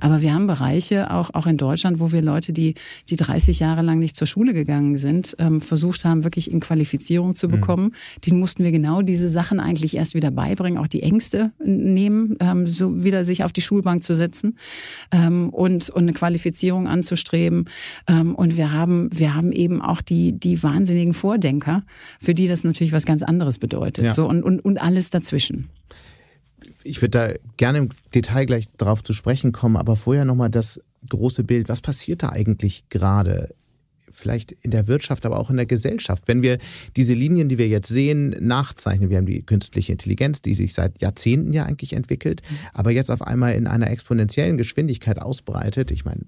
Aber 0.00 0.20
wir 0.20 0.34
haben 0.34 0.46
Bereiche, 0.46 1.10
auch, 1.10 1.30
auch 1.32 1.46
in 1.46 1.56
Deutschland, 1.56 2.00
wo 2.00 2.12
wir 2.12 2.22
Leute, 2.22 2.52
die, 2.52 2.74
die 3.08 3.16
30 3.16 3.60
Jahre 3.60 3.82
lang 3.82 3.98
nicht 3.98 4.16
zur 4.16 4.26
Schule 4.26 4.52
gegangen 4.52 4.98
sind, 4.98 5.34
ähm, 5.38 5.60
versucht 5.60 6.04
haben, 6.04 6.24
wirklich 6.24 6.50
in 6.50 6.60
Qualifizierung 6.60 7.34
zu 7.34 7.48
mhm. 7.48 7.52
bekommen. 7.52 7.84
Mhm. 7.84 8.20
Den 8.26 8.38
mussten 8.38 8.64
wir 8.64 8.72
genau 8.72 9.02
diese 9.02 9.28
Sachen 9.28 9.60
eigentlich 9.60 9.96
erst 9.96 10.14
wieder 10.14 10.30
beibringen, 10.30 10.78
auch 10.78 10.86
die 10.86 11.02
Ängste 11.02 11.52
nehmen, 11.64 12.36
ähm, 12.40 12.66
so 12.66 13.04
wieder 13.04 13.24
sich 13.24 13.44
auf 13.44 13.52
die 13.52 13.62
Schulbank 13.62 14.02
zu 14.02 14.14
setzen 14.14 14.56
und, 15.12 15.90
und 15.90 16.02
eine 16.02 16.12
Qualifizierung 16.12 16.86
anzustreben. 16.86 17.68
Und 18.08 18.56
wir 18.56 18.72
haben, 18.72 18.95
wir 19.10 19.34
haben 19.34 19.52
eben 19.52 19.82
auch 19.82 20.00
die, 20.00 20.32
die 20.32 20.62
wahnsinnigen 20.62 21.14
Vordenker, 21.14 21.82
für 22.20 22.34
die 22.34 22.48
das 22.48 22.64
natürlich 22.64 22.92
was 22.92 23.06
ganz 23.06 23.22
anderes 23.22 23.58
bedeutet. 23.58 24.04
Ja. 24.04 24.10
So 24.12 24.28
und, 24.28 24.42
und, 24.42 24.64
und 24.64 24.78
alles 24.78 25.10
dazwischen 25.10 25.68
ich 26.86 27.02
würde 27.02 27.10
da 27.10 27.32
gerne 27.56 27.78
im 27.78 27.88
Detail 28.14 28.46
gleich 28.46 28.68
darauf 28.76 29.02
zu 29.02 29.12
sprechen 29.12 29.52
kommen, 29.52 29.76
aber 29.76 29.96
vorher 29.96 30.24
nochmal 30.24 30.50
das 30.50 30.80
große 31.08 31.44
Bild. 31.44 31.68
Was 31.68 31.82
passiert 31.82 32.22
da 32.22 32.30
eigentlich 32.30 32.88
gerade? 32.88 33.54
Vielleicht 34.08 34.52
in 34.52 34.70
der 34.70 34.86
Wirtschaft, 34.86 35.26
aber 35.26 35.36
auch 35.36 35.50
in 35.50 35.56
der 35.56 35.66
Gesellschaft. 35.66 36.24
Wenn 36.26 36.40
wir 36.40 36.58
diese 36.96 37.12
Linien, 37.12 37.48
die 37.48 37.58
wir 37.58 37.66
jetzt 37.66 37.88
sehen, 37.88 38.36
nachzeichnen, 38.40 39.10
wir 39.10 39.16
haben 39.16 39.26
die 39.26 39.42
künstliche 39.42 39.90
Intelligenz, 39.90 40.42
die 40.42 40.54
sich 40.54 40.74
seit 40.74 41.02
Jahrzehnten 41.02 41.52
ja 41.52 41.64
eigentlich 41.64 41.92
entwickelt, 41.92 42.40
aber 42.72 42.92
jetzt 42.92 43.10
auf 43.10 43.22
einmal 43.22 43.54
in 43.54 43.66
einer 43.66 43.90
exponentiellen 43.90 44.58
Geschwindigkeit 44.58 45.20
ausbreitet. 45.20 45.90
Ich 45.90 46.04
meine, 46.04 46.20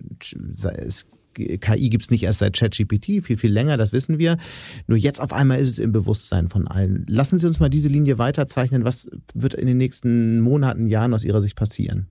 es 0.77 1.07
KI 1.39 1.89
gibt 1.89 2.05
es 2.05 2.11
nicht 2.11 2.25
erst 2.25 2.41
seit 2.41 2.57
ChatGPT, 2.57 3.25
viel, 3.25 3.37
viel 3.37 3.53
länger, 3.53 3.77
das 3.77 3.93
wissen 3.93 4.19
wir. 4.19 4.37
Nur 4.87 4.99
jetzt 4.99 5.21
auf 5.21 5.33
einmal 5.33 5.59
ist 5.59 5.71
es 5.71 5.79
im 5.79 5.93
Bewusstsein 5.93 6.49
von 6.49 6.69
allen. 6.69 7.05
Lassen 7.09 7.39
Sie 7.39 7.47
uns 7.47 7.61
mal 7.61 7.69
diese 7.69 7.89
Linie 7.89 8.19
weiterzeichnen. 8.19 8.85
Was 8.85 9.09
wird 9.35 9.55
in 9.55 9.67
den 9.67 9.79
nächsten 9.79 10.41
Monaten, 10.41 10.87
Jahren 10.87 11.15
aus 11.15 11.25
Ihrer 11.25 11.41
Sicht 11.41 11.57
passieren? 11.57 12.09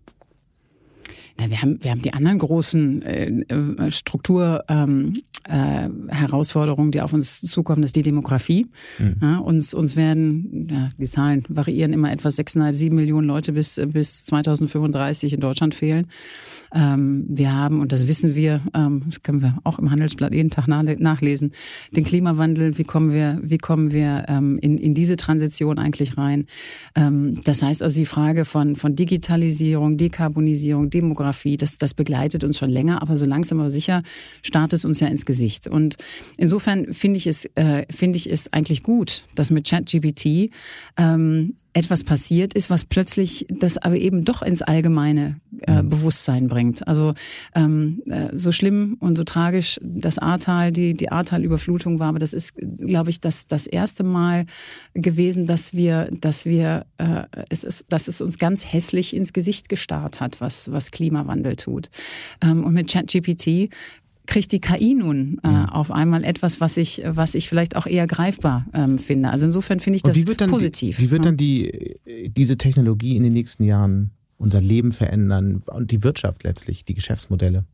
Na, 1.39 1.49
wir 1.49 1.61
haben 1.61 1.83
wir 1.83 1.91
haben 1.91 2.01
die 2.01 2.13
anderen 2.13 2.39
großen 2.39 3.01
äh, 3.03 3.27
äh 3.27 3.91
Struktur 3.91 4.63
ähm, 4.67 5.13
äh, 5.47 5.89
Herausforderungen, 6.09 6.91
die 6.91 7.01
auf 7.01 7.13
uns 7.13 7.41
zukommen, 7.41 7.81
das 7.81 7.89
ist 7.89 7.95
die 7.95 8.01
Demografie. 8.01 8.67
Mhm. 8.99 9.15
Ja, 9.21 9.38
uns, 9.38 9.73
uns 9.73 9.95
werden, 9.95 10.67
ja, 10.69 10.89
die 10.97 11.05
Zahlen 11.05 11.43
variieren 11.47 11.93
immer 11.93 12.11
etwa 12.11 12.31
sechseinhalb, 12.31 12.75
sieben 12.75 12.97
Millionen 12.97 13.27
Leute 13.27 13.53
bis, 13.53 13.79
bis 13.88 14.25
2035 14.25 15.33
in 15.33 15.39
Deutschland 15.39 15.73
fehlen. 15.73 16.07
Ähm, 16.75 17.25
wir 17.29 17.53
haben, 17.53 17.79
und 17.79 17.91
das 17.91 18.07
wissen 18.07 18.35
wir, 18.35 18.61
ähm, 18.73 19.03
das 19.05 19.21
können 19.23 19.41
wir 19.41 19.57
auch 19.63 19.79
im 19.79 19.89
Handelsblatt 19.89 20.33
jeden 20.33 20.49
Tag 20.49 20.67
nachlesen, 20.67 21.51
den 21.95 22.03
Klimawandel, 22.03 22.77
wie 22.77 22.83
kommen 22.83 23.13
wir, 23.13 23.39
wie 23.41 23.57
kommen 23.57 23.93
wir 23.93 24.25
ähm, 24.27 24.59
in, 24.61 24.77
in 24.77 24.93
diese 24.93 25.15
Transition 25.15 25.79
eigentlich 25.79 26.17
rein? 26.17 26.45
Ähm, 26.95 27.39
das 27.45 27.63
heißt 27.63 27.83
also 27.83 27.97
die 27.97 28.05
Frage 28.05 28.43
von, 28.43 28.75
von 28.75 28.95
Digitalisierung, 28.95 29.97
Dekarbonisierung, 29.97 30.89
Demografie, 30.89 31.26
das, 31.57 31.78
das 31.78 31.93
begleitet 31.93 32.43
uns 32.43 32.57
schon 32.57 32.69
länger, 32.69 33.01
aber 33.01 33.17
so 33.17 33.25
langsam 33.25 33.59
aber 33.59 33.69
sicher 33.69 34.03
startet 34.43 34.80
es 34.80 34.86
uns 34.86 34.99
ja 34.99 35.07
ins 35.07 35.25
Gesicht 35.25 35.38
Gesicht. 35.38 35.67
Und 35.67 35.95
insofern 36.38 36.93
finde 36.93 37.17
ich 37.17 37.28
es, 37.28 37.45
äh, 37.55 37.86
finde 37.89 38.17
ich 38.17 38.30
es 38.30 38.51
eigentlich 38.51 38.84
gut, 38.84 39.23
dass 39.36 39.51
mit 39.51 39.67
ChatGPT 39.67 40.51
ähm, 40.97 41.55
etwas 41.78 42.03
passiert 42.03 42.55
ist, 42.55 42.71
was 42.71 42.86
plötzlich 42.86 43.45
das 43.49 43.78
aber 43.78 43.97
eben 43.97 44.25
doch 44.25 44.41
ins 44.41 44.63
allgemeine 44.63 45.39
äh, 45.61 45.84
mhm. 45.84 45.89
Bewusstsein 45.89 46.47
bringt. 46.47 46.88
Also 46.88 47.13
ähm, 47.53 48.01
äh, 48.07 48.30
so 48.34 48.51
schlimm 48.51 48.97
und 48.99 49.15
so 49.15 49.23
tragisch 49.23 49.80
das 49.84 50.17
Ahrtal, 50.17 50.71
die, 50.71 50.95
die 50.95 51.11
Ahrtal-Überflutung 51.11 51.99
war, 51.99 52.07
aber 52.07 52.17
das 52.17 52.34
ist, 52.34 52.55
glaube 52.55 53.11
ich, 53.11 53.21
das, 53.21 53.45
das 53.45 53.67
erste 53.67 54.03
Mal 54.03 54.47
gewesen, 54.95 55.45
dass 55.45 55.75
wir, 55.75 56.09
dass 56.19 56.45
wir, 56.45 56.88
äh, 56.97 57.23
es 57.49 57.63
ist, 57.63 57.86
dass 57.89 58.07
es 58.07 58.21
uns 58.21 58.39
ganz 58.39 58.65
hässlich 58.65 59.15
ins 59.15 59.32
Gesicht 59.32 59.69
gestarrt 59.69 60.19
hat, 60.19 60.41
was, 60.41 60.71
was 60.71 60.89
Klimawandel 60.89 61.57
tut. 61.57 61.91
Ähm, 62.41 62.63
und 62.63 62.73
mit 62.73 62.91
ChatGPT 62.91 63.69
kriegt 64.28 64.51
die 64.51 64.59
KI 64.59 64.93
nun 64.93 65.39
äh, 65.43 65.47
mhm. 65.47 65.65
auf 65.69 65.91
einmal 65.91 66.23
etwas, 66.23 66.61
was 66.61 66.78
ich, 66.78 67.01
was 67.05 67.34
ich 67.34 67.49
vielleicht 67.49 67.75
auch 67.75 67.88
eher 67.88 68.05
greifbar 68.05 68.67
ähm, 68.73 68.97
finde. 68.97 69.30
Also 69.30 69.47
insofern 69.47 69.80
finde 69.80 69.97
ich 69.97 70.03
das 70.03 70.15
wie 70.15 70.25
positiv. 70.25 70.97
Die, 70.97 71.03
wie 71.03 71.11
wird 71.11 71.25
dann 71.25 71.38
die, 71.38 71.99
diese 72.28 72.57
Technologie 72.57 73.15
in 73.15 73.23
den 73.23 73.34
nächsten 73.34 73.63
Jahren 73.63 74.11
unser 74.38 74.61
Leben 74.61 74.91
verändern 74.91 75.63
und 75.65 75.91
die 75.91 76.03
Wirtschaft 76.03 76.43
letztlich, 76.43 76.86
die 76.86 76.93
Geschäftsmodelle? 76.93 77.65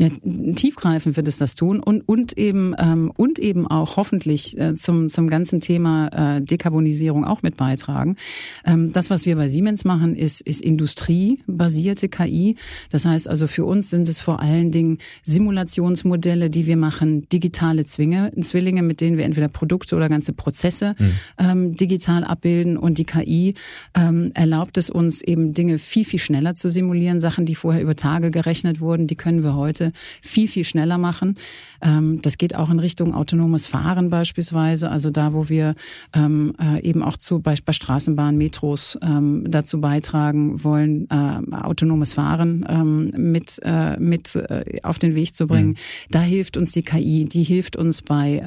Ja, 0.00 0.08
tiefgreifend 0.54 1.18
wird 1.18 1.28
es 1.28 1.36
das 1.36 1.56
tun 1.56 1.78
und, 1.78 2.00
und 2.08 2.38
eben 2.38 2.74
ähm, 2.78 3.12
und 3.18 3.38
eben 3.38 3.66
auch 3.66 3.98
hoffentlich 3.98 4.58
äh, 4.58 4.74
zum 4.74 5.10
zum 5.10 5.28
ganzen 5.28 5.60
Thema 5.60 6.36
äh, 6.36 6.40
Dekarbonisierung 6.40 7.26
auch 7.26 7.42
mit 7.42 7.58
beitragen. 7.58 8.16
Ähm, 8.64 8.94
das, 8.94 9.10
was 9.10 9.26
wir 9.26 9.36
bei 9.36 9.50
Siemens 9.50 9.84
machen, 9.84 10.16
ist 10.16 10.40
ist 10.40 10.62
industriebasierte 10.62 12.08
KI. 12.08 12.56
Das 12.88 13.04
heißt 13.04 13.28
also 13.28 13.46
für 13.46 13.66
uns 13.66 13.90
sind 13.90 14.08
es 14.08 14.22
vor 14.22 14.40
allen 14.40 14.72
Dingen 14.72 14.96
Simulationsmodelle, 15.22 16.48
die 16.48 16.66
wir 16.66 16.78
machen, 16.78 17.28
digitale 17.28 17.84
Zwinge, 17.84 18.32
Zwillinge, 18.40 18.82
mit 18.82 19.02
denen 19.02 19.18
wir 19.18 19.26
entweder 19.26 19.48
Produkte 19.48 19.96
oder 19.96 20.08
ganze 20.08 20.32
Prozesse 20.32 20.94
mhm. 20.98 21.12
ähm, 21.38 21.74
digital 21.74 22.24
abbilden 22.24 22.78
und 22.78 22.96
die 22.96 23.04
KI 23.04 23.52
ähm, 23.94 24.30
erlaubt 24.32 24.78
es 24.78 24.88
uns 24.88 25.20
eben 25.20 25.52
Dinge 25.52 25.76
viel 25.76 26.06
viel 26.06 26.20
schneller 26.20 26.54
zu 26.54 26.70
simulieren, 26.70 27.20
Sachen, 27.20 27.44
die 27.44 27.54
vorher 27.54 27.82
über 27.82 27.96
Tage 27.96 28.30
gerechnet 28.30 28.80
wurden, 28.80 29.06
die 29.06 29.16
können 29.16 29.44
wir 29.44 29.56
heute 29.56 29.89
Dinge 29.90 29.92
viel, 30.22 30.48
viel 30.48 30.64
schneller 30.64 30.98
machen. 30.98 31.36
Ähm, 31.82 32.20
das 32.22 32.38
geht 32.38 32.54
auch 32.54 32.70
in 32.70 32.78
Richtung 32.78 33.14
autonomes 33.14 33.66
Fahren 33.66 34.10
beispielsweise, 34.10 34.90
also 34.90 35.10
da, 35.10 35.32
wo 35.32 35.48
wir 35.48 35.74
ähm, 36.14 36.54
äh, 36.60 36.82
eben 36.82 37.02
auch 37.02 37.16
zu 37.16 37.40
bei, 37.40 37.54
bei 37.64 37.72
Straßenbahnen, 37.72 38.36
Metros 38.36 38.98
ähm, 39.02 39.44
dazu 39.48 39.80
beitragen 39.80 40.62
wollen, 40.62 41.08
äh, 41.10 41.56
autonomes 41.56 42.14
Fahren 42.14 43.10
mit, 43.16 43.60
äh, 43.62 43.98
mit 43.98 44.38
auf 44.82 44.98
den 44.98 45.14
Weg 45.14 45.34
zu 45.34 45.46
bringen. 45.46 45.70
Mhm. 45.70 45.74
Da 46.10 46.20
hilft 46.20 46.56
uns 46.56 46.72
die 46.72 46.82
KI, 46.82 47.26
die 47.26 47.42
hilft 47.42 47.76
uns 47.76 48.02
bei, 48.02 48.42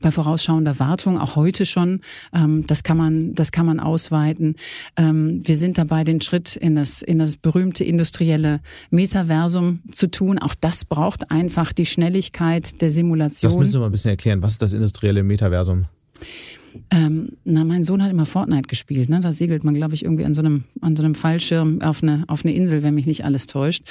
bei 0.00 0.10
vorausschauender 0.10 0.78
Wartung, 0.78 1.18
auch 1.18 1.36
heute 1.36 1.66
schon. 1.66 2.00
Das 2.66 2.82
kann 2.82 2.96
man, 2.96 3.34
das 3.34 3.52
kann 3.52 3.66
man 3.66 3.80
ausweiten. 3.80 4.56
Wir 4.96 5.56
sind 5.56 5.78
dabei, 5.78 6.04
den 6.04 6.20
Schritt 6.20 6.56
in 6.56 6.76
das, 6.76 7.02
in 7.02 7.18
das 7.18 7.36
berühmte 7.36 7.84
industrielle 7.84 8.60
Metaversum 8.90 9.80
zu 9.92 10.10
tun. 10.10 10.38
Auch 10.38 10.53
das 10.60 10.84
braucht 10.84 11.30
einfach 11.30 11.72
die 11.72 11.86
Schnelligkeit 11.86 12.80
der 12.80 12.90
Simulation. 12.90 13.50
Das 13.50 13.58
müssen 13.58 13.72
Sie 13.72 13.78
mal 13.78 13.86
ein 13.86 13.92
bisschen 13.92 14.10
erklären. 14.10 14.42
Was 14.42 14.52
ist 14.52 14.62
das 14.62 14.72
industrielle 14.72 15.22
Metaversum? 15.22 15.84
Ähm, 16.90 17.36
na, 17.44 17.64
mein 17.64 17.84
Sohn 17.84 18.02
hat 18.02 18.10
immer 18.10 18.26
Fortnite 18.26 18.68
gespielt. 18.68 19.08
Ne? 19.08 19.20
Da 19.20 19.32
segelt 19.32 19.64
man, 19.64 19.74
glaube 19.74 19.94
ich, 19.94 20.04
irgendwie 20.04 20.24
an 20.24 20.34
so 20.34 20.40
einem 20.40 20.64
an 20.80 20.96
so 20.96 21.02
einem 21.02 21.14
Fallschirm 21.14 21.80
auf 21.82 22.02
eine 22.02 22.24
auf 22.26 22.44
eine 22.44 22.54
Insel, 22.54 22.82
wenn 22.82 22.94
mich 22.94 23.06
nicht 23.06 23.24
alles 23.24 23.46
täuscht. 23.46 23.84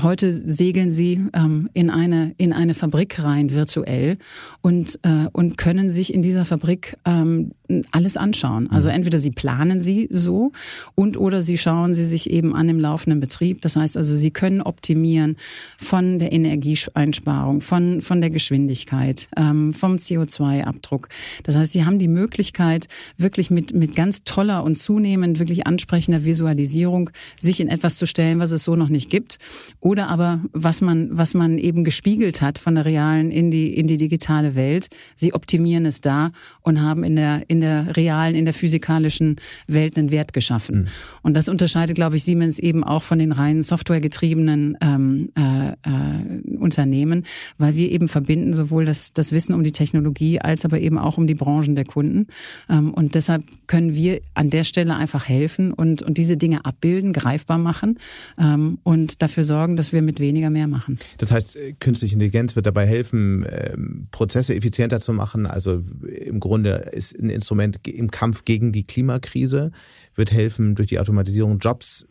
Heute 0.00 0.32
segeln 0.32 0.90
sie 0.90 1.24
ähm, 1.32 1.68
in 1.72 1.90
eine 1.90 2.34
in 2.38 2.52
eine 2.52 2.74
Fabrik 2.74 3.22
rein 3.22 3.52
virtuell 3.52 4.18
und 4.60 5.00
äh, 5.02 5.26
und 5.32 5.58
können 5.58 5.90
sich 5.90 6.14
in 6.14 6.22
dieser 6.22 6.44
Fabrik 6.44 6.96
ähm, 7.04 7.52
alles 7.90 8.16
anschauen. 8.16 8.70
Also 8.70 8.88
mhm. 8.88 8.94
entweder 8.94 9.18
sie 9.18 9.30
planen 9.30 9.80
sie 9.80 10.08
so 10.10 10.52
und 10.94 11.16
oder 11.16 11.42
sie 11.42 11.58
schauen 11.58 11.94
sie 11.94 12.04
sich 12.04 12.30
eben 12.30 12.54
an 12.54 12.68
im 12.68 12.80
laufenden 12.80 13.20
Betrieb. 13.20 13.62
Das 13.62 13.76
heißt 13.76 13.96
also, 13.96 14.16
sie 14.16 14.30
können 14.30 14.62
optimieren 14.62 15.36
von 15.76 16.18
der 16.18 16.32
Energieeinsparung, 16.32 17.60
von 17.60 18.00
von 18.00 18.20
der 18.20 18.30
Geschwindigkeit, 18.30 19.28
ähm, 19.36 19.72
vom 19.72 19.96
CO2-Abdruck. 19.96 21.08
Das 21.42 21.56
heißt, 21.56 21.72
sie 21.72 21.84
haben 21.84 21.98
die 21.98 22.08
Möglichkeit 22.08 22.28
Möglichkeit, 22.28 22.86
wirklich 23.16 23.50
mit, 23.50 23.74
mit 23.74 23.96
ganz 23.96 24.22
toller 24.24 24.64
und 24.64 24.76
zunehmend 24.76 25.38
wirklich 25.38 25.66
ansprechender 25.66 26.24
Visualisierung 26.24 27.10
sich 27.40 27.60
in 27.60 27.68
etwas 27.68 27.96
zu 27.96 28.06
stellen, 28.06 28.38
was 28.38 28.50
es 28.50 28.64
so 28.64 28.76
noch 28.76 28.88
nicht 28.88 29.10
gibt. 29.10 29.38
Oder 29.80 30.08
aber 30.08 30.40
was 30.52 30.80
man, 30.80 31.08
was 31.10 31.34
man 31.34 31.58
eben 31.58 31.84
gespiegelt 31.84 32.42
hat 32.42 32.58
von 32.58 32.74
der 32.74 32.84
realen 32.84 33.30
in 33.30 33.50
die, 33.50 33.74
in 33.74 33.86
die 33.86 33.96
digitale 33.96 34.54
Welt. 34.54 34.88
Sie 35.16 35.34
optimieren 35.34 35.86
es 35.86 36.00
da 36.00 36.32
und 36.62 36.82
haben 36.82 37.04
in 37.04 37.16
der, 37.16 37.42
in 37.48 37.57
der 37.60 37.96
realen, 37.96 38.34
in 38.34 38.44
der 38.44 38.54
physikalischen 38.54 39.36
Welt 39.66 39.96
einen 39.96 40.10
Wert 40.10 40.32
geschaffen. 40.32 40.80
Mhm. 40.80 40.86
Und 41.22 41.34
das 41.34 41.48
unterscheidet, 41.48 41.94
glaube 41.96 42.16
ich, 42.16 42.24
Siemens 42.24 42.58
eben 42.58 42.84
auch 42.84 43.02
von 43.02 43.18
den 43.18 43.32
reinen 43.32 43.62
softwaregetriebenen 43.62 44.76
ähm, 44.80 45.30
äh, 45.36 45.70
äh, 45.70 46.56
Unternehmen, 46.56 47.24
weil 47.58 47.76
wir 47.76 47.90
eben 47.90 48.08
verbinden 48.08 48.54
sowohl 48.54 48.84
das, 48.84 49.12
das 49.12 49.32
Wissen 49.32 49.54
um 49.54 49.64
die 49.64 49.72
Technologie 49.72 50.40
als 50.40 50.64
aber 50.64 50.80
eben 50.80 50.98
auch 50.98 51.18
um 51.18 51.26
die 51.26 51.34
Branchen 51.34 51.74
der 51.74 51.84
Kunden. 51.84 52.26
Ähm, 52.68 52.92
und 52.94 53.14
deshalb 53.14 53.42
können 53.66 53.94
wir 53.94 54.20
an 54.34 54.50
der 54.50 54.64
Stelle 54.64 54.96
einfach 54.96 55.28
helfen 55.28 55.72
und, 55.72 56.02
und 56.02 56.18
diese 56.18 56.36
Dinge 56.36 56.64
abbilden, 56.64 57.12
greifbar 57.12 57.58
machen 57.58 57.98
ähm, 58.38 58.78
und 58.82 59.22
dafür 59.22 59.44
sorgen, 59.44 59.76
dass 59.76 59.92
wir 59.92 60.02
mit 60.02 60.20
weniger 60.20 60.50
mehr 60.50 60.68
machen. 60.68 60.98
Das 61.18 61.32
heißt, 61.32 61.56
äh, 61.56 61.72
künstliche 61.74 62.14
Intelligenz 62.14 62.56
wird 62.56 62.66
dabei 62.66 62.86
helfen, 62.86 63.46
ähm, 63.50 64.08
Prozesse 64.10 64.54
effizienter 64.54 65.00
zu 65.00 65.12
machen. 65.12 65.46
Also 65.46 65.82
im 66.24 66.40
Grunde 66.40 66.70
ist 66.92 67.18
ein 67.18 67.30
Instrument 67.30 67.47
im 67.54 68.10
Kampf 68.10 68.44
gegen 68.44 68.72
die 68.72 68.84
Klimakrise, 68.84 69.72
wird 70.14 70.32
helfen, 70.32 70.74
durch 70.74 70.88
die 70.88 70.98
Automatisierung 70.98 71.58
Jobs 71.58 72.06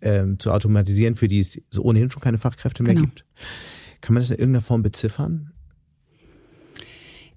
ähm, 0.00 0.38
zu 0.38 0.52
automatisieren, 0.52 1.14
für 1.14 1.28
die 1.28 1.40
es 1.40 1.60
ohnehin 1.78 2.10
schon 2.10 2.22
keine 2.22 2.38
Fachkräfte 2.38 2.82
mehr 2.82 2.94
genau. 2.94 3.06
gibt. 3.06 3.24
Kann 4.00 4.14
man 4.14 4.22
das 4.22 4.30
in 4.30 4.38
irgendeiner 4.38 4.62
Form 4.62 4.82
beziffern? 4.82 5.52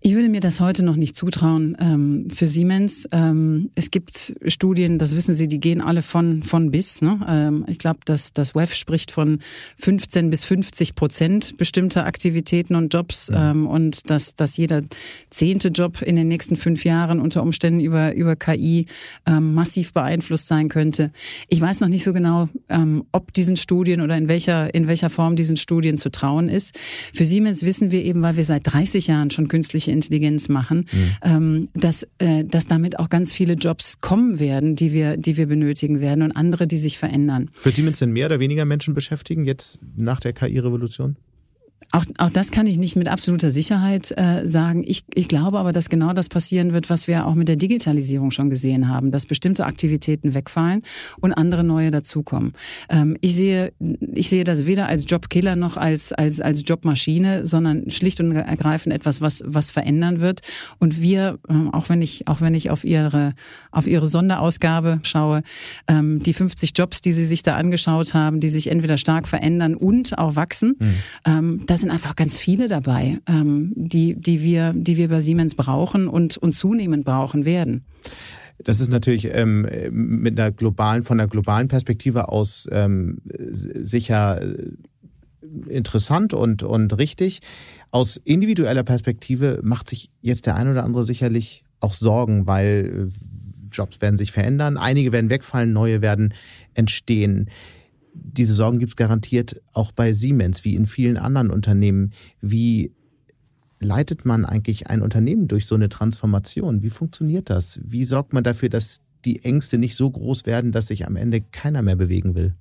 Ich 0.01 0.15
würde 0.15 0.29
mir 0.29 0.39
das 0.39 0.61
heute 0.61 0.83
noch 0.83 0.95
nicht 0.95 1.17
zutrauen 1.17 1.75
ähm, 1.77 2.27
für 2.29 2.47
Siemens. 2.47 3.05
Ähm, 3.11 3.69
es 3.75 3.91
gibt 3.91 4.33
Studien, 4.45 4.97
das 4.97 5.13
wissen 5.13 5.33
Sie, 5.33 5.49
die 5.49 5.59
gehen 5.59 5.81
alle 5.81 6.01
von 6.01 6.41
von 6.41 6.71
bis. 6.71 7.01
Ne? 7.01 7.19
Ähm, 7.27 7.65
ich 7.67 7.79
glaube, 7.79 7.99
dass 8.05 8.31
das 8.31 8.55
WEF 8.55 8.73
spricht 8.73 9.11
von 9.11 9.39
15 9.75 10.29
bis 10.29 10.45
50 10.45 10.95
Prozent 10.95 11.57
bestimmter 11.57 12.05
Aktivitäten 12.05 12.75
und 12.75 12.93
Jobs 12.93 13.27
ja. 13.27 13.51
ähm, 13.51 13.67
und 13.67 14.09
dass 14.09 14.35
dass 14.35 14.55
jeder 14.55 14.83
zehnte 15.31 15.67
Job 15.67 16.01
in 16.01 16.15
den 16.15 16.29
nächsten 16.29 16.55
fünf 16.55 16.85
Jahren 16.85 17.19
unter 17.19 17.43
Umständen 17.43 17.81
über 17.81 18.15
über 18.15 18.37
KI 18.37 18.85
ähm, 19.25 19.53
massiv 19.53 19.91
beeinflusst 19.91 20.47
sein 20.47 20.69
könnte. 20.69 21.11
Ich 21.49 21.59
weiß 21.59 21.81
noch 21.81 21.89
nicht 21.89 22.05
so 22.05 22.13
genau, 22.13 22.47
ähm, 22.69 23.03
ob 23.11 23.33
diesen 23.33 23.57
Studien 23.57 23.99
oder 23.99 24.15
in 24.15 24.29
welcher 24.29 24.73
in 24.73 24.87
welcher 24.87 25.09
Form 25.09 25.35
diesen 25.35 25.57
Studien 25.57 25.97
zu 25.97 26.09
trauen 26.09 26.47
ist. 26.47 26.79
Für 26.79 27.25
Siemens 27.25 27.63
wissen 27.63 27.91
wir 27.91 28.01
eben, 28.01 28.21
weil 28.21 28.37
wir 28.37 28.45
seit 28.45 28.61
30 28.63 29.07
Jahren 29.07 29.29
schon 29.29 29.49
künstliche 29.49 29.88
künstliche 29.89 30.09
Intelligenz 30.09 30.49
machen, 30.49 30.85
mhm. 30.91 31.15
ähm, 31.23 31.69
dass, 31.73 32.07
äh, 32.19 32.45
dass 32.45 32.67
damit 32.67 32.99
auch 32.99 33.09
ganz 33.09 33.33
viele 33.33 33.53
Jobs 33.53 33.99
kommen 34.01 34.39
werden, 34.39 34.75
die 34.75 34.93
wir, 34.93 35.17
die 35.17 35.37
wir 35.37 35.47
benötigen 35.47 35.99
werden 35.99 36.23
und 36.23 36.31
andere, 36.31 36.67
die 36.67 36.77
sich 36.77 36.97
verändern. 36.97 37.49
Wird 37.63 37.75
Siemens 37.75 37.99
denn 37.99 38.11
mehr 38.11 38.27
oder 38.27 38.39
weniger 38.39 38.65
Menschen 38.65 38.93
beschäftigen 38.93 39.45
jetzt 39.45 39.79
nach 39.95 40.19
der 40.19 40.33
KI-Revolution? 40.33 41.15
Auch, 41.91 42.05
auch 42.19 42.29
das 42.29 42.51
kann 42.51 42.67
ich 42.67 42.77
nicht 42.77 42.95
mit 42.95 43.07
absoluter 43.07 43.49
Sicherheit 43.49 44.13
äh, 44.15 44.45
sagen. 44.45 44.83
Ich, 44.85 45.05
ich 45.15 45.27
glaube 45.27 45.57
aber, 45.57 45.73
dass 45.73 45.89
genau 45.89 46.13
das 46.13 46.29
passieren 46.29 46.71
wird, 46.71 46.91
was 46.91 47.07
wir 47.07 47.25
auch 47.25 47.33
mit 47.33 47.47
der 47.47 47.55
Digitalisierung 47.55 48.29
schon 48.29 48.51
gesehen 48.51 48.89
haben, 48.89 49.11
dass 49.11 49.25
bestimmte 49.25 49.65
Aktivitäten 49.65 50.35
wegfallen 50.35 50.83
und 51.19 51.33
andere 51.33 51.63
neue 51.63 51.89
dazukommen. 51.89 52.53
Ähm, 52.89 53.17
ich 53.21 53.33
sehe, 53.33 53.73
ich 54.13 54.29
sehe 54.29 54.43
das 54.43 54.67
weder 54.67 54.87
als 54.87 55.09
Jobkiller 55.09 55.55
noch 55.55 55.77
als 55.77 56.13
als 56.13 56.41
als 56.41 56.61
Jobmaschine, 56.63 57.47
sondern 57.47 57.89
schlicht 57.89 58.19
und 58.19 58.35
ergreifend 58.35 58.93
etwas, 58.93 59.19
was 59.19 59.43
was 59.47 59.71
verändern 59.71 60.21
wird. 60.21 60.41
Und 60.77 61.01
wir, 61.01 61.39
äh, 61.49 61.53
auch 61.71 61.89
wenn 61.89 62.03
ich 62.03 62.27
auch 62.27 62.39
wenn 62.39 62.53
ich 62.53 62.69
auf 62.69 62.83
ihre 62.83 63.33
auf 63.71 63.87
ihre 63.87 64.07
Sonderausgabe 64.07 64.99
schaue, 65.01 65.41
ähm, 65.87 66.21
die 66.21 66.33
50 66.33 66.73
Jobs, 66.75 67.01
die 67.01 67.13
sie 67.13 67.25
sich 67.25 67.41
da 67.41 67.55
angeschaut 67.55 68.13
haben, 68.13 68.39
die 68.39 68.49
sich 68.49 68.67
entweder 68.67 68.97
stark 68.97 69.27
verändern 69.27 69.73
und 69.73 70.19
auch 70.19 70.35
wachsen. 70.35 70.75
Mhm. 70.77 70.95
Ähm, 71.25 71.63
da 71.65 71.78
sind 71.80 71.91
einfach 71.91 72.15
ganz 72.15 72.38
viele 72.38 72.67
dabei, 72.67 73.19
ähm, 73.27 73.73
die, 73.75 74.15
die, 74.15 74.43
wir, 74.43 74.73
die 74.75 74.97
wir 74.97 75.09
bei 75.09 75.21
Siemens 75.21 75.55
brauchen 75.55 76.07
und, 76.07 76.38
und 76.38 76.53
zunehmend 76.53 77.05
brauchen 77.05 77.45
werden. 77.45 77.84
Das 78.63 78.82
ist 78.82 78.91
natürlich 78.91 79.30
ähm, 79.34 79.67
mit 79.91 80.39
einer 80.39 80.51
globalen, 80.51 81.03
von 81.03 81.19
einer 81.19 81.30
globalen 81.30 81.67
Perspektive 81.67 82.30
aus 82.30 82.67
ähm, 82.71 83.19
sicher 83.25 84.41
äh, 84.41 84.71
interessant 85.69 86.34
und, 86.34 86.63
und 86.63 86.97
richtig. 86.97 87.39
Aus 87.91 88.17
individueller 88.17 88.84
Perspektive 88.84 89.61
macht 89.63 89.89
sich 89.89 90.11
jetzt 90.21 90.45
der 90.45 90.55
ein 90.55 90.69
oder 90.69 90.84
andere 90.84 91.05
sicherlich 91.05 91.63
auch 91.80 91.93
Sorgen, 91.93 92.47
weil 92.47 93.07
äh, 93.07 93.11
Jobs 93.71 94.01
werden 94.01 94.17
sich 94.17 94.32
verändern, 94.32 94.77
einige 94.77 95.11
werden 95.11 95.30
wegfallen, 95.30 95.71
neue 95.71 96.01
werden 96.01 96.34
entstehen 96.73 97.49
diese 98.24 98.53
Sorgen 98.53 98.80
gibt 98.80 98.91
es 98.91 98.95
garantiert 98.95 99.61
auch 99.74 99.91
bei 99.91 100.13
Siemens, 100.13 100.63
wie 100.65 100.76
in 100.76 100.86
vielen 100.86 101.17
anderen 101.17 101.49
Unternehmen. 101.49 102.11
Wie 102.41 102.93
leitet 103.80 104.26
man 104.26 104.45
eigentlich 104.45 104.88
ein 104.88 105.01
Unternehmen 105.01 105.47
durch 105.47 105.65
so 105.65 105.76
eine 105.76 105.89
Transformation? 105.89 106.84
Wie 106.84 106.89
funktioniert 106.89 107.49
das? 107.49 107.80
Wie 107.84 108.03
sorgt 108.03 108.34
man 108.34 108.43
dafür, 108.43 108.70
dass 108.70 109.01
die 109.26 109.43
Ängste 109.43 109.78
nicht 109.78 109.95
so 109.95 110.09
groß 110.09 110.45
werden, 110.45 110.72
dass 110.72 110.88
sich 110.88 111.07
am 111.07 111.15
Ende 111.15 111.41
keiner 111.41 111.82
mehr 111.82 111.95
bewegen 111.95 112.36
will? 112.36 112.55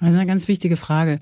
Das 0.00 0.10
ist 0.10 0.16
eine 0.16 0.26
ganz 0.26 0.48
wichtige 0.48 0.76
Frage. 0.76 1.20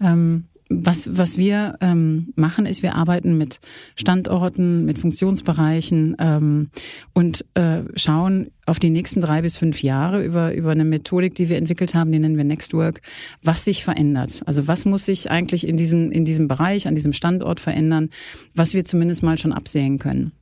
Ähm, 0.00 0.44
was, 0.68 1.16
was 1.16 1.38
wir 1.38 1.76
ähm, 1.80 2.32
machen, 2.34 2.66
ist, 2.66 2.82
wir 2.82 2.96
arbeiten 2.96 3.38
mit 3.38 3.60
Standorten, 3.94 4.84
mit 4.84 4.98
Funktionsbereichen 4.98 6.16
ähm, 6.18 6.70
und 7.12 7.44
äh, 7.54 7.82
schauen 7.94 8.50
auf 8.66 8.80
die 8.80 8.90
nächsten 8.90 9.20
drei 9.20 9.42
bis 9.42 9.56
fünf 9.56 9.82
Jahre 9.82 10.24
über, 10.24 10.54
über 10.54 10.72
eine 10.72 10.84
Methodik, 10.84 11.36
die 11.36 11.48
wir 11.48 11.56
entwickelt 11.56 11.94
haben, 11.94 12.10
die 12.10 12.18
nennen 12.18 12.36
wir 12.36 12.44
Nextwork, 12.44 13.00
was 13.42 13.64
sich 13.64 13.84
verändert. 13.84 14.42
Also 14.46 14.66
was 14.66 14.84
muss 14.84 15.06
sich 15.06 15.30
eigentlich 15.30 15.66
in 15.66 15.76
diesem, 15.76 16.10
in 16.10 16.24
diesem 16.24 16.48
Bereich, 16.48 16.88
an 16.88 16.96
diesem 16.96 17.12
Standort 17.12 17.60
verändern, 17.60 18.10
was 18.54 18.74
wir 18.74 18.84
zumindest 18.84 19.22
mal 19.22 19.38
schon 19.38 19.52
absehen 19.52 19.98
können. 19.98 20.32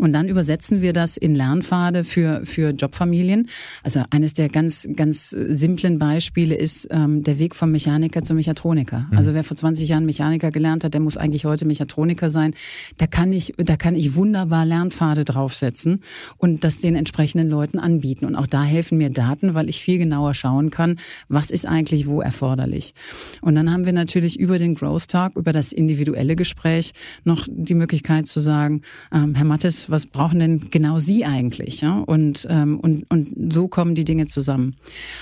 Und 0.00 0.14
dann 0.14 0.28
übersetzen 0.28 0.80
wir 0.80 0.94
das 0.94 1.18
in 1.18 1.34
Lernpfade 1.34 2.04
für, 2.04 2.40
für 2.44 2.70
Jobfamilien. 2.70 3.48
Also 3.82 4.02
eines 4.08 4.32
der 4.32 4.48
ganz, 4.48 4.88
ganz 4.96 5.28
simplen 5.28 5.98
Beispiele 5.98 6.54
ist 6.54 6.88
ähm, 6.90 7.22
der 7.22 7.38
Weg 7.38 7.54
vom 7.54 7.70
Mechaniker 7.70 8.22
zum 8.22 8.36
Mechatroniker. 8.36 9.06
Mhm. 9.10 9.18
Also 9.18 9.34
wer 9.34 9.44
vor 9.44 9.58
20 9.58 9.86
Jahren 9.90 10.06
Mechaniker 10.06 10.50
gelernt 10.50 10.84
hat, 10.84 10.94
der 10.94 11.02
muss 11.02 11.18
eigentlich 11.18 11.44
heute 11.44 11.66
Mechatroniker 11.66 12.30
sein. 12.30 12.54
Da 12.96 13.06
kann 13.06 13.30
ich, 13.30 13.52
da 13.58 13.76
kann 13.76 13.94
ich 13.94 14.14
wunderbar 14.14 14.64
Lernpfade 14.64 15.26
draufsetzen 15.26 16.00
und 16.38 16.64
das 16.64 16.80
den 16.80 16.94
entsprechenden 16.94 17.50
Leuten 17.50 17.78
anbieten. 17.78 18.24
Und 18.24 18.36
auch 18.36 18.46
da 18.46 18.64
helfen 18.64 18.96
mir 18.96 19.10
Daten, 19.10 19.52
weil 19.52 19.68
ich 19.68 19.82
viel 19.82 19.98
genauer 19.98 20.32
schauen 20.32 20.70
kann, 20.70 20.96
was 21.28 21.50
ist 21.50 21.66
eigentlich 21.66 22.06
wo 22.06 22.22
erforderlich. 22.22 22.94
Und 23.42 23.54
dann 23.54 23.70
haben 23.70 23.84
wir 23.84 23.92
natürlich 23.92 24.40
über 24.40 24.58
den 24.58 24.76
Growth 24.76 25.08
Talk, 25.08 25.36
über 25.36 25.52
das 25.52 25.72
individuelle 25.72 26.36
Gespräch 26.36 26.92
noch 27.24 27.46
die 27.50 27.74
Möglichkeit 27.74 28.26
zu 28.28 28.40
sagen, 28.40 28.80
ähm, 29.12 29.34
Herr 29.34 29.44
Mattes, 29.44 29.89
was, 29.90 30.06
brauchen 30.06 30.40
denn 30.40 30.70
genau 30.70 30.98
Sie 30.98 31.24
eigentlich? 31.24 31.80
Ja? 31.80 31.98
Und, 31.98 32.46
ähm, 32.50 32.80
und, 32.80 33.04
und 33.10 33.52
so 33.52 33.68
kommen 33.68 33.94
die 33.94 34.04
Dinge 34.04 34.26
zusammen. 34.26 34.76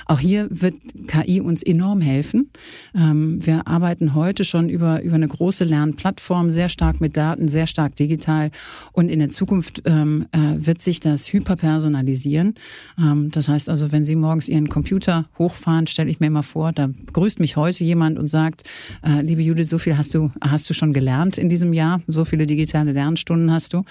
Auch 0.07 0.21
hier 0.21 0.49
wird 0.51 0.75
KI 1.07 1.41
uns 1.41 1.63
enorm 1.63 2.01
helfen. 2.01 2.51
Ähm, 2.95 3.45
wir 3.45 3.67
arbeiten 3.67 4.15
heute 4.15 4.45
schon 4.45 4.69
über, 4.69 5.03
über 5.03 5.15
eine 5.15 5.29
große 5.29 5.65
Lernplattform, 5.65 6.51
sehr 6.51 6.69
stark 6.69 7.01
mit 7.01 7.17
Daten, 7.17 7.49
sehr 7.49 7.67
stark 7.67 7.97
digital. 7.97 8.51
Und 8.93 9.09
in 9.09 9.19
der 9.19 9.29
Zukunft 9.29 9.83
ähm, 9.85 10.27
äh, 10.33 10.39
wird 10.57 10.83
sich 10.83 11.01
das 11.01 11.33
hyperpersonalisieren. 11.33 12.55
Ähm, 12.99 13.31
das 13.31 13.49
heißt 13.49 13.69
also, 13.69 13.93
wenn 13.93 14.05
Sie 14.05 14.17
morgens 14.17 14.49
Ihren 14.49 14.69
Computer 14.69 15.27
hochfahren, 15.39 15.87
stelle 15.87 16.11
ich 16.11 16.21
mir 16.21 16.27
immer 16.27 16.43
vor, 16.43 16.73
da 16.73 16.89
grüßt 17.13 17.41
mich 17.41 17.57
heute 17.57 17.85
jemand 17.85 18.19
und 18.19 18.29
sagt, 18.29 18.65
äh, 19.05 19.23
liebe 19.23 19.43
Judith, 19.43 19.69
so 19.69 19.79
viel 19.79 19.97
hast 19.97 20.15
du, 20.15 20.31
hast 20.41 20.69
du 20.69 20.75
schon 20.75 20.93
gelernt 20.93 21.39
in 21.39 21.49
diesem 21.49 21.73
Jahr, 21.73 22.01
so 22.07 22.25
viele 22.25 22.47
digitale 22.47 22.93
Lernstunden 22.93 23.51
hast 23.51 23.75
du. 23.75 23.85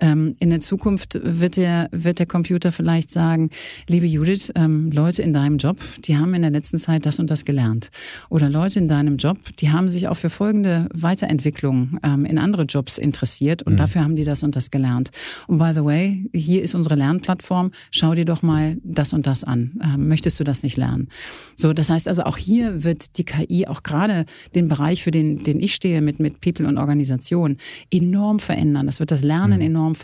Ähm, 0.00 0.23
in 0.38 0.50
der 0.50 0.60
Zukunft 0.60 1.20
wird 1.22 1.56
der, 1.56 1.88
wird 1.92 2.18
der 2.18 2.26
Computer 2.26 2.72
vielleicht 2.72 3.10
sagen, 3.10 3.50
liebe 3.88 4.06
Judith, 4.06 4.52
ähm, 4.54 4.90
Leute 4.90 5.22
in 5.22 5.32
deinem 5.32 5.58
Job, 5.58 5.78
die 6.04 6.16
haben 6.16 6.34
in 6.34 6.42
der 6.42 6.50
letzten 6.50 6.78
Zeit 6.78 7.06
das 7.06 7.18
und 7.18 7.30
das 7.30 7.44
gelernt. 7.44 7.90
Oder 8.28 8.48
Leute 8.48 8.78
in 8.78 8.88
deinem 8.88 9.16
Job, 9.16 9.38
die 9.58 9.70
haben 9.70 9.88
sich 9.88 10.08
auch 10.08 10.16
für 10.16 10.30
folgende 10.30 10.88
Weiterentwicklung 10.94 11.98
ähm, 12.02 12.24
in 12.24 12.38
andere 12.38 12.62
Jobs 12.62 12.98
interessiert 12.98 13.62
und 13.62 13.74
mhm. 13.74 13.78
dafür 13.78 14.02
haben 14.02 14.16
die 14.16 14.24
das 14.24 14.42
und 14.42 14.56
das 14.56 14.70
gelernt. 14.70 15.10
Und 15.46 15.58
by 15.58 15.72
the 15.74 15.84
way, 15.84 16.24
hier 16.32 16.62
ist 16.62 16.74
unsere 16.74 16.94
Lernplattform, 16.94 17.70
schau 17.90 18.14
dir 18.14 18.24
doch 18.24 18.42
mal 18.42 18.76
das 18.82 19.12
und 19.12 19.26
das 19.26 19.44
an. 19.44 19.72
Ähm, 19.82 20.08
möchtest 20.08 20.38
du 20.40 20.44
das 20.44 20.62
nicht 20.62 20.76
lernen? 20.76 21.08
So, 21.56 21.72
das 21.72 21.90
heißt 21.90 22.08
also 22.08 22.22
auch 22.24 22.36
hier 22.36 22.84
wird 22.84 23.18
die 23.18 23.24
KI 23.24 23.66
auch 23.66 23.82
gerade 23.82 24.24
den 24.54 24.68
Bereich, 24.68 25.02
für 25.02 25.10
den, 25.10 25.42
den 25.44 25.60
ich 25.60 25.74
stehe 25.74 26.00
mit, 26.00 26.20
mit 26.20 26.40
People 26.40 26.66
und 26.66 26.78
Organisation, 26.78 27.56
enorm 27.90 28.38
verändern. 28.38 28.86
Das 28.86 29.00
wird 29.00 29.10
das 29.10 29.22
Lernen 29.22 29.58
mhm. 29.58 29.66
enorm 29.66 29.94
verändern. 29.94 30.03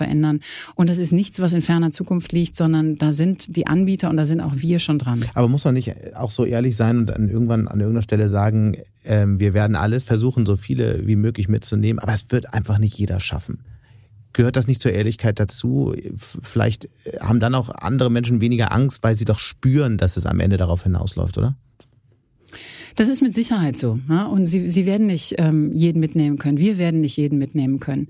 Und 0.74 0.88
das 0.88 0.98
ist 0.98 1.12
nichts, 1.12 1.40
was 1.40 1.52
in 1.52 1.62
ferner 1.62 1.90
Zukunft 1.90 2.32
liegt, 2.32 2.56
sondern 2.56 2.96
da 2.96 3.12
sind 3.12 3.56
die 3.56 3.66
Anbieter 3.66 4.10
und 4.10 4.16
da 4.16 4.26
sind 4.26 4.40
auch 4.40 4.54
wir 4.56 4.78
schon 4.78 4.98
dran. 4.98 5.24
Aber 5.34 5.48
muss 5.48 5.64
man 5.64 5.74
nicht 5.74 6.14
auch 6.14 6.30
so 6.30 6.44
ehrlich 6.44 6.76
sein 6.76 6.98
und 6.98 7.06
dann 7.06 7.28
irgendwann 7.28 7.68
an 7.68 7.80
irgendeiner 7.80 8.02
Stelle 8.02 8.28
sagen, 8.28 8.76
äh, 9.04 9.26
wir 9.26 9.54
werden 9.54 9.76
alles 9.76 10.04
versuchen, 10.04 10.46
so 10.46 10.56
viele 10.56 11.06
wie 11.06 11.16
möglich 11.16 11.48
mitzunehmen, 11.48 11.98
aber 11.98 12.12
es 12.12 12.30
wird 12.30 12.52
einfach 12.52 12.78
nicht 12.78 12.96
jeder 12.98 13.20
schaffen. 13.20 13.64
Gehört 14.32 14.56
das 14.56 14.68
nicht 14.68 14.80
zur 14.80 14.92
Ehrlichkeit 14.92 15.40
dazu? 15.40 15.94
Vielleicht 16.16 16.84
äh, 17.04 17.18
haben 17.20 17.40
dann 17.40 17.54
auch 17.54 17.70
andere 17.70 18.10
Menschen 18.10 18.40
weniger 18.40 18.72
Angst, 18.72 19.02
weil 19.02 19.16
sie 19.16 19.24
doch 19.24 19.38
spüren, 19.38 19.98
dass 19.98 20.16
es 20.16 20.26
am 20.26 20.40
Ende 20.40 20.56
darauf 20.56 20.84
hinausläuft, 20.84 21.36
oder? 21.38 21.56
Das 22.96 23.08
ist 23.08 23.22
mit 23.22 23.34
Sicherheit 23.34 23.76
so. 23.76 23.98
Ja? 24.08 24.26
Und 24.26 24.46
sie, 24.46 24.68
sie 24.68 24.86
werden 24.86 25.06
nicht 25.06 25.34
ähm, 25.38 25.72
jeden 25.72 26.00
mitnehmen 26.00 26.38
können. 26.38 26.58
Wir 26.58 26.78
werden 26.78 27.00
nicht 27.00 27.16
jeden 27.16 27.38
mitnehmen 27.38 27.80
können. 27.80 28.08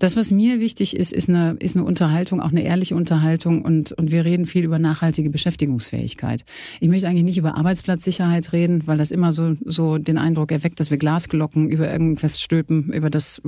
Das, 0.00 0.16
was 0.16 0.30
mir 0.30 0.60
wichtig 0.60 0.96
ist, 0.96 1.12
ist 1.12 1.28
eine, 1.28 1.56
ist 1.60 1.76
eine 1.76 1.84
Unterhaltung, 1.84 2.40
auch 2.40 2.50
eine 2.50 2.62
ehrliche 2.62 2.96
Unterhaltung 2.96 3.62
und, 3.62 3.92
und 3.92 4.10
wir 4.10 4.24
reden 4.24 4.46
viel 4.46 4.64
über 4.64 4.78
nachhaltige 4.78 5.28
Beschäftigungsfähigkeit. 5.28 6.44
Ich 6.80 6.88
möchte 6.88 7.06
eigentlich 7.06 7.24
nicht 7.24 7.36
über 7.36 7.58
Arbeitsplatzsicherheit 7.58 8.54
reden, 8.54 8.86
weil 8.86 8.96
das 8.96 9.10
immer 9.10 9.30
so, 9.32 9.56
so 9.62 9.98
den 9.98 10.16
Eindruck 10.16 10.52
erweckt, 10.52 10.80
dass 10.80 10.90
wir 10.90 10.96
Glasglocken 10.96 11.68
über 11.68 11.92
irgendwas 11.92 12.40
stülpen, 12.40 12.90
über 12.94 13.10
das, 13.10 13.42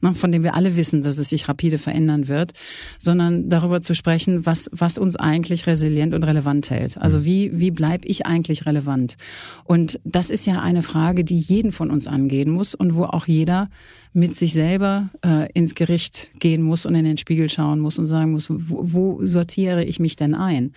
ne, 0.00 0.14
von 0.14 0.30
dem 0.30 0.44
wir 0.44 0.54
alle 0.54 0.76
wissen, 0.76 1.02
dass 1.02 1.18
es 1.18 1.30
sich 1.30 1.48
rapide 1.48 1.76
verändern 1.76 2.28
wird, 2.28 2.52
sondern 3.00 3.48
darüber 3.48 3.82
zu 3.82 3.92
sprechen, 3.92 4.46
was, 4.46 4.70
was 4.70 4.98
uns 4.98 5.16
eigentlich 5.16 5.66
resilient 5.66 6.14
und 6.14 6.22
relevant 6.22 6.70
hält. 6.70 6.98
Also 6.98 7.24
wie, 7.24 7.50
wie 7.58 7.72
bleibe 7.72 8.06
ich 8.06 8.26
eigentlich 8.26 8.64
relevant? 8.64 9.16
Und 9.64 9.98
das 10.04 10.30
ist 10.30 10.46
ja 10.46 10.60
eine 10.60 10.82
Frage, 10.82 11.24
die 11.24 11.40
jeden 11.40 11.72
von 11.72 11.90
uns 11.90 12.06
angehen 12.06 12.50
muss 12.50 12.76
und 12.76 12.94
wo 12.94 13.06
auch 13.06 13.26
jeder 13.26 13.68
mit 14.12 14.34
sich 14.34 14.54
selber 14.54 15.10
äh, 15.22 15.52
ins 15.52 15.74
Gericht 15.74 15.95
gehen 16.38 16.62
muss 16.62 16.86
und 16.86 16.94
in 16.94 17.04
den 17.04 17.16
Spiegel 17.16 17.48
schauen 17.50 17.80
muss 17.80 17.98
und 17.98 18.06
sagen 18.06 18.32
muss, 18.32 18.48
wo, 18.50 18.80
wo 18.92 19.24
sortiere 19.24 19.84
ich 19.84 20.00
mich 20.00 20.16
denn 20.16 20.34
ein? 20.34 20.72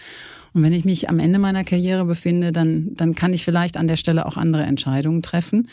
Und 0.54 0.64
wenn 0.64 0.74
ich 0.74 0.86
mich 0.86 1.10
am 1.10 1.20
Ende 1.20 1.40
meiner 1.40 1.64
Karriere 1.64 2.06
befinde, 2.06 2.52
dann, 2.52 2.96
dann 2.96 3.16
kann 3.16 3.34
ich 3.34 3.44
vielleicht 3.44 3.78
an 3.78 3.88
der 3.88 3.98
Stelle 3.98 4.26
auch 4.26 4.38
andere 4.38 4.64
Entscheidungen 4.64 5.22
treffen. 5.22 5.70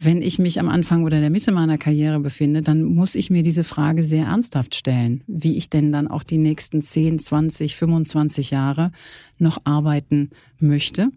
Wenn 0.00 0.22
ich 0.22 0.38
mich 0.38 0.60
am 0.60 0.68
Anfang 0.68 1.04
oder 1.04 1.20
der 1.20 1.30
Mitte 1.30 1.52
meiner 1.52 1.78
Karriere 1.78 2.20
befinde, 2.20 2.62
dann 2.62 2.84
muss 2.84 3.14
ich 3.14 3.30
mir 3.30 3.42
diese 3.42 3.64
Frage 3.64 4.02
sehr 4.02 4.26
ernsthaft 4.26 4.74
stellen, 4.74 5.22
wie 5.26 5.56
ich 5.56 5.70
denn 5.70 5.92
dann 5.92 6.08
auch 6.08 6.22
die 6.22 6.38
nächsten 6.38 6.82
10, 6.82 7.18
20, 7.18 7.76
25 7.76 8.50
Jahre 8.50 8.92
noch 9.38 9.58
arbeiten 9.64 10.30
möchte. 10.58 11.08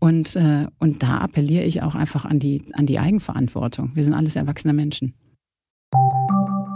Und, 0.00 0.36
äh, 0.36 0.66
und 0.78 1.02
da 1.02 1.18
appelliere 1.18 1.64
ich 1.64 1.82
auch 1.82 1.94
einfach 1.94 2.24
an 2.24 2.38
die, 2.38 2.62
an 2.72 2.86
die 2.86 2.98
Eigenverantwortung. 2.98 3.92
Wir 3.94 4.04
sind 4.04 4.14
alles 4.14 4.36
erwachsene 4.36 4.72
Menschen. 4.72 5.14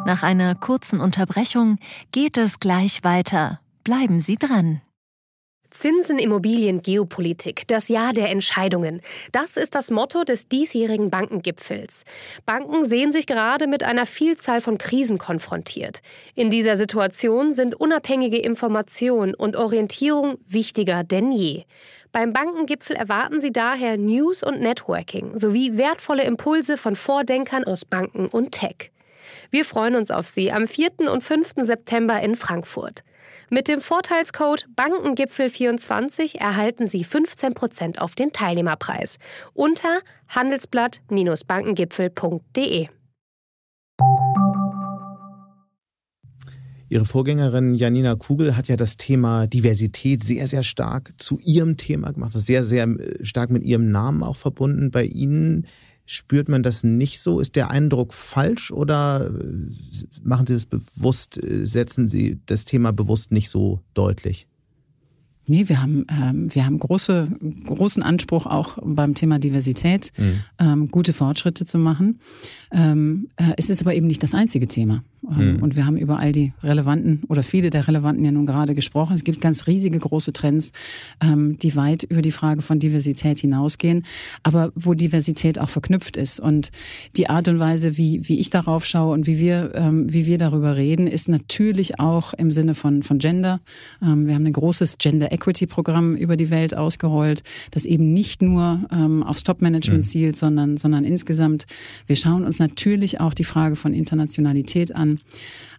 Nach 0.04 0.24
einer 0.24 0.56
kurzen 0.56 1.00
Unterbrechung 1.00 1.78
geht 2.10 2.36
es 2.36 2.58
gleich 2.58 3.04
weiter. 3.04 3.60
Bleiben 3.84 4.18
Sie 4.18 4.36
dran. 4.36 4.80
Zinsen, 5.70 6.18
Immobilien, 6.18 6.82
Geopolitik, 6.82 7.66
das 7.68 7.88
Jahr 7.88 8.12
der 8.12 8.28
Entscheidungen. 8.28 9.00
Das 9.30 9.56
ist 9.56 9.74
das 9.74 9.90
Motto 9.90 10.24
des 10.24 10.48
diesjährigen 10.48 11.08
Bankengipfels. 11.08 12.02
Banken 12.44 12.84
sehen 12.84 13.10
sich 13.10 13.26
gerade 13.26 13.66
mit 13.66 13.82
einer 13.84 14.04
Vielzahl 14.04 14.60
von 14.60 14.76
Krisen 14.76 15.18
konfrontiert. 15.18 16.00
In 16.34 16.50
dieser 16.50 16.76
Situation 16.76 17.52
sind 17.52 17.74
unabhängige 17.74 18.38
Information 18.38 19.34
und 19.34 19.56
Orientierung 19.56 20.36
wichtiger 20.46 21.04
denn 21.04 21.32
je. 21.32 21.64
Beim 22.12 22.34
Bankengipfel 22.34 22.94
erwarten 22.94 23.40
Sie 23.40 23.52
daher 23.52 23.96
News 23.96 24.42
und 24.42 24.60
Networking 24.60 25.38
sowie 25.38 25.78
wertvolle 25.78 26.24
Impulse 26.24 26.76
von 26.76 26.94
Vordenkern 26.96 27.64
aus 27.64 27.86
Banken 27.86 28.26
und 28.26 28.52
Tech. 28.52 28.91
Wir 29.52 29.64
freuen 29.66 29.94
uns 29.96 30.10
auf 30.10 30.26
Sie 30.26 30.50
am 30.50 30.66
4. 30.66 31.12
und 31.12 31.22
5. 31.22 31.56
September 31.64 32.22
in 32.22 32.36
Frankfurt. 32.36 33.04
Mit 33.50 33.68
dem 33.68 33.82
Vorteilscode 33.82 34.66
Bankengipfel24 34.74 36.38
erhalten 36.38 36.86
Sie 36.86 37.04
15% 37.04 37.98
auf 37.98 38.14
den 38.14 38.32
Teilnehmerpreis 38.32 39.18
unter 39.52 39.98
handelsblatt-bankengipfel.de. 40.28 42.86
Ihre 46.88 47.04
Vorgängerin 47.04 47.74
Janina 47.74 48.14
Kugel 48.14 48.56
hat 48.56 48.68
ja 48.68 48.76
das 48.76 48.96
Thema 48.96 49.46
Diversität 49.46 50.24
sehr, 50.24 50.46
sehr 50.46 50.62
stark 50.62 51.12
zu 51.18 51.38
ihrem 51.42 51.76
Thema 51.76 52.10
gemacht, 52.12 52.32
sehr, 52.34 52.64
sehr 52.64 52.84
äh, 52.84 53.22
stark 53.22 53.50
mit 53.50 53.64
ihrem 53.64 53.90
Namen 53.90 54.22
auch 54.22 54.36
verbunden. 54.36 54.90
Bei 54.90 55.04
Ihnen 55.04 55.66
spürt 56.06 56.48
man 56.48 56.62
das 56.62 56.84
nicht 56.84 57.20
so? 57.20 57.40
Ist 57.40 57.56
der 57.56 57.70
Eindruck 57.70 58.14
falsch 58.14 58.70
oder 58.70 59.26
äh, 59.26 59.70
machen 60.22 60.46
Sie 60.46 60.54
das 60.54 60.66
bewusst, 60.66 61.42
äh, 61.42 61.66
setzen 61.66 62.08
Sie 62.08 62.40
das 62.46 62.64
Thema 62.64 62.92
bewusst 62.92 63.32
nicht 63.32 63.50
so 63.50 63.80
deutlich? 63.94 64.46
Nee, 65.46 65.68
wir 65.68 65.82
haben, 65.82 66.06
ähm, 66.08 66.54
wir 66.54 66.64
haben 66.64 66.78
große, 66.78 67.28
großen 67.66 68.02
Anspruch 68.02 68.46
auch 68.46 68.78
beim 68.82 69.14
Thema 69.14 69.40
Diversität, 69.40 70.12
mhm. 70.16 70.44
ähm, 70.58 70.88
gute 70.88 71.12
Fortschritte 71.12 71.64
zu 71.64 71.78
machen. 71.78 72.20
Ähm, 72.70 73.28
äh, 73.36 73.52
es 73.56 73.68
ist 73.68 73.80
aber 73.80 73.94
eben 73.94 74.06
nicht 74.06 74.22
das 74.22 74.34
einzige 74.34 74.68
Thema. 74.68 75.02
Ähm, 75.30 75.56
mhm. 75.56 75.62
Und 75.62 75.76
wir 75.76 75.86
haben 75.86 75.96
über 75.96 76.18
all 76.18 76.32
die 76.32 76.52
relevanten 76.62 77.22
oder 77.28 77.42
viele 77.42 77.70
der 77.70 77.86
relevanten 77.86 78.24
ja 78.24 78.32
nun 78.32 78.46
gerade 78.46 78.74
gesprochen. 78.74 79.14
Es 79.14 79.24
gibt 79.24 79.40
ganz 79.40 79.66
riesige 79.66 79.98
große 79.98 80.32
Trends, 80.32 80.72
ähm, 81.22 81.58
die 81.58 81.76
weit 81.76 82.02
über 82.02 82.22
die 82.22 82.32
Frage 82.32 82.62
von 82.62 82.78
Diversität 82.78 83.38
hinausgehen, 83.38 84.04
aber 84.42 84.72
wo 84.74 84.94
Diversität 84.94 85.58
auch 85.58 85.68
verknüpft 85.68 86.16
ist. 86.16 86.40
Und 86.40 86.70
die 87.16 87.28
Art 87.28 87.48
und 87.48 87.58
Weise, 87.58 87.96
wie, 87.96 88.28
wie 88.28 88.40
ich 88.40 88.50
darauf 88.50 88.84
schaue 88.84 89.12
und 89.12 89.26
wie 89.26 89.38
wir, 89.38 89.72
ähm, 89.74 90.12
wie 90.12 90.26
wir 90.26 90.38
darüber 90.38 90.76
reden, 90.76 91.06
ist 91.06 91.28
natürlich 91.28 92.00
auch 92.00 92.34
im 92.34 92.50
Sinne 92.50 92.74
von, 92.74 93.02
von 93.02 93.18
Gender. 93.18 93.60
Wir 94.00 94.34
haben 94.34 94.46
ein 94.46 94.52
großes 94.52 94.98
Gender 94.98 95.32
Equity 95.32 95.66
Programm 95.66 96.16
über 96.16 96.36
die 96.36 96.50
Welt 96.50 96.76
ausgerollt, 96.76 97.42
das 97.70 97.84
eben 97.84 98.12
nicht 98.12 98.42
nur 98.42 98.80
aufs 99.24 99.44
Top-Management 99.44 100.04
mhm. 100.04 100.08
zielt, 100.08 100.36
sondern, 100.36 100.76
sondern 100.76 101.04
insgesamt. 101.04 101.66
Wir 102.06 102.16
schauen 102.16 102.44
uns 102.44 102.58
natürlich 102.58 103.20
auch 103.20 103.34
die 103.34 103.44
Frage 103.44 103.76
von 103.76 103.94
Internationalität 103.94 104.94
an. 104.94 105.11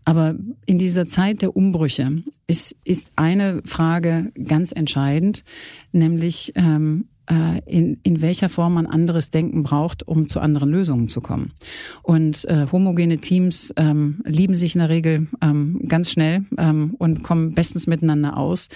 Aber 0.06 0.36
in 0.66 0.78
dieser 0.80 1.06
Zeit 1.06 1.42
der 1.42 1.56
Umbrüche 1.56 2.24
ist, 2.48 2.76
ist 2.84 3.14
eine 3.16 3.62
Frage 3.66 4.32
ganz 4.44 4.72
entscheidend, 4.72 5.44
nämlich 5.92 6.52
ähm, 6.56 7.06
äh, 7.30 7.62
in, 7.66 8.00
in 8.04 8.22
welcher 8.22 8.50
Form 8.50 8.74
man 8.74 8.86
anderes 8.86 9.32
Denken 9.32 9.64
braucht, 9.64 10.06
um 10.08 10.28
zu 10.28 10.40
anderen 10.40 10.70
Lösungen 10.70 11.08
zu 11.08 11.22
kommen. 11.22 11.54
Und 12.02 12.46
äh, 12.46 12.68
homogene 12.72 13.20
Teams 13.20 13.74
ähm, 13.78 14.22
lieben 14.26 14.56
sich 14.56 14.76
in 14.76 14.80
der 14.80 14.90
Regel 14.90 15.28
ähm, 15.42 15.82
ganz 15.88 16.12
schnell 16.12 16.44
ähm, 16.58 16.96
und 16.98 17.24
kommen 17.24 17.54
bestens 17.54 17.88
miteinander 17.88 18.38
aus, 18.38 18.68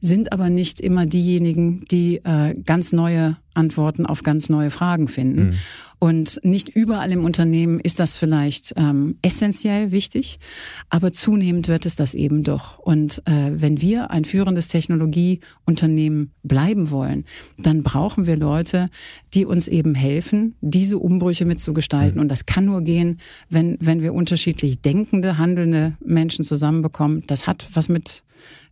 sind 0.00 0.32
aber 0.32 0.50
nicht 0.50 0.80
immer 0.80 1.06
diejenigen, 1.06 1.84
die 1.90 2.18
äh, 2.18 2.54
ganz 2.54 2.92
neue 2.92 3.38
Antworten 3.56 4.06
auf 4.06 4.22
ganz 4.22 4.48
neue 4.48 4.70
Fragen 4.70 5.08
finden. 5.08 5.48
Mhm. 5.48 5.54
Und 5.98 6.40
nicht 6.42 6.68
überall 6.68 7.10
im 7.10 7.24
Unternehmen 7.24 7.80
ist 7.80 7.98
das 8.00 8.18
vielleicht 8.18 8.74
ähm, 8.76 9.16
essentiell 9.22 9.92
wichtig, 9.92 10.38
aber 10.90 11.10
zunehmend 11.10 11.68
wird 11.68 11.86
es 11.86 11.96
das 11.96 12.12
eben 12.12 12.44
doch. 12.44 12.78
Und 12.78 13.22
äh, 13.24 13.52
wenn 13.54 13.80
wir 13.80 14.10
ein 14.10 14.26
führendes 14.26 14.68
Technologieunternehmen 14.68 16.32
bleiben 16.42 16.90
wollen, 16.90 17.24
dann 17.56 17.82
brauchen 17.82 18.26
wir 18.26 18.36
Leute, 18.36 18.90
die 19.32 19.46
uns 19.46 19.68
eben 19.68 19.94
helfen, 19.94 20.54
diese 20.60 20.98
Umbrüche 20.98 21.46
mitzugestalten. 21.46 22.16
Mhm. 22.16 22.22
Und 22.22 22.28
das 22.28 22.44
kann 22.44 22.66
nur 22.66 22.82
gehen, 22.82 23.18
wenn, 23.48 23.78
wenn 23.80 24.02
wir 24.02 24.12
unterschiedlich 24.12 24.82
denkende, 24.82 25.38
handelnde 25.38 25.96
Menschen 26.04 26.44
zusammenbekommen. 26.44 27.22
Das 27.26 27.46
hat 27.46 27.66
was 27.72 27.88
mit 27.88 28.22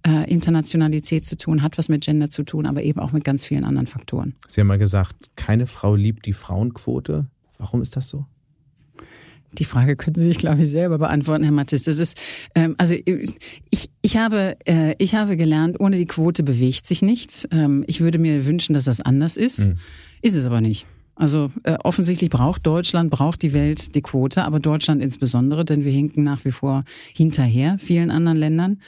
äh, 0.06 0.30
Internationalität 0.30 1.24
zu 1.24 1.36
tun, 1.36 1.62
hat 1.62 1.78
was 1.78 1.88
mit 1.88 2.04
Gender 2.04 2.30
zu 2.30 2.42
tun, 2.42 2.66
aber 2.66 2.82
eben 2.82 3.00
auch 3.00 3.12
mit 3.12 3.24
ganz 3.24 3.44
vielen 3.44 3.64
anderen 3.64 3.86
Faktoren. 3.86 4.34
Sie 4.48 4.60
haben 4.60 4.68
mal 4.68 4.78
gesagt, 4.78 5.30
keine 5.36 5.66
Frau 5.66 5.94
liebt 5.94 6.26
die 6.26 6.32
Frauenquote. 6.32 7.26
Warum 7.58 7.82
ist 7.82 7.96
das 7.96 8.08
so? 8.08 8.26
Die 9.58 9.64
Frage 9.64 9.94
können 9.96 10.16
Sie 10.16 10.24
sich, 10.24 10.38
glaube 10.38 10.62
ich, 10.62 10.68
selber 10.68 10.98
beantworten, 10.98 11.44
Herr 11.44 11.52
Mattes. 11.52 11.82
Das 11.82 11.98
ist, 11.98 12.20
ähm, 12.54 12.74
also 12.76 12.94
ich, 12.94 13.90
ich 14.02 14.16
habe, 14.16 14.56
äh, 14.66 14.94
ich 14.98 15.14
habe 15.14 15.36
gelernt, 15.36 15.78
ohne 15.78 15.96
die 15.96 16.06
Quote 16.06 16.42
bewegt 16.42 16.86
sich 16.86 17.02
nichts. 17.02 17.46
Ähm, 17.52 17.84
ich 17.86 18.00
würde 18.00 18.18
mir 18.18 18.46
wünschen, 18.46 18.74
dass 18.74 18.84
das 18.84 19.00
anders 19.00 19.36
ist. 19.36 19.68
Mhm. 19.68 19.76
Ist 20.22 20.34
es 20.34 20.46
aber 20.46 20.60
nicht. 20.60 20.86
Also 21.16 21.50
äh, 21.62 21.76
offensichtlich 21.84 22.30
braucht 22.30 22.66
Deutschland, 22.66 23.10
braucht 23.10 23.42
die 23.42 23.52
Welt 23.52 23.94
die 23.94 24.02
Quote, 24.02 24.44
aber 24.44 24.58
Deutschland 24.58 25.02
insbesondere, 25.02 25.64
denn 25.64 25.84
wir 25.84 25.92
hinken 25.92 26.24
nach 26.24 26.44
wie 26.44 26.50
vor 26.50 26.84
hinterher 27.14 27.76
vielen 27.78 28.10
anderen 28.10 28.38
Ländern. 28.38 28.80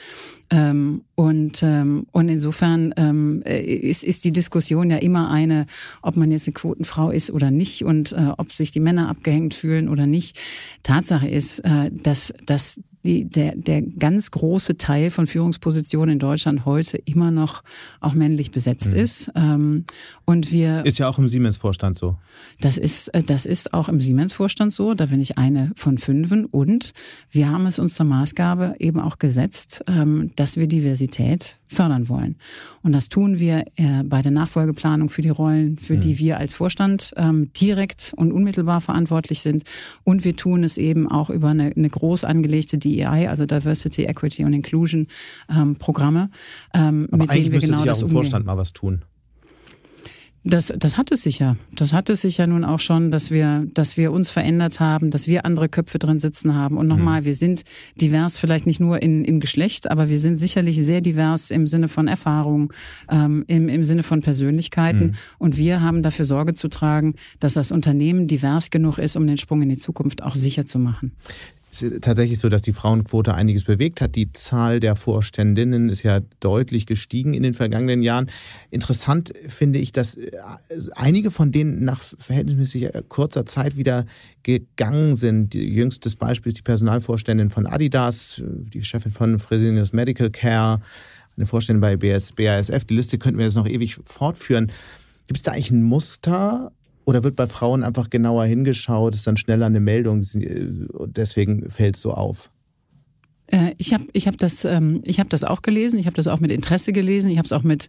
Ähm, 0.51 1.03
und, 1.15 1.63
ähm, 1.63 2.07
und 2.13 2.29
insofern 2.29 2.95
ähm, 2.97 3.43
äh, 3.45 3.61
ist, 3.63 4.05
ist 4.05 4.25
die 4.25 4.33
Diskussion 4.33 4.91
ja 4.91 4.99
immer 4.99 5.31
eine, 5.31 5.67
ob 6.03 6.17
man 6.17 6.31
jetzt 6.31 6.47
eine 6.47 6.55
Quotenfrau 6.55 7.11
ist 7.11 7.31
oder 7.31 7.51
nicht 7.51 7.85
und 7.85 8.13
äh, 8.13 8.33
ob 8.37 8.53
sich 8.53 8.71
die 8.71 8.81
Männer 8.81 9.09
abgehängt 9.09 9.55
fühlen 9.55 9.89
oder 9.89 10.07
nicht. 10.07 10.39
Tatsache 10.83 11.29
ist, 11.29 11.61
äh, 11.61 11.91
dass, 11.93 12.33
dass 12.45 12.81
die, 13.07 13.25
der, 13.25 13.57
der 13.57 13.83
ganz 13.83 14.31
große 14.31 14.77
Teil 14.77 15.11
von 15.11 15.27
Führungspositionen 15.27 16.15
in 16.15 16.19
Deutschland 16.19 16.65
heute 16.65 16.99
immer 16.99 17.31
noch 17.31 17.63
auch 18.01 18.15
männlich 18.15 18.51
besetzt 18.51 18.93
mhm. 18.93 18.99
ist. 18.99 19.31
Ähm, 19.35 19.85
und 20.25 20.53
wir 20.53 20.85
ist 20.85 20.99
ja 20.99 21.09
auch 21.09 21.19
im 21.19 21.29
Siemens-Vorstand 21.29 21.97
so. 21.97 22.19
Das 22.61 22.77
ist, 22.77 23.09
äh, 23.09 23.23
das 23.23 23.47
ist 23.47 23.73
auch 23.73 23.89
im 23.89 24.01
Siemens-Vorstand 24.01 24.73
so. 24.73 24.95
Da 24.95 25.07
bin 25.07 25.21
ich 25.21 25.39
eine 25.39 25.73
von 25.77 25.99
fünfen. 25.99 26.45
Und 26.45 26.93
wir 27.31 27.51
haben 27.51 27.67
es 27.67 27.79
uns 27.79 27.95
zur 27.95 28.07
Maßgabe 28.07 28.77
eben 28.79 29.01
auch 29.01 29.19
gesetzt, 29.19 29.85
ähm, 29.89 30.33
dass 30.37 30.57
wir 30.57 30.67
Diversität 30.67 31.59
fördern 31.69 32.09
wollen. 32.09 32.37
Und 32.83 32.93
das 32.93 33.09
tun 33.09 33.39
wir 33.39 33.65
äh, 33.77 34.03
bei 34.05 34.23
der 34.23 34.33
Nachfolgeplanung 34.33 35.09
für 35.09 35.23
die 35.23 35.29
Rollen, 35.29 35.79
für 35.79 35.97
mhm. 35.97 36.01
die 36.01 36.19
wir 36.19 36.39
als 36.39 36.55
Vorstand 36.55 37.13
ähm, 37.17 37.51
direkt 37.55 38.13
und 38.17 38.33
unmittelbar 38.33 38.81
verantwortlich 38.81 39.41
sind. 39.41 39.65
Und 40.05 40.25
wir 40.25 40.37
tun 40.37 40.65
es 40.65 40.77
eben 40.77 41.09
auch 41.11 41.31
über 41.31 41.49
eine, 41.49 41.73
eine 41.77 41.89
groß 41.89 42.25
angelegte 42.25 42.79
DEI, 42.97 43.29
also 43.29 43.47
Diversity, 43.47 44.05
Equity 44.05 44.45
und 44.45 44.53
Inclusion 44.53 45.07
ähm, 45.51 45.77
Programme, 45.77 46.31
ähm, 46.75 47.09
mit 47.11 47.33
denen 47.33 47.53
wir 47.53 47.61
genau 47.61 47.79
sich 47.79 47.87
das 47.87 48.03
auch 48.03 48.09
im 48.09 48.13
Vorstand 48.13 48.47
mal 48.47 48.57
was 48.57 48.73
tun. 48.73 49.05
Das, 50.49 50.73
das 50.79 50.97
hat 50.97 51.11
es 51.11 51.23
sicher. 51.23 51.57
Das 51.75 51.93
hat 51.93 52.09
es 52.09 52.21
sicher 52.21 52.47
nun 52.47 52.65
auch 52.65 52.79
schon, 52.79 53.11
dass 53.11 53.33
wir, 53.33 53.67
dass 53.75 53.97
wir 53.97 54.13
uns 54.13 54.31
verändert 54.31 54.79
haben, 54.79 55.11
dass 55.11 55.27
wir 55.27 55.45
andere 55.45 55.69
Köpfe 55.69 55.99
drin 55.99 56.21
sitzen 56.21 56.55
haben. 56.55 56.79
Und 56.79 56.87
nochmal, 56.87 57.23
mhm. 57.23 57.25
wir 57.25 57.35
sind 57.35 57.65
divers 58.01 58.39
vielleicht 58.39 58.65
nicht 58.65 58.79
nur 58.79 59.03
in, 59.03 59.25
in 59.25 59.41
Geschlecht, 59.41 59.91
aber 59.91 60.09
wir 60.09 60.21
sind 60.21 60.37
sicherlich 60.37 60.77
sehr 60.85 61.01
divers 61.01 61.51
im 61.51 61.67
Sinne 61.67 61.89
von 61.89 62.07
Erfahrung, 62.07 62.73
ähm, 63.11 63.45
im, 63.49 63.69
im 63.69 63.83
Sinne 63.83 64.05
von 64.05 64.21
Persönlichkeiten. 64.21 65.07
Mhm. 65.07 65.15
Und 65.39 65.57
wir 65.57 65.81
haben 65.81 66.05
dafür 66.05 66.25
Sorge 66.25 66.55
zu 66.55 66.69
tragen, 66.69 67.17
dass 67.41 67.55
das 67.55 67.73
Unternehmen 67.73 68.29
divers 68.29 68.71
genug 68.71 68.99
ist, 68.99 69.17
um 69.17 69.27
den 69.27 69.39
Sprung 69.39 69.63
in 69.63 69.69
die 69.71 69.77
Zukunft 69.77 70.23
auch 70.23 70.37
sicher 70.37 70.65
zu 70.65 70.79
machen 70.79 71.11
tatsächlich 72.01 72.39
so, 72.39 72.49
dass 72.49 72.63
die 72.63 72.73
Frauenquote 72.73 73.35
einiges 73.35 73.65
bewegt 73.65 74.01
hat. 74.01 74.15
Die 74.15 74.33
Zahl 74.33 74.81
der 74.81 74.97
Vorständinnen 74.97 75.89
ist 75.89 76.03
ja 76.03 76.21
deutlich 76.41 76.87
gestiegen 76.87 77.35
in 77.35 77.43
den 77.43 77.55
vergangenen 77.55 78.03
Jahren. 78.03 78.31
Interessant 78.71 79.33
finde 79.49 79.79
ich, 79.79 79.93
dass 79.93 80.15
äh, 80.15 80.31
einige 80.95 81.31
von 81.31 81.53
denen 81.53 81.85
nach 81.85 82.01
verhältnismäßig 82.01 82.91
kurzer 83.09 83.47
Zeit 83.47 83.77
wieder 83.77 84.07
gegangen 84.43 85.17
sind. 85.17 85.55
Jüngstes 85.55 86.17
Beispiel 86.17 86.51
ist 86.51 86.59
die 86.59 86.63
Personalvorständin 86.63 87.51
von 87.51 87.67
Adidas, 87.67 88.43
die 88.45 88.83
Chefin 88.83 89.13
von 89.13 89.39
Fresenius 89.39 89.93
Medical 89.93 90.31
Care, 90.31 90.81
eine 91.37 91.47
Vorständin 91.47 91.81
bei 91.81 91.97
BASF. 91.97 92.85
Die 92.85 92.95
Liste 92.95 93.19
könnten 93.19 93.39
wir 93.39 93.47
jetzt 93.47 93.57
noch 93.57 93.69
ewig 93.69 93.99
fortführen. 94.05 94.73
Gibt 95.27 95.39
es 95.39 95.43
da 95.43 95.53
eigentlich 95.53 95.73
ein 95.73 95.83
Muster 95.83 96.73
oder 97.07 97.25
wird 97.25 97.37
bei 97.37 97.47
Frauen 97.47 97.83
einfach 97.83 98.11
genauer 98.11 98.45
hingeschaut, 98.45 99.15
ist 99.15 99.27
dann 99.27 99.39
schneller 99.39 99.67
eine 99.67 99.81
Meldung, 99.81 100.21
äh, 100.21 100.67
deswegen 101.07 101.71
fällt 101.71 101.97
es 101.97 102.03
so 102.03 102.13
auf? 102.13 102.51
Äh, 103.47 103.73
ich 103.79 103.95
habe 103.95 104.05
ich 104.13 104.27
hab 104.27 104.37
das, 104.37 104.65
ähm, 104.67 105.01
ich 105.05 105.21
hab 105.21 105.31
das 105.31 105.45
auch 105.45 105.63
gelesen, 105.63 105.99
ich 105.99 106.07
habe 106.07 106.17
das 106.17 106.27
auch 106.27 106.41
mit 106.41 106.51
Interesse 106.51 106.93
gelesen, 106.93 107.31
ich 107.31 107.39
habe 107.39 107.47
es 107.47 107.53
auch 107.53 107.63
mit 107.63 107.89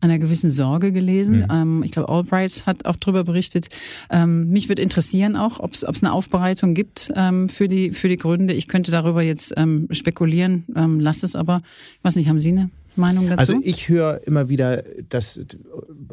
einer 0.00 0.18
gewissen 0.18 0.50
Sorge 0.50 0.92
gelesen. 0.92 1.38
Mhm. 1.38 1.46
Ähm, 1.50 1.82
ich 1.82 1.90
glaube, 1.90 2.10
Albright 2.10 2.66
hat 2.66 2.84
auch 2.84 2.96
darüber 2.96 3.24
berichtet. 3.24 3.68
Ähm, 4.10 4.50
mich 4.50 4.68
würde 4.68 4.82
interessieren 4.82 5.34
auch, 5.34 5.60
ob 5.60 5.72
es 5.72 5.84
eine 5.84 6.12
Aufbereitung 6.12 6.74
gibt 6.74 7.10
ähm, 7.16 7.48
für, 7.48 7.68
die, 7.68 7.90
für 7.90 8.08
die 8.08 8.18
Gründe. 8.18 8.54
Ich 8.54 8.68
könnte 8.68 8.90
darüber 8.90 9.22
jetzt 9.22 9.54
ähm, 9.56 9.88
spekulieren, 9.90 10.64
ähm, 10.76 11.00
lass 11.00 11.22
es 11.22 11.34
aber. 11.34 11.62
Ich 11.98 12.04
weiß 12.04 12.16
nicht, 12.16 12.28
haben 12.28 12.38
Sie 12.38 12.50
eine 12.50 12.70
Meinung 12.96 13.28
dazu? 13.28 13.38
Also 13.38 13.60
ich 13.62 13.88
höre 13.88 14.26
immer 14.26 14.48
wieder, 14.48 14.82
dass 15.08 15.40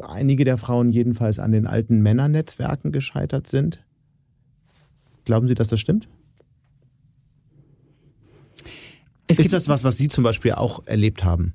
einige 0.02 0.44
der 0.44 0.58
Frauen 0.58 0.90
jedenfalls 0.90 1.38
an 1.38 1.52
den 1.52 1.66
alten 1.66 2.00
Männernetzwerken 2.00 2.92
gescheitert 2.92 3.46
sind. 3.46 3.84
Glauben 5.24 5.46
Sie, 5.48 5.54
dass 5.54 5.68
das 5.68 5.80
stimmt? 5.80 6.08
Es 9.28 9.38
Ist 9.38 9.52
das 9.52 9.68
was, 9.68 9.84
was 9.84 9.96
Sie 9.96 10.08
zum 10.08 10.24
Beispiel 10.24 10.52
auch 10.52 10.86
erlebt 10.86 11.24
haben? 11.24 11.54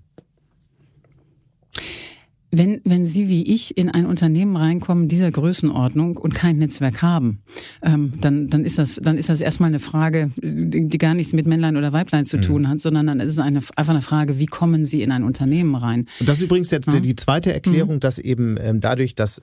Wenn, 2.50 2.80
wenn 2.86 3.06
Sie 3.06 3.28
wie 3.28 3.44
ich 3.44 3.78
in 3.78 3.90
ein 3.90 4.06
Unternehmen 4.06 4.56
reinkommen 4.56 5.10
dieser 5.10 5.30
Größenordnung 5.32 6.16
und 6.18 6.34
kein 6.34 6.58
Netzwerk 6.58 7.02
haben, 7.02 7.40
ähm, 7.82 8.14
dann, 8.22 8.48
dann, 8.48 8.64
ist 8.64 8.78
das, 8.78 9.00
dann 9.04 9.18
ist 9.18 9.28
das 9.28 9.42
erstmal 9.42 9.68
eine 9.68 9.80
Frage, 9.80 10.32
die 10.38 10.98
gar 10.98 11.14
nichts 11.14 11.34
mit 11.34 11.46
Männlein 11.46 11.76
oder 11.76 11.92
Weiblein 11.92 12.26
zu 12.26 12.38
mhm. 12.38 12.42
tun 12.42 12.70
hat, 12.70 12.80
sondern 12.80 13.08
dann 13.08 13.20
ist 13.20 13.32
es 13.32 13.40
eine, 13.40 13.60
einfach 13.76 13.94
eine 13.94 14.02
Frage, 14.02 14.40
wie 14.40 14.46
kommen 14.46 14.86
Sie 14.86 15.04
in 15.04 15.12
ein 15.12 15.24
Unternehmen 15.24 15.76
rein? 15.76 16.08
Und 16.20 16.30
das 16.30 16.38
ist 16.38 16.46
übrigens 16.46 16.72
jetzt 16.72 16.88
ja. 16.88 17.00
die 17.02 17.16
zweite 17.16 17.54
Erklärung, 17.54 17.96
mhm. 17.96 18.00
dass 18.00 18.18
eben 18.18 18.58
ähm, 18.62 18.80
dadurch, 18.80 19.16
dass 19.16 19.42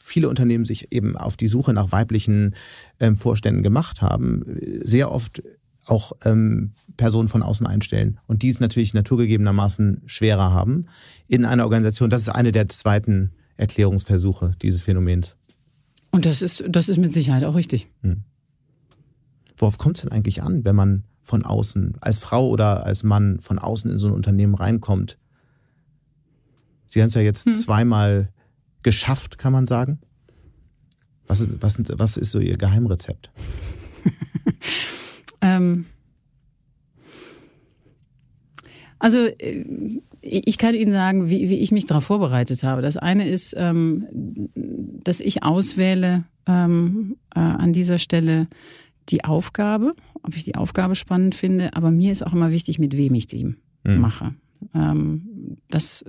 viele 0.00 0.30
Unternehmen 0.30 0.64
sich 0.64 0.90
eben 0.90 1.16
auf 1.16 1.36
die 1.36 1.48
Suche 1.48 1.74
nach 1.74 1.92
weiblichen 1.92 2.54
ähm, 2.98 3.16
Vorständen 3.16 3.62
gemacht 3.62 4.00
haben, 4.00 4.42
sehr 4.80 5.12
oft 5.12 5.42
auch 5.88 6.12
ähm, 6.24 6.72
Personen 6.96 7.28
von 7.28 7.42
außen 7.42 7.66
einstellen 7.66 8.20
und 8.26 8.42
die 8.42 8.48
es 8.48 8.60
natürlich 8.60 8.94
naturgegebenermaßen 8.94 10.02
schwerer 10.06 10.52
haben 10.52 10.86
in 11.26 11.44
einer 11.44 11.64
Organisation. 11.64 12.10
Das 12.10 12.22
ist 12.22 12.28
eine 12.28 12.52
der 12.52 12.68
zweiten 12.68 13.32
Erklärungsversuche 13.56 14.54
dieses 14.62 14.82
Phänomens. 14.82 15.36
Und 16.10 16.26
das 16.26 16.42
ist, 16.42 16.64
das 16.68 16.88
ist 16.88 16.98
mit 16.98 17.12
Sicherheit 17.12 17.44
auch 17.44 17.54
richtig. 17.54 17.88
Hm. 18.02 18.24
Worauf 19.56 19.78
kommt 19.78 19.96
es 19.96 20.02
denn 20.02 20.12
eigentlich 20.12 20.42
an, 20.42 20.64
wenn 20.64 20.76
man 20.76 21.04
von 21.20 21.44
außen, 21.44 21.96
als 22.00 22.18
Frau 22.18 22.48
oder 22.48 22.84
als 22.86 23.02
Mann 23.02 23.40
von 23.40 23.58
außen 23.58 23.90
in 23.90 23.98
so 23.98 24.06
ein 24.06 24.14
Unternehmen 24.14 24.54
reinkommt? 24.54 25.18
Sie 26.86 27.02
haben 27.02 27.08
es 27.08 27.14
ja 27.14 27.22
jetzt 27.22 27.46
hm. 27.46 27.52
zweimal 27.52 28.32
geschafft, 28.82 29.38
kann 29.38 29.52
man 29.52 29.66
sagen. 29.66 30.00
Was 31.26 31.40
ist, 31.40 31.50
was, 31.60 31.78
was 31.98 32.16
ist 32.16 32.30
so 32.30 32.38
Ihr 32.38 32.56
Geheimrezept? 32.56 33.30
ähm, 35.40 35.86
also 38.98 39.18
äh, 39.18 39.64
ich 40.20 40.58
kann 40.58 40.74
Ihnen 40.74 40.92
sagen, 40.92 41.30
wie, 41.30 41.48
wie 41.48 41.58
ich 41.58 41.70
mich 41.70 41.86
darauf 41.86 42.04
vorbereitet 42.04 42.62
habe. 42.64 42.82
Das 42.82 42.96
eine 42.96 43.28
ist, 43.28 43.54
ähm, 43.56 44.06
dass 45.04 45.20
ich 45.20 45.42
auswähle 45.44 46.24
ähm, 46.46 47.16
äh, 47.34 47.38
an 47.38 47.72
dieser 47.72 47.98
Stelle 47.98 48.48
die 49.08 49.24
Aufgabe, 49.24 49.94
ob 50.22 50.36
ich 50.36 50.44
die 50.44 50.56
Aufgabe 50.56 50.94
spannend 50.94 51.34
finde, 51.34 51.74
aber 51.76 51.90
mir 51.90 52.12
ist 52.12 52.26
auch 52.26 52.34
immer 52.34 52.50
wichtig, 52.50 52.78
mit 52.78 52.96
wem 52.96 53.14
ich 53.14 53.26
die 53.26 53.44
mhm. 53.44 53.56
mache. 53.84 54.34
Ähm, 54.74 55.56
das 55.70 56.04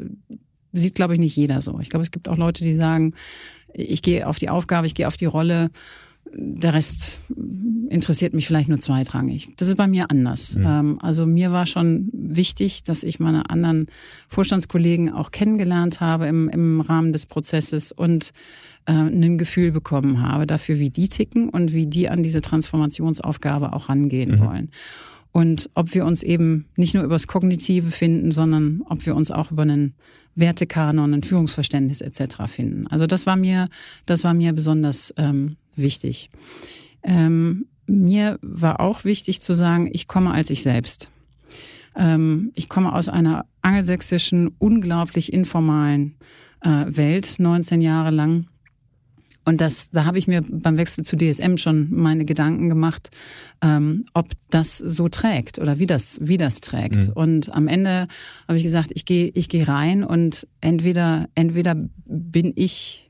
sieht, 0.74 0.96
glaube 0.96 1.14
ich, 1.14 1.20
nicht 1.20 1.36
jeder 1.36 1.62
so. 1.62 1.80
Ich 1.80 1.90
glaube, 1.90 2.04
es 2.04 2.12
gibt 2.12 2.28
auch 2.28 2.38
Leute, 2.38 2.64
die 2.64 2.76
sagen, 2.76 3.14
ich 3.74 4.02
gehe 4.02 4.28
auf 4.28 4.40
die 4.40 4.50
Aufgabe, 4.50 4.88
ich 4.88 4.96
gehe 4.96 5.08
auf 5.08 5.18
die 5.18 5.26
Rolle 5.26 5.70
der 6.34 6.74
Rest 6.74 7.22
interessiert 7.90 8.34
mich 8.34 8.48
vielleicht 8.48 8.70
nur 8.70 8.80
zweitrangig. 8.80 9.50
Das 9.58 9.68
ist 9.68 9.78
bei 9.78 9.88
mir 9.88 10.12
anders. 10.12 10.56
Mhm. 10.56 11.00
also 11.02 11.26
mir 11.26 11.52
war 11.52 11.66
schon 11.66 12.10
wichtig, 12.14 12.84
dass 12.84 13.04
ich 13.04 13.20
meine 13.20 13.50
anderen 13.50 13.88
Vorstandskollegen 14.28 15.12
auch 15.12 15.32
kennengelernt 15.32 16.02
habe 16.02 16.28
im, 16.28 16.50
im 16.50 16.82
Rahmen 16.82 17.14
des 17.14 17.26
Prozesses 17.26 17.92
und 17.92 18.32
äh, 18.86 18.92
ein 18.92 19.38
Gefühl 19.38 19.72
bekommen 19.72 20.22
habe 20.22 20.48
dafür, 20.48 20.80
wie 20.80 20.90
die 20.90 21.10
ticken 21.10 21.50
und 21.50 21.74
wie 21.74 21.88
die 21.88 22.10
an 22.10 22.24
diese 22.24 22.42
Transformationsaufgabe 22.42 23.74
auch 23.74 23.90
rangehen 23.90 24.32
mhm. 24.32 24.40
wollen. 24.40 24.72
Und 25.32 25.70
ob 25.76 25.94
wir 25.94 26.06
uns 26.06 26.24
eben 26.24 26.66
nicht 26.76 26.94
nur 26.94 27.04
übers 27.04 27.28
Kognitive 27.28 27.88
finden, 27.88 28.32
sondern 28.32 28.82
ob 28.86 29.06
wir 29.06 29.16
uns 29.16 29.32
auch 29.32 29.52
über 29.52 29.62
einen 29.62 29.94
Wertekanon, 30.36 31.14
ein 31.14 31.24
Führungsverständnis 31.24 32.02
etc. 32.02 32.44
finden. 32.48 32.88
Also 32.88 33.06
das 33.06 33.26
war 33.26 33.36
mir, 33.36 33.70
das 34.06 34.24
war 34.24 34.34
mir 34.34 34.54
besonders 34.54 35.14
ähm, 35.18 35.58
wichtig. 35.76 36.30
Ähm, 37.04 37.66
mir 37.86 38.40
war 38.42 38.80
auch 38.80 39.04
wichtig 39.04 39.42
zu 39.42 39.54
sagen, 39.54 39.90
ich 39.92 40.08
komme 40.08 40.32
als 40.32 40.50
ich 40.50 40.62
selbst. 40.62 41.10
Ähm, 41.96 42.52
ich 42.56 42.70
komme 42.70 42.94
aus 42.94 43.10
einer 43.10 43.46
angelsächsischen, 43.62 44.52
unglaublich 44.60 45.34
informalen 45.34 46.16
äh, 46.62 46.86
Welt, 46.88 47.36
19 47.40 47.82
Jahre 47.82 48.12
lang. 48.12 48.48
Und 49.46 49.62
das, 49.62 49.90
da 49.92 50.06
habe 50.06 50.20
ich 50.20 50.28
mir 50.28 50.44
beim 50.48 50.78
Wechsel 50.78 51.04
zu 51.04 51.16
DSM 51.16 51.58
schon 51.58 51.88
meine 51.92 52.26
Gedanken 52.26 52.70
gemacht, 52.70 53.10
ähm, 53.62 54.06
ob 54.14 54.28
das 54.50 54.78
so 54.78 55.10
trägt 55.10 55.60
oder 55.60 55.80
wie 55.80 55.88
das, 55.88 56.20
wie 56.22 56.38
das 56.38 56.62
trägt. 56.62 57.08
Mhm. 57.08 57.14
Und 57.14 57.56
am 57.56 57.68
Ende 57.68 58.08
habe 58.48 58.58
ich 58.58 58.64
gesagt, 58.64 58.92
ich 58.94 59.06
gehe, 59.06 59.32
ich 59.34 59.50
gehe 59.50 59.68
rein 59.68 60.04
und 60.04 60.48
entweder, 60.62 61.28
entweder 61.36 61.76
bin 62.06 62.54
ich 62.56 63.10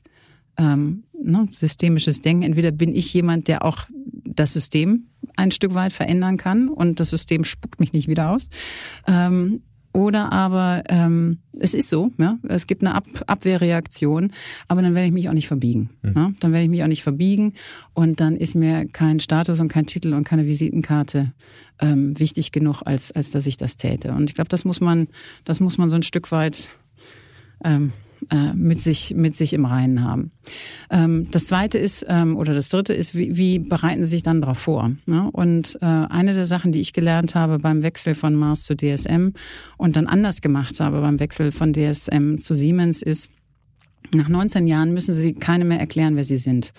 ähm, 0.56 1.04
ne, 1.22 1.46
systemisches 1.50 2.20
Denken, 2.20 2.42
entweder 2.42 2.70
bin 2.70 2.94
ich 2.94 3.12
jemand, 3.12 3.48
der 3.48 3.64
auch 3.64 3.86
das 4.24 4.52
System 4.52 5.08
ein 5.36 5.50
Stück 5.50 5.74
weit 5.74 5.92
verändern 5.92 6.36
kann 6.36 6.68
und 6.68 7.00
das 7.00 7.10
System 7.10 7.44
spuckt 7.44 7.80
mich 7.80 7.92
nicht 7.92 8.08
wieder 8.08 8.30
aus. 8.30 8.48
Ähm, 9.06 9.62
oder 9.92 10.32
aber 10.32 10.84
ähm, 10.88 11.38
es 11.58 11.74
ist 11.74 11.88
so, 11.88 12.12
ja, 12.18 12.38
es 12.48 12.66
gibt 12.66 12.82
eine 12.82 12.94
Ab 12.94 13.06
Abwehrreaktion, 13.26 14.32
aber 14.68 14.82
dann 14.82 14.94
werde 14.94 15.08
ich 15.08 15.12
mich 15.12 15.28
auch 15.28 15.34
nicht 15.34 15.48
verbiegen. 15.48 15.90
Mhm. 16.02 16.12
Ja? 16.14 16.32
Dann 16.40 16.52
werde 16.52 16.64
ich 16.64 16.70
mich 16.70 16.82
auch 16.82 16.88
nicht 16.88 17.02
verbiegen 17.02 17.54
und 17.92 18.20
dann 18.20 18.36
ist 18.36 18.54
mir 18.54 18.86
kein 18.86 19.18
Status 19.18 19.58
und 19.58 19.68
kein 19.68 19.86
Titel 19.86 20.14
und 20.14 20.24
keine 20.24 20.46
Visitenkarte 20.46 21.32
ähm, 21.80 22.18
wichtig 22.18 22.52
genug, 22.52 22.82
als 22.84 23.10
als 23.10 23.30
dass 23.30 23.46
ich 23.46 23.56
das 23.56 23.76
täte. 23.76 24.12
Und 24.12 24.30
ich 24.30 24.36
glaube, 24.36 24.48
das 24.48 24.64
muss 24.64 24.80
man, 24.80 25.08
das 25.44 25.60
muss 25.60 25.76
man 25.76 25.90
so 25.90 25.96
ein 25.96 26.02
Stück 26.02 26.30
weit 26.30 26.70
ähm, 27.64 27.92
äh, 28.30 28.54
mit 28.54 28.80
sich 28.80 29.14
mit 29.16 29.34
sich 29.34 29.52
im 29.52 29.64
Reinen 29.64 30.04
haben. 30.04 30.32
Ähm, 30.90 31.28
das 31.30 31.46
zweite 31.46 31.78
ist 31.78 32.04
ähm, 32.08 32.36
oder 32.36 32.54
das 32.54 32.68
dritte 32.68 32.92
ist, 32.92 33.14
wie, 33.14 33.36
wie 33.36 33.58
bereiten 33.58 34.04
Sie 34.04 34.10
sich 34.10 34.22
dann 34.22 34.40
darauf 34.40 34.58
vor? 34.58 34.90
Ne? 35.06 35.30
Und 35.32 35.78
äh, 35.80 35.86
eine 35.86 36.34
der 36.34 36.46
Sachen, 36.46 36.72
die 36.72 36.80
ich 36.80 36.92
gelernt 36.92 37.34
habe 37.34 37.58
beim 37.58 37.82
Wechsel 37.82 38.14
von 38.14 38.34
Mars 38.34 38.64
zu 38.64 38.76
DSM 38.76 39.30
und 39.76 39.96
dann 39.96 40.06
anders 40.06 40.40
gemacht 40.40 40.80
habe 40.80 41.00
beim 41.00 41.20
Wechsel 41.20 41.52
von 41.52 41.72
DSM 41.72 42.36
zu 42.38 42.54
Siemens 42.54 43.02
ist 43.02 43.30
nach 44.12 44.28
19 44.28 44.66
Jahren 44.66 44.92
müssen 44.92 45.14
sie 45.14 45.34
keine 45.34 45.64
mehr 45.64 45.80
erklären, 45.80 46.16
wer 46.16 46.24
sie 46.24 46.36
sind. 46.36 46.72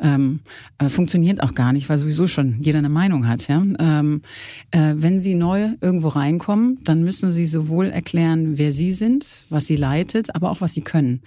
Ähm, 0.00 0.40
äh, 0.78 0.88
funktioniert 0.88 1.42
auch 1.42 1.54
gar 1.54 1.72
nicht, 1.72 1.88
weil 1.88 1.98
sowieso 1.98 2.26
schon 2.26 2.60
jeder 2.60 2.78
eine 2.78 2.88
Meinung 2.88 3.28
hat. 3.28 3.48
Ja? 3.48 3.62
Ähm, 3.78 4.22
äh, 4.70 4.94
wenn 4.96 5.18
sie 5.18 5.34
neu 5.34 5.68
irgendwo 5.80 6.08
reinkommen, 6.08 6.78
dann 6.84 7.02
müssen 7.02 7.30
sie 7.30 7.46
sowohl 7.46 7.86
erklären, 7.86 8.58
wer 8.58 8.72
sie 8.72 8.92
sind, 8.92 9.44
was 9.48 9.66
sie 9.66 9.76
leitet, 9.76 10.34
aber 10.34 10.50
auch 10.50 10.60
was 10.60 10.74
sie 10.74 10.82
können. 10.82 11.22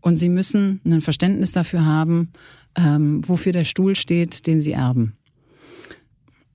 Und 0.00 0.16
sie 0.16 0.28
müssen 0.28 0.80
ein 0.84 1.00
Verständnis 1.00 1.52
dafür 1.52 1.84
haben, 1.84 2.32
ähm, 2.76 3.26
wofür 3.26 3.52
der 3.52 3.64
Stuhl 3.64 3.94
steht, 3.94 4.46
den 4.46 4.60
sie 4.60 4.72
erben. 4.72 5.14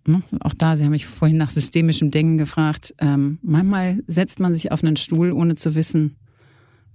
Ne? 0.07 0.21
Auch 0.39 0.53
da, 0.53 0.77
Sie 0.77 0.83
haben 0.83 0.91
mich 0.91 1.07
vorhin 1.07 1.37
nach 1.37 1.49
systemischem 1.49 2.11
Denken 2.11 2.37
gefragt. 2.37 2.93
Ähm, 2.99 3.39
manchmal 3.41 4.03
setzt 4.07 4.39
man 4.39 4.53
sich 4.53 4.71
auf 4.71 4.83
einen 4.83 4.97
Stuhl, 4.97 5.31
ohne 5.31 5.55
zu 5.55 5.75
wissen, 5.75 6.15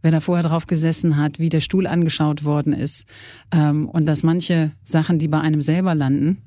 wer 0.02 0.10
da 0.10 0.20
vorher 0.20 0.46
drauf 0.46 0.66
gesessen 0.66 1.16
hat, 1.16 1.38
wie 1.38 1.48
der 1.48 1.60
Stuhl 1.60 1.86
angeschaut 1.86 2.44
worden 2.44 2.72
ist 2.72 3.06
ähm, 3.52 3.88
und 3.88 4.06
dass 4.06 4.22
manche 4.22 4.72
Sachen, 4.82 5.18
die 5.18 5.28
bei 5.28 5.40
einem 5.40 5.62
selber 5.62 5.94
landen, 5.94 6.38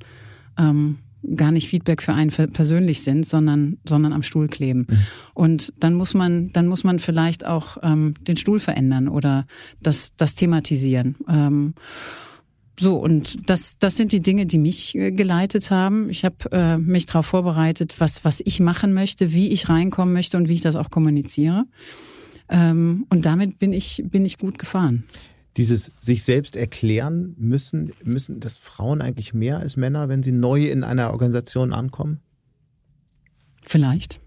ähm, 0.57 0.99
gar 1.35 1.51
nicht 1.51 1.69
Feedback 1.69 2.01
für 2.01 2.13
einen 2.13 2.31
persönlich 2.31 3.01
sind, 3.01 3.25
sondern 3.25 3.77
sondern 3.87 4.13
am 4.13 4.23
Stuhl 4.23 4.47
kleben. 4.47 4.87
Mhm. 4.89 4.97
Und 5.33 5.73
dann 5.79 5.93
muss 5.93 6.13
man 6.13 6.51
dann 6.51 6.67
muss 6.67 6.83
man 6.83 6.99
vielleicht 6.99 7.45
auch 7.45 7.77
ähm, 7.81 8.15
den 8.27 8.37
Stuhl 8.37 8.59
verändern 8.59 9.07
oder 9.07 9.45
das 9.81 10.15
das 10.17 10.35
thematisieren. 10.35 11.15
Ähm, 11.29 11.73
so, 12.79 12.95
und 12.95 13.49
das, 13.49 13.77
das 13.77 13.97
sind 13.97 14.11
die 14.11 14.19
Dinge, 14.19 14.47
die 14.47 14.57
mich 14.57 14.95
äh, 14.95 15.11
geleitet 15.11 15.69
haben. 15.69 16.09
Ich 16.09 16.25
habe 16.25 16.35
äh, 16.51 16.77
mich 16.77 17.05
darauf 17.05 17.27
vorbereitet, 17.27 17.95
was, 17.99 18.25
was 18.25 18.41
ich 18.43 18.59
machen 18.59 18.93
möchte, 18.93 19.31
wie 19.31 19.49
ich 19.49 19.69
reinkommen 19.69 20.11
möchte 20.11 20.37
und 20.37 20.49
wie 20.49 20.53
ich 20.53 20.61
das 20.61 20.75
auch 20.75 20.89
kommuniziere. 20.89 21.65
Ähm, 22.49 23.05
und 23.09 23.25
damit 23.25 23.59
bin 23.59 23.73
ich, 23.73 24.03
bin 24.05 24.25
ich 24.25 24.37
gut 24.37 24.59
gefahren. 24.59 25.03
Dieses 25.57 25.91
sich 25.99 26.23
selbst 26.23 26.55
erklären 26.55 27.35
müssen, 27.37 27.91
müssen 28.03 28.39
das 28.39 28.57
Frauen 28.57 29.01
eigentlich 29.01 29.33
mehr 29.33 29.59
als 29.59 29.77
Männer, 29.77 30.09
wenn 30.09 30.23
sie 30.23 30.31
neu 30.31 30.63
in 30.65 30.83
einer 30.83 31.11
Organisation 31.11 31.73
ankommen? 31.73 32.19
Vielleicht. 33.61 34.19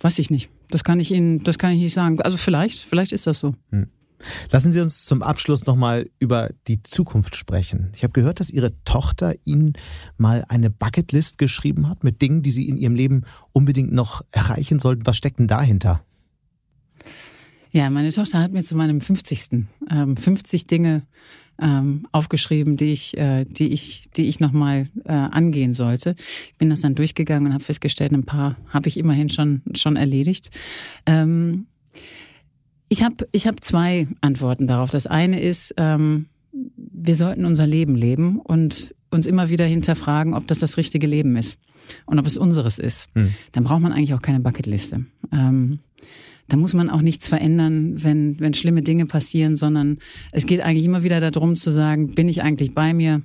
Weiß 0.00 0.18
ich 0.18 0.30
nicht. 0.30 0.50
Das 0.70 0.84
kann 0.84 1.00
ich 1.00 1.10
Ihnen, 1.10 1.42
das 1.44 1.58
kann 1.58 1.72
ich 1.72 1.80
nicht 1.80 1.94
sagen. 1.94 2.20
Also 2.22 2.36
vielleicht, 2.36 2.80
vielleicht 2.80 3.12
ist 3.12 3.26
das 3.26 3.40
so. 3.40 3.54
Hm. 3.70 3.88
Lassen 4.50 4.72
Sie 4.72 4.80
uns 4.80 5.04
zum 5.04 5.22
Abschluss 5.22 5.66
nochmal 5.66 6.10
über 6.18 6.50
die 6.68 6.82
Zukunft 6.82 7.36
sprechen. 7.36 7.90
Ich 7.94 8.02
habe 8.02 8.12
gehört, 8.12 8.40
dass 8.40 8.50
Ihre 8.50 8.72
Tochter 8.84 9.34
Ihnen 9.44 9.72
mal 10.16 10.44
eine 10.48 10.70
Bucketlist 10.70 11.38
geschrieben 11.38 11.88
hat 11.88 12.04
mit 12.04 12.20
Dingen, 12.20 12.42
die 12.42 12.50
Sie 12.50 12.68
in 12.68 12.76
Ihrem 12.76 12.94
Leben 12.94 13.22
unbedingt 13.52 13.92
noch 13.92 14.22
erreichen 14.30 14.78
sollten. 14.78 15.06
Was 15.06 15.16
steckt 15.16 15.38
denn 15.38 15.48
dahinter? 15.48 16.04
Ja, 17.72 17.88
meine 17.90 18.12
Tochter 18.12 18.40
hat 18.40 18.52
mir 18.52 18.64
zu 18.64 18.76
meinem 18.76 19.00
50. 19.00 19.66
Ähm, 19.90 20.16
50 20.16 20.64
Dinge 20.64 21.02
ähm, 21.60 22.06
aufgeschrieben, 22.10 22.76
die 22.76 22.92
ich, 22.92 23.16
äh, 23.16 23.44
die 23.44 23.68
ich, 23.68 24.08
die 24.16 24.28
ich 24.28 24.40
nochmal 24.40 24.88
äh, 25.04 25.12
angehen 25.12 25.72
sollte. 25.72 26.16
Ich 26.52 26.58
bin 26.58 26.70
das 26.70 26.80
dann 26.80 26.94
durchgegangen 26.94 27.46
und 27.46 27.54
habe 27.54 27.62
festgestellt, 27.62 28.12
ein 28.12 28.24
paar 28.24 28.56
habe 28.68 28.88
ich 28.88 28.98
immerhin 28.98 29.28
schon 29.28 29.62
schon 29.74 29.96
erledigt. 29.96 30.50
Ähm, 31.06 31.66
ich 32.88 33.04
habe 33.04 33.28
ich 33.30 33.46
hab 33.46 33.62
zwei 33.62 34.08
Antworten 34.20 34.66
darauf. 34.66 34.90
Das 34.90 35.06
eine 35.06 35.40
ist, 35.40 35.74
ähm, 35.76 36.26
wir 36.52 37.14
sollten 37.14 37.44
unser 37.44 37.66
Leben 37.66 37.94
leben 37.94 38.40
und 38.40 38.94
uns 39.10 39.26
immer 39.26 39.48
wieder 39.48 39.64
hinterfragen, 39.64 40.34
ob 40.34 40.46
das 40.48 40.58
das 40.58 40.76
richtige 40.76 41.06
Leben 41.06 41.36
ist 41.36 41.58
und 42.06 42.18
ob 42.18 42.26
es 42.26 42.36
unseres 42.36 42.78
ist. 42.78 43.08
Hm. 43.14 43.34
Dann 43.52 43.64
braucht 43.64 43.80
man 43.80 43.92
eigentlich 43.92 44.14
auch 44.14 44.22
keine 44.22 44.40
Bucketliste. 44.40 45.04
Ähm, 45.32 45.78
da 46.50 46.56
muss 46.56 46.74
man 46.74 46.90
auch 46.90 47.00
nichts 47.00 47.28
verändern, 47.28 48.02
wenn, 48.02 48.38
wenn 48.40 48.54
schlimme 48.54 48.82
Dinge 48.82 49.06
passieren, 49.06 49.54
sondern 49.54 49.98
es 50.32 50.46
geht 50.46 50.60
eigentlich 50.60 50.84
immer 50.84 51.04
wieder 51.04 51.20
darum 51.20 51.54
zu 51.54 51.70
sagen, 51.70 52.14
bin 52.14 52.28
ich 52.28 52.42
eigentlich 52.42 52.72
bei 52.72 52.92
mir? 52.92 53.22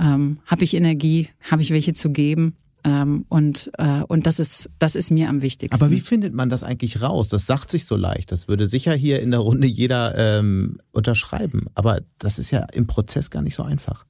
Ähm, 0.00 0.38
habe 0.46 0.62
ich 0.62 0.74
Energie? 0.74 1.28
Habe 1.50 1.60
ich 1.60 1.72
welche 1.72 1.92
zu 1.92 2.10
geben? 2.10 2.54
Ähm, 2.84 3.24
und 3.28 3.72
äh, 3.78 4.02
und 4.06 4.26
das 4.26 4.38
ist 4.38 4.70
das 4.78 4.94
ist 4.94 5.10
mir 5.10 5.28
am 5.28 5.42
wichtigsten. 5.42 5.82
Aber 5.82 5.90
wie 5.90 5.98
findet 5.98 6.34
man 6.34 6.48
das 6.48 6.62
eigentlich 6.62 7.02
raus? 7.02 7.28
Das 7.28 7.46
sagt 7.46 7.72
sich 7.72 7.84
so 7.84 7.96
leicht. 7.96 8.30
Das 8.30 8.46
würde 8.46 8.68
sicher 8.68 8.94
hier 8.94 9.20
in 9.20 9.32
der 9.32 9.40
Runde 9.40 9.66
jeder 9.66 10.14
ähm, 10.16 10.78
unterschreiben. 10.92 11.66
Aber 11.74 12.00
das 12.18 12.38
ist 12.38 12.52
ja 12.52 12.64
im 12.72 12.86
Prozess 12.86 13.30
gar 13.30 13.42
nicht 13.42 13.56
so 13.56 13.64
einfach. 13.64 14.06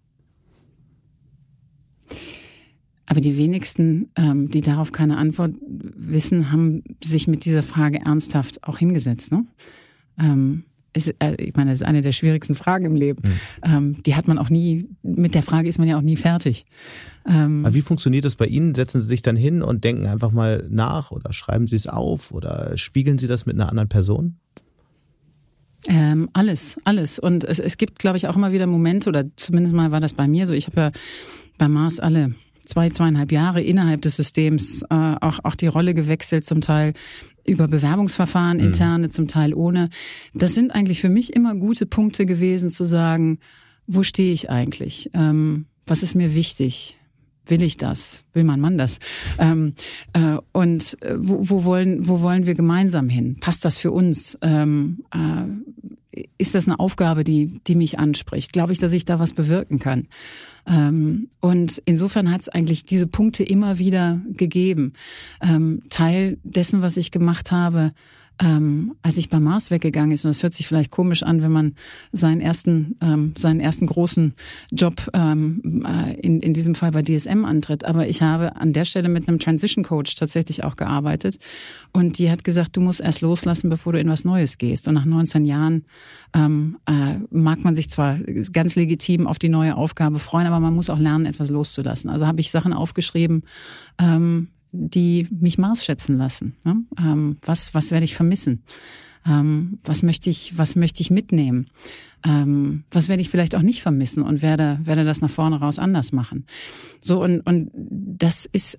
Aber 3.11 3.23
die 3.23 3.39
wenigsten, 3.39 4.11
ähm, 4.17 4.51
die 4.51 4.61
darauf 4.61 4.93
keine 4.93 5.17
Antwort 5.17 5.55
wissen, 5.61 6.53
haben 6.53 6.85
sich 7.03 7.27
mit 7.27 7.47
dieser 7.47 7.63
Frage 7.63 8.01
ernsthaft 8.01 8.63
auch 8.65 8.77
hingesetzt. 8.77 9.33
Ne? 9.33 9.47
Ähm, 10.19 10.65
ist, 10.93 11.15
äh, 11.19 11.35
ich 11.37 11.57
meine, 11.57 11.71
das 11.71 11.81
ist 11.81 11.87
eine 11.87 12.03
der 12.03 12.13
schwierigsten 12.13 12.55
Fragen 12.55 12.85
im 12.85 12.97
Leben. 12.97 13.23
Mhm. 13.25 13.31
Ähm, 13.65 14.03
die 14.03 14.15
hat 14.15 14.29
man 14.29 14.37
auch 14.37 14.51
nie, 14.51 14.91
mit 15.03 15.35
der 15.35 15.43
Frage 15.43 15.71
ist 15.71 15.79
man 15.79 15.89
ja 15.89 15.97
auch 15.97 16.03
nie 16.03 16.17
fertig. 16.17 16.67
Ähm, 17.27 17.65
Aber 17.65 17.75
wie 17.75 17.81
funktioniert 17.81 18.27
das 18.27 18.37
bei 18.37 18.47
Ihnen? 18.47 18.75
Setzen 18.75 19.01
Sie 19.01 19.07
sich 19.07 19.23
dann 19.23 19.37
hin 19.37 19.63
und 19.63 19.85
denken 19.85 20.07
einfach 20.07 20.31
mal 20.31 20.67
nach 20.69 21.11
oder 21.11 21.33
schreiben 21.33 21.67
Sie 21.67 21.77
es 21.77 21.87
auf 21.87 22.31
oder 22.33 22.77
spiegeln 22.77 23.17
Sie 23.17 23.27
das 23.27 23.47
mit 23.47 23.55
einer 23.57 23.71
anderen 23.71 23.89
Person? 23.89 24.37
Ähm, 25.87 26.29
alles, 26.35 26.77
alles. 26.85 27.19
Und 27.19 27.45
es, 27.45 27.59
es 27.59 27.79
gibt, 27.79 27.99
glaube 27.99 28.19
ich, 28.19 28.29
auch 28.29 28.37
immer 28.37 28.53
wieder 28.53 28.67
Momente, 28.67 29.09
oder 29.09 29.25
zumindest 29.37 29.75
mal 29.75 29.93
war 29.93 30.01
das 30.01 30.13
bei 30.13 30.29
mir 30.29 30.47
so. 30.47 30.53
Ich 30.53 30.67
habe 30.67 30.81
ja 30.81 30.91
bei 31.57 31.69
Mars 31.69 32.01
alle 32.01 32.35
zwei, 32.69 32.91
zweieinhalb 32.91 33.33
Jahre 33.33 33.63
innerhalb 33.63 34.03
des 34.03 34.17
Systems 34.17 34.83
äh, 34.83 34.95
auch, 35.21 35.41
auch 35.43 35.55
die 35.55 35.67
Rolle 35.67 35.95
gewechselt, 35.95 36.45
zum 36.45 36.61
Teil 36.61 36.93
über 37.47 37.67
Bewerbungsverfahren, 37.67 38.59
mhm. 38.59 38.65
interne, 38.65 39.07
mhm. 39.07 39.11
zum 39.11 39.27
Teil 39.27 39.55
ohne. 39.55 39.89
Das 40.35 40.55
sind 40.55 40.71
eigentlich 40.71 41.01
für 41.01 41.09
mich 41.09 41.35
immer 41.35 41.55
gute 41.55 41.87
Punkte 41.87 42.27
gewesen, 42.27 42.71
zu 42.71 42.85
sagen, 42.85 43.39
wo 43.87 44.03
stehe 44.03 44.35
ich 44.35 44.51
eigentlich? 44.51 45.11
Ähm, 45.15 45.67
was 45.87 46.03
ist 46.03 46.15
mir 46.15 46.35
wichtig? 46.35 46.99
Will 47.47 47.63
ich 47.63 47.79
das? 47.79 48.25
Will 48.35 48.45
mein 48.45 48.61
Mann 48.61 48.77
das? 48.77 48.99
Ähm, 49.39 49.73
äh, 50.13 50.37
und 50.53 51.03
äh, 51.03 51.15
wo, 51.19 51.49
wo, 51.49 51.65
wollen, 51.65 52.07
wo 52.07 52.21
wollen 52.21 52.45
wir 52.45 52.53
gemeinsam 52.53 53.09
hin? 53.09 53.39
Passt 53.41 53.65
das 53.65 53.79
für 53.79 53.91
uns? 53.91 54.39
Ähm, 54.43 55.03
äh, 55.11 56.25
ist 56.37 56.55
das 56.55 56.67
eine 56.67 56.79
Aufgabe, 56.79 57.25
die, 57.25 57.61
die 57.67 57.75
mich 57.75 57.99
anspricht? 57.99 58.53
Glaube 58.53 58.73
ich, 58.73 58.79
dass 58.79 58.93
ich 58.93 59.07
da 59.07 59.19
was 59.19 59.33
bewirken 59.33 59.79
kann? 59.79 60.09
Ähm, 60.67 61.29
und 61.41 61.83
insofern 61.85 62.31
hat 62.31 62.43
es 62.43 62.49
eigentlich 62.49 62.85
diese 62.85 63.07
Punkte 63.07 63.45
immer 63.45 63.79
wieder 63.79 64.21
gegeben. 64.29 64.93
Ähm, 65.43 65.83
Teil 65.89 66.39
dessen, 66.43 66.83
was 66.83 66.97
ich 66.97 67.11
gemacht 67.11 67.53
habe, 67.53 67.93
ähm, 68.41 68.95
als 69.03 69.17
ich 69.17 69.29
bei 69.29 69.41
Mars 69.41 69.71
weggegangen 69.71 70.13
ist, 70.13 70.25
und 70.25 70.31
das 70.31 70.43
hört 70.43 70.55
sich 70.55 70.67
vielleicht 70.67 70.91
komisch 70.91 71.23
an, 71.23 71.43
wenn 71.43 71.53
man 71.53 71.75
seinen 72.13 72.41
ersten, 72.41 72.97
ähm, 73.01 73.35
seinen 73.37 73.61
ersten 73.61 73.87
großen 73.87 74.35
Job 74.73 75.11
ähm, 75.13 75.85
äh, 75.87 76.15
in, 76.21 76.41
in 76.41 76.55
diesem 76.55 76.75
Fall 76.75 76.93
bei 76.93 77.03
DSM 77.03 77.45
antritt, 77.45 77.85
aber 77.85 78.09
ich 78.09 78.23
habe 78.23 78.57
an 78.57 78.73
der 78.73 78.85
Stelle 78.85 79.09
mit 79.09 79.29
einem 79.29 79.39
Transition 79.39 79.85
Coach 79.85 80.15
tatsächlich 80.15 80.65
auch 80.65 80.77
gearbeitet 80.77 81.39
und 81.93 82.19
die 82.19 82.31
hat 82.31 82.45
gesagt, 82.45 82.77
du 82.77 82.81
musst 82.81 83.01
erst 83.01 83.23
loslassen, 83.23 83.71
bevor 83.71 83.93
du 83.93 84.01
in 84.01 84.09
was 84.09 84.25
Neues 84.25 84.59
gehst. 84.59 84.89
Und 84.89 84.95
nach 84.95 85.05
19 85.05 85.45
Jahren 85.45 85.85
ähm, 86.35 86.79
äh, 86.87 87.19
mag 87.31 87.65
man 87.65 87.75
sich 87.75 87.89
zwar 87.89 88.19
ganz 88.53 88.77
legitim 88.77 89.27
auf 89.27 89.39
die 89.39 89.49
neue 89.49 89.77
Aufgabe 89.77 90.19
freuen, 90.19 90.47
aber 90.47 90.61
man 90.61 90.75
muss 90.75 90.91
auch 90.91 90.99
lernen, 90.99 91.27
etwas 91.27 91.51
loszulassen. 91.51 92.11
Also 92.11 92.27
habe 92.27 92.41
ich 92.41 92.51
Sachen 92.51 92.73
aufgeschrieben, 92.73 93.43
ähm, 93.99 94.49
die 94.73 95.27
mich 95.31 95.59
Mars 95.59 95.85
schätzen 95.85 96.17
lassen. 96.19 96.57
Ne? 96.65 96.77
Ähm, 96.99 97.37
was, 97.43 97.75
was 97.75 97.91
werde 97.91 98.05
ich 98.05 98.15
vermissen? 98.15 98.63
Ähm, 99.27 99.79
was 99.85 100.03
möchte 100.03 100.31
ich, 100.31 100.57
was 100.57 100.77
möchte 100.77 101.03
ich 101.03 101.11
mitnehmen? 101.11 101.67
Ähm, 102.25 102.85
was 102.91 103.09
werde 103.09 103.23
ich 103.23 103.29
vielleicht 103.29 103.55
auch 103.55 103.63
nicht 103.63 103.83
vermissen 103.83 104.23
und 104.23 104.43
werde, 104.43 104.79
werde 104.83 105.05
das 105.05 105.21
nach 105.21 105.31
vorne 105.31 105.61
raus 105.61 105.79
anders 105.79 106.13
machen? 106.13 106.47
So, 107.01 107.23
und, 107.23 107.41
und 107.41 107.71
das 107.75 108.47
ist 108.47 108.79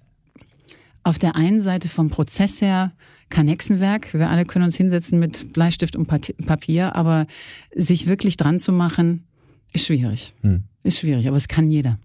auf 1.03 1.17
der 1.17 1.35
einen 1.35 1.61
Seite 1.61 1.87
vom 1.87 2.09
Prozess 2.09 2.61
her 2.61 2.93
kein 3.29 3.47
Hexenwerk. 3.47 4.13
Wir 4.13 4.29
alle 4.29 4.45
können 4.45 4.65
uns 4.65 4.75
hinsetzen 4.75 5.19
mit 5.19 5.53
Bleistift 5.53 5.95
und 5.95 6.07
Papier, 6.07 6.95
aber 6.95 7.27
sich 7.73 8.07
wirklich 8.07 8.37
dran 8.37 8.59
zu 8.59 8.71
machen, 8.71 9.25
ist 9.71 9.85
schwierig. 9.85 10.33
Hm. 10.41 10.63
Ist 10.83 10.99
schwierig, 10.99 11.27
aber 11.27 11.37
es 11.37 11.47
kann 11.47 11.69
jeder. 11.69 11.99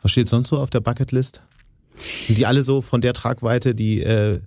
Was 0.00 0.12
steht 0.12 0.28
sonst 0.28 0.48
so 0.48 0.58
auf 0.58 0.70
der 0.70 0.80
Bucketlist? 0.80 1.42
Sind 2.26 2.38
die 2.38 2.46
alle 2.46 2.62
so 2.62 2.80
von 2.80 3.00
der 3.00 3.12
Tragweite, 3.12 3.74
die 3.74 4.02
äh, 4.02 4.40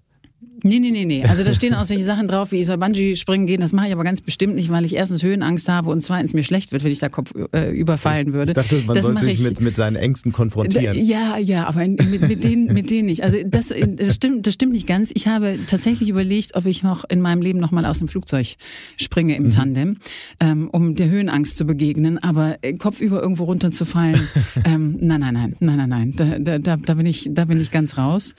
Nee, 0.64 0.80
nee, 0.80 0.90
nee, 0.90 1.06
nee. 1.06 1.24
Also 1.24 1.44
da 1.44 1.54
stehen 1.54 1.76
auch 1.76 1.86
solche 1.86 2.04
Sachen 2.04 2.28
drauf, 2.28 2.52
wie 2.52 2.58
ich 2.58 2.66
soll 2.66 2.78
Bungee 2.78 3.16
springen 3.16 3.46
gehen. 3.46 3.62
Das 3.62 3.72
mache 3.72 3.88
ich 3.88 3.94
aber 3.94 4.04
ganz 4.04 4.22
bestimmt 4.22 4.56
nicht, 4.56 4.72
weil 4.72 4.84
ich 4.84 4.96
erstens 4.96 5.22
Höhenangst 5.22 5.70
habe 5.70 5.92
und 5.92 6.02
zweitens 6.02 6.34
mir 6.34 6.44
schlecht 6.44 6.72
wird, 6.72 6.84
wenn 6.84 6.92
ich 6.92 6.98
da 6.98 7.08
Kopf 7.08 7.34
äh, 7.54 7.70
überfallen 7.70 8.34
würde. 8.34 8.54
Ich 8.54 8.56
dachte, 8.56 8.82
man 8.88 8.96
das 8.96 9.06
sollte 9.06 9.26
sich 9.26 9.42
mit, 9.42 9.62
mit 9.62 9.76
seinen 9.76 9.96
Ängsten 9.96 10.32
konfrontieren. 10.32 10.98
Ja, 11.06 11.38
ja, 11.38 11.68
aber 11.68 11.88
mit, 11.88 12.22
mit, 12.22 12.44
denen, 12.44 12.74
mit 12.74 12.90
denen 12.90 13.06
nicht. 13.06 13.24
Also 13.24 13.38
das, 13.46 13.74
das, 13.88 14.16
stimmt, 14.16 14.48
das 14.48 14.56
stimmt 14.56 14.72
nicht 14.72 14.88
ganz. 14.88 15.12
Ich 15.14 15.28
habe 15.28 15.60
tatsächlich 15.68 16.10
überlegt, 16.10 16.56
ob 16.56 16.66
ich 16.66 16.82
noch 16.82 17.06
in 17.08 17.22
meinem 17.22 17.42
Leben 17.42 17.60
noch 17.60 17.72
mal 17.72 17.86
aus 17.86 18.00
dem 18.00 18.08
Flugzeug 18.08 18.56
springe 18.98 19.36
im 19.36 19.44
mhm. 19.44 19.50
Tandem, 19.50 19.98
ähm, 20.40 20.70
um 20.72 20.96
der 20.96 21.10
Höhenangst 21.10 21.58
zu 21.58 21.66
begegnen. 21.66 22.18
Aber 22.18 22.58
äh, 22.64 22.74
kopfüber 22.74 23.22
irgendwo 23.22 23.44
runterzufallen, 23.44 24.20
ähm, 24.66 24.98
nein, 25.00 25.20
nein, 25.20 25.34
nein, 25.34 25.56
nein, 25.60 25.78
nein, 25.78 25.90
nein. 25.90 26.42
Da, 26.44 26.58
da, 26.58 26.78
da 26.78 26.94
bin 26.96 27.06
ich, 27.06 27.30
da 27.32 27.46
bin 27.46 27.62
ich 27.62 27.70
ganz 27.70 28.00
raus. 28.00 28.34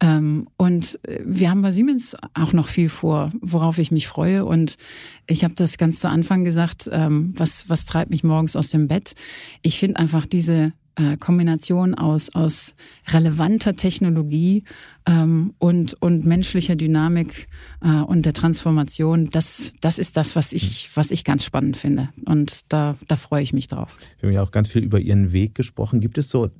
Ähm, 0.00 0.48
und 0.56 0.98
äh, 1.06 1.20
wir 1.38 1.50
haben 1.50 1.62
bei 1.62 1.70
Siemens 1.70 2.16
auch 2.34 2.52
noch 2.52 2.68
viel 2.68 2.88
vor, 2.88 3.30
worauf 3.40 3.78
ich 3.78 3.90
mich 3.90 4.06
freue. 4.06 4.44
Und 4.44 4.76
ich 5.26 5.44
habe 5.44 5.54
das 5.54 5.78
ganz 5.78 6.00
zu 6.00 6.08
Anfang 6.08 6.44
gesagt, 6.44 6.88
ähm, 6.92 7.32
was, 7.36 7.68
was 7.68 7.84
treibt 7.84 8.10
mich 8.10 8.24
morgens 8.24 8.56
aus 8.56 8.70
dem 8.70 8.88
Bett? 8.88 9.14
Ich 9.62 9.78
finde 9.78 9.98
einfach 9.98 10.26
diese 10.26 10.72
äh, 10.96 11.16
Kombination 11.16 11.94
aus, 11.94 12.34
aus 12.34 12.74
relevanter 13.06 13.76
Technologie 13.76 14.64
ähm, 15.06 15.54
und, 15.58 15.94
und 16.00 16.26
menschlicher 16.26 16.76
Dynamik 16.76 17.48
äh, 17.82 18.00
und 18.00 18.26
der 18.26 18.32
Transformation, 18.32 19.30
das, 19.30 19.72
das 19.80 19.98
ist 19.98 20.16
das, 20.16 20.34
was 20.34 20.52
ich, 20.52 20.90
was 20.94 21.10
ich 21.10 21.24
ganz 21.24 21.44
spannend 21.44 21.76
finde. 21.76 22.08
Und 22.24 22.72
da, 22.72 22.96
da 23.06 23.16
freue 23.16 23.42
ich 23.42 23.52
mich 23.52 23.68
drauf. 23.68 23.96
Wir 24.18 24.28
haben 24.28 24.34
ja 24.34 24.42
auch 24.42 24.50
ganz 24.50 24.68
viel 24.68 24.82
über 24.82 24.98
Ihren 24.98 25.32
Weg 25.32 25.54
gesprochen. 25.54 26.00
Gibt 26.00 26.18
es 26.18 26.30
so 26.30 26.50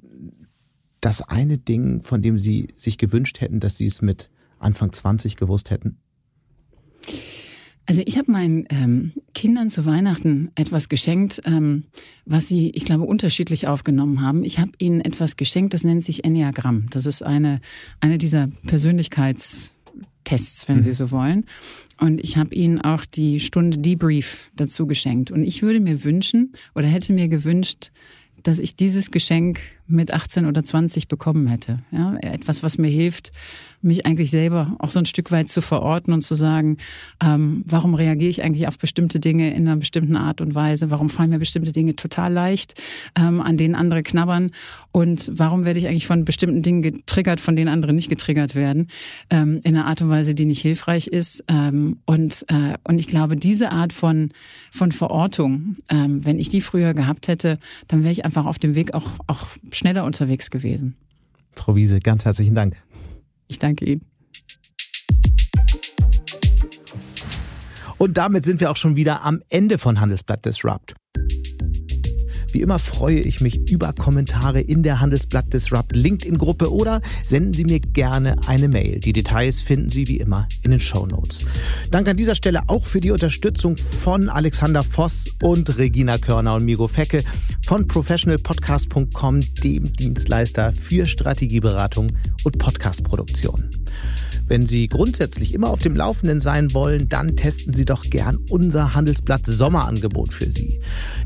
das 1.00 1.22
eine 1.22 1.58
Ding, 1.58 2.02
von 2.02 2.22
dem 2.22 2.38
Sie 2.38 2.68
sich 2.76 2.98
gewünscht 2.98 3.40
hätten, 3.40 3.60
dass 3.60 3.76
Sie 3.76 3.86
es 3.86 4.02
mit 4.02 4.30
Anfang 4.58 4.92
20 4.92 5.36
gewusst 5.36 5.70
hätten? 5.70 5.98
Also 7.88 8.02
ich 8.04 8.18
habe 8.18 8.30
meinen 8.30 8.66
ähm, 8.68 9.12
Kindern 9.32 9.70
zu 9.70 9.86
Weihnachten 9.86 10.50
etwas 10.56 10.90
geschenkt, 10.90 11.40
ähm, 11.46 11.84
was 12.26 12.46
sie, 12.46 12.70
ich 12.74 12.84
glaube, 12.84 13.04
unterschiedlich 13.04 13.66
aufgenommen 13.66 14.20
haben. 14.20 14.44
Ich 14.44 14.58
habe 14.58 14.72
ihnen 14.78 15.00
etwas 15.00 15.36
geschenkt, 15.36 15.72
das 15.72 15.84
nennt 15.84 16.04
sich 16.04 16.26
Enneagramm. 16.26 16.88
Das 16.90 17.06
ist 17.06 17.22
eine, 17.22 17.62
eine 18.00 18.18
dieser 18.18 18.48
Persönlichkeitstests, 18.66 20.68
wenn 20.68 20.76
mhm. 20.76 20.82
Sie 20.82 20.92
so 20.92 21.10
wollen. 21.10 21.46
Und 21.98 22.22
ich 22.22 22.36
habe 22.36 22.54
ihnen 22.54 22.78
auch 22.78 23.06
die 23.06 23.40
Stunde 23.40 23.78
Debrief 23.78 24.50
dazu 24.54 24.86
geschenkt. 24.86 25.30
Und 25.30 25.42
ich 25.42 25.62
würde 25.62 25.80
mir 25.80 26.04
wünschen 26.04 26.52
oder 26.74 26.88
hätte 26.88 27.14
mir 27.14 27.28
gewünscht, 27.28 27.92
dass 28.42 28.58
ich 28.58 28.76
dieses 28.76 29.10
Geschenk 29.10 29.60
mit 29.88 30.12
18 30.12 30.46
oder 30.46 30.62
20 30.62 31.08
bekommen 31.08 31.46
hätte. 31.46 31.80
Ja, 31.90 32.16
etwas, 32.16 32.62
was 32.62 32.78
mir 32.78 32.88
hilft, 32.88 33.32
mich 33.80 34.06
eigentlich 34.06 34.30
selber 34.30 34.76
auch 34.78 34.90
so 34.90 34.98
ein 34.98 35.06
Stück 35.06 35.30
weit 35.30 35.48
zu 35.48 35.60
verorten 35.60 36.12
und 36.12 36.22
zu 36.22 36.34
sagen, 36.34 36.78
ähm, 37.22 37.64
warum 37.66 37.94
reagiere 37.94 38.30
ich 38.30 38.42
eigentlich 38.42 38.66
auf 38.66 38.78
bestimmte 38.78 39.20
Dinge 39.20 39.54
in 39.54 39.68
einer 39.68 39.76
bestimmten 39.76 40.16
Art 40.16 40.40
und 40.40 40.54
Weise? 40.54 40.90
Warum 40.90 41.08
fallen 41.08 41.30
mir 41.30 41.38
bestimmte 41.38 41.72
Dinge 41.72 41.94
total 41.94 42.32
leicht, 42.32 42.74
ähm, 43.16 43.40
an 43.40 43.56
denen 43.56 43.74
andere 43.74 44.02
knabbern? 44.02 44.50
Und 44.90 45.30
warum 45.32 45.64
werde 45.64 45.78
ich 45.78 45.86
eigentlich 45.86 46.06
von 46.06 46.24
bestimmten 46.24 46.62
Dingen 46.62 46.82
getriggert, 46.82 47.40
von 47.40 47.54
denen 47.54 47.68
andere 47.68 47.92
nicht 47.92 48.08
getriggert 48.08 48.54
werden? 48.54 48.88
Ähm, 49.30 49.60
in 49.62 49.76
einer 49.76 49.86
Art 49.86 50.02
und 50.02 50.10
Weise, 50.10 50.34
die 50.34 50.44
nicht 50.44 50.62
hilfreich 50.62 51.06
ist. 51.06 51.44
Ähm, 51.48 51.98
und, 52.04 52.44
äh, 52.48 52.74
und 52.84 52.98
ich 52.98 53.06
glaube, 53.06 53.36
diese 53.36 53.70
Art 53.70 53.92
von, 53.92 54.30
von 54.72 54.90
Verortung, 54.90 55.76
ähm, 55.88 56.24
wenn 56.24 56.38
ich 56.38 56.48
die 56.48 56.60
früher 56.60 56.94
gehabt 56.94 57.28
hätte, 57.28 57.58
dann 57.86 58.02
wäre 58.02 58.12
ich 58.12 58.24
einfach 58.24 58.46
auf 58.46 58.58
dem 58.58 58.74
Weg 58.74 58.94
auch, 58.94 59.18
auch 59.28 59.48
schneller 59.78 60.04
unterwegs 60.04 60.50
gewesen. 60.50 60.96
Frau 61.52 61.76
Wiese, 61.76 62.00
ganz 62.00 62.24
herzlichen 62.24 62.54
Dank. 62.54 62.76
Ich 63.46 63.58
danke 63.58 63.84
Ihnen. 63.84 64.04
Und 67.96 68.16
damit 68.16 68.44
sind 68.44 68.60
wir 68.60 68.70
auch 68.70 68.76
schon 68.76 68.96
wieder 68.96 69.24
am 69.24 69.40
Ende 69.48 69.78
von 69.78 70.00
Handelsblatt 70.00 70.44
Disrupt. 70.44 70.94
Wie 72.50 72.62
immer 72.62 72.78
freue 72.78 73.20
ich 73.20 73.40
mich 73.40 73.70
über 73.70 73.92
Kommentare 73.92 74.60
in 74.60 74.82
der 74.82 75.00
Handelsblatt 75.00 75.52
Disrupt 75.52 75.94
LinkedIn-Gruppe 75.94 76.72
oder 76.72 77.00
senden 77.26 77.52
Sie 77.52 77.64
mir 77.64 77.80
gerne 77.80 78.36
eine 78.46 78.68
Mail. 78.68 79.00
Die 79.00 79.12
Details 79.12 79.60
finden 79.60 79.90
Sie 79.90 80.08
wie 80.08 80.16
immer 80.16 80.48
in 80.62 80.70
den 80.70 80.80
Show 80.80 81.06
Notes. 81.06 81.44
Danke 81.90 82.12
an 82.12 82.16
dieser 82.16 82.34
Stelle 82.34 82.62
auch 82.68 82.86
für 82.86 83.00
die 83.00 83.10
Unterstützung 83.10 83.76
von 83.76 84.28
Alexander 84.28 84.82
Voss 84.82 85.26
und 85.42 85.76
Regina 85.76 86.18
Körner 86.18 86.54
und 86.54 86.64
Migo 86.64 86.88
Fecke 86.88 87.22
von 87.66 87.86
professionalpodcast.com, 87.86 89.40
dem 89.62 89.92
Dienstleister 89.92 90.72
für 90.72 91.06
Strategieberatung 91.06 92.12
und 92.44 92.58
Podcastproduktion. 92.58 93.70
Wenn 94.48 94.66
Sie 94.66 94.88
grundsätzlich 94.88 95.54
immer 95.54 95.68
auf 95.68 95.80
dem 95.80 95.94
Laufenden 95.94 96.40
sein 96.40 96.72
wollen, 96.72 97.08
dann 97.08 97.36
testen 97.36 97.74
Sie 97.74 97.84
doch 97.84 98.04
gern 98.04 98.38
unser 98.48 98.94
Handelsblatt 98.94 99.46
Sommerangebot 99.46 100.32
für 100.32 100.50
Sie. 100.50 100.80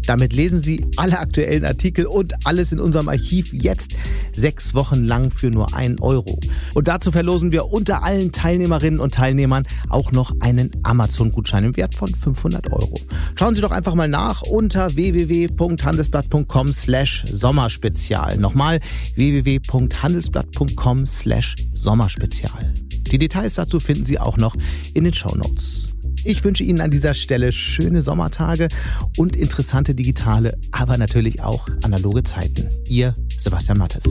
Damit 0.06 0.32
lesen 0.32 0.58
Sie 0.58 0.86
alle 0.96 1.18
aktuellen 1.18 1.64
Artikel 1.64 2.06
und 2.06 2.34
alles 2.44 2.72
in 2.72 2.80
unserem 2.80 3.08
Archiv 3.08 3.52
jetzt 3.52 3.92
sechs 4.32 4.74
Wochen 4.74 5.04
lang 5.04 5.30
für 5.30 5.50
nur 5.50 5.74
einen 5.74 6.00
Euro. 6.00 6.40
Und 6.74 6.88
dazu 6.88 7.12
verlosen 7.12 7.52
wir 7.52 7.66
unter 7.66 8.02
allen 8.02 8.32
Teilnehmerinnen 8.32 8.98
und 9.00 9.14
Teilnehmern 9.14 9.66
auch 9.88 10.10
noch 10.12 10.32
einen 10.40 10.70
Amazon-Gutschein 10.82 11.64
im 11.64 11.76
Wert 11.76 11.94
von 11.94 12.14
500 12.14 12.72
Euro. 12.72 12.94
Schauen 13.38 13.54
Sie 13.54 13.60
doch 13.60 13.70
einfach 13.70 13.94
mal 13.94 14.08
nach 14.08 14.42
unter 14.42 14.96
www.handelsblatt.com 14.96 16.72
slash 16.72 17.24
Sommerspezial. 17.30 18.36
Nochmal 18.36 18.80
www.handelsblatt.com 19.14 21.06
slash 21.06 21.56
Sommerspezial. 21.72 22.74
Die 23.12 23.18
Details 23.18 23.54
dazu 23.54 23.78
finden 23.78 24.06
Sie 24.06 24.18
auch 24.18 24.38
noch 24.38 24.56
in 24.94 25.04
den 25.04 25.12
Show 25.12 25.34
Notes. 25.36 25.92
Ich 26.24 26.42
wünsche 26.44 26.64
Ihnen 26.64 26.80
an 26.80 26.90
dieser 26.90 27.12
Stelle 27.12 27.52
schöne 27.52 28.00
Sommertage 28.00 28.68
und 29.18 29.36
interessante 29.36 29.94
digitale, 29.94 30.58
aber 30.70 30.96
natürlich 30.96 31.42
auch 31.42 31.68
analoge 31.82 32.22
Zeiten. 32.22 32.70
Ihr 32.86 33.14
Sebastian 33.36 33.76
Mattes. 33.76 34.04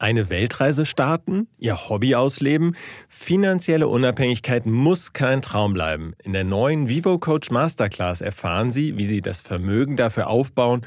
Eine 0.00 0.30
Weltreise 0.30 0.86
starten, 0.86 1.48
ihr 1.58 1.90
Hobby 1.90 2.14
ausleben, 2.14 2.74
finanzielle 3.08 3.88
Unabhängigkeit 3.88 4.64
muss 4.64 5.12
kein 5.12 5.42
Traum 5.42 5.74
bleiben. 5.74 6.14
In 6.22 6.32
der 6.32 6.44
neuen 6.44 6.88
Vivo 6.88 7.18
Coach 7.18 7.50
Masterclass 7.50 8.22
erfahren 8.22 8.70
Sie, 8.70 8.96
wie 8.96 9.04
Sie 9.04 9.20
das 9.20 9.42
Vermögen 9.42 9.96
dafür 9.96 10.28
aufbauen 10.28 10.86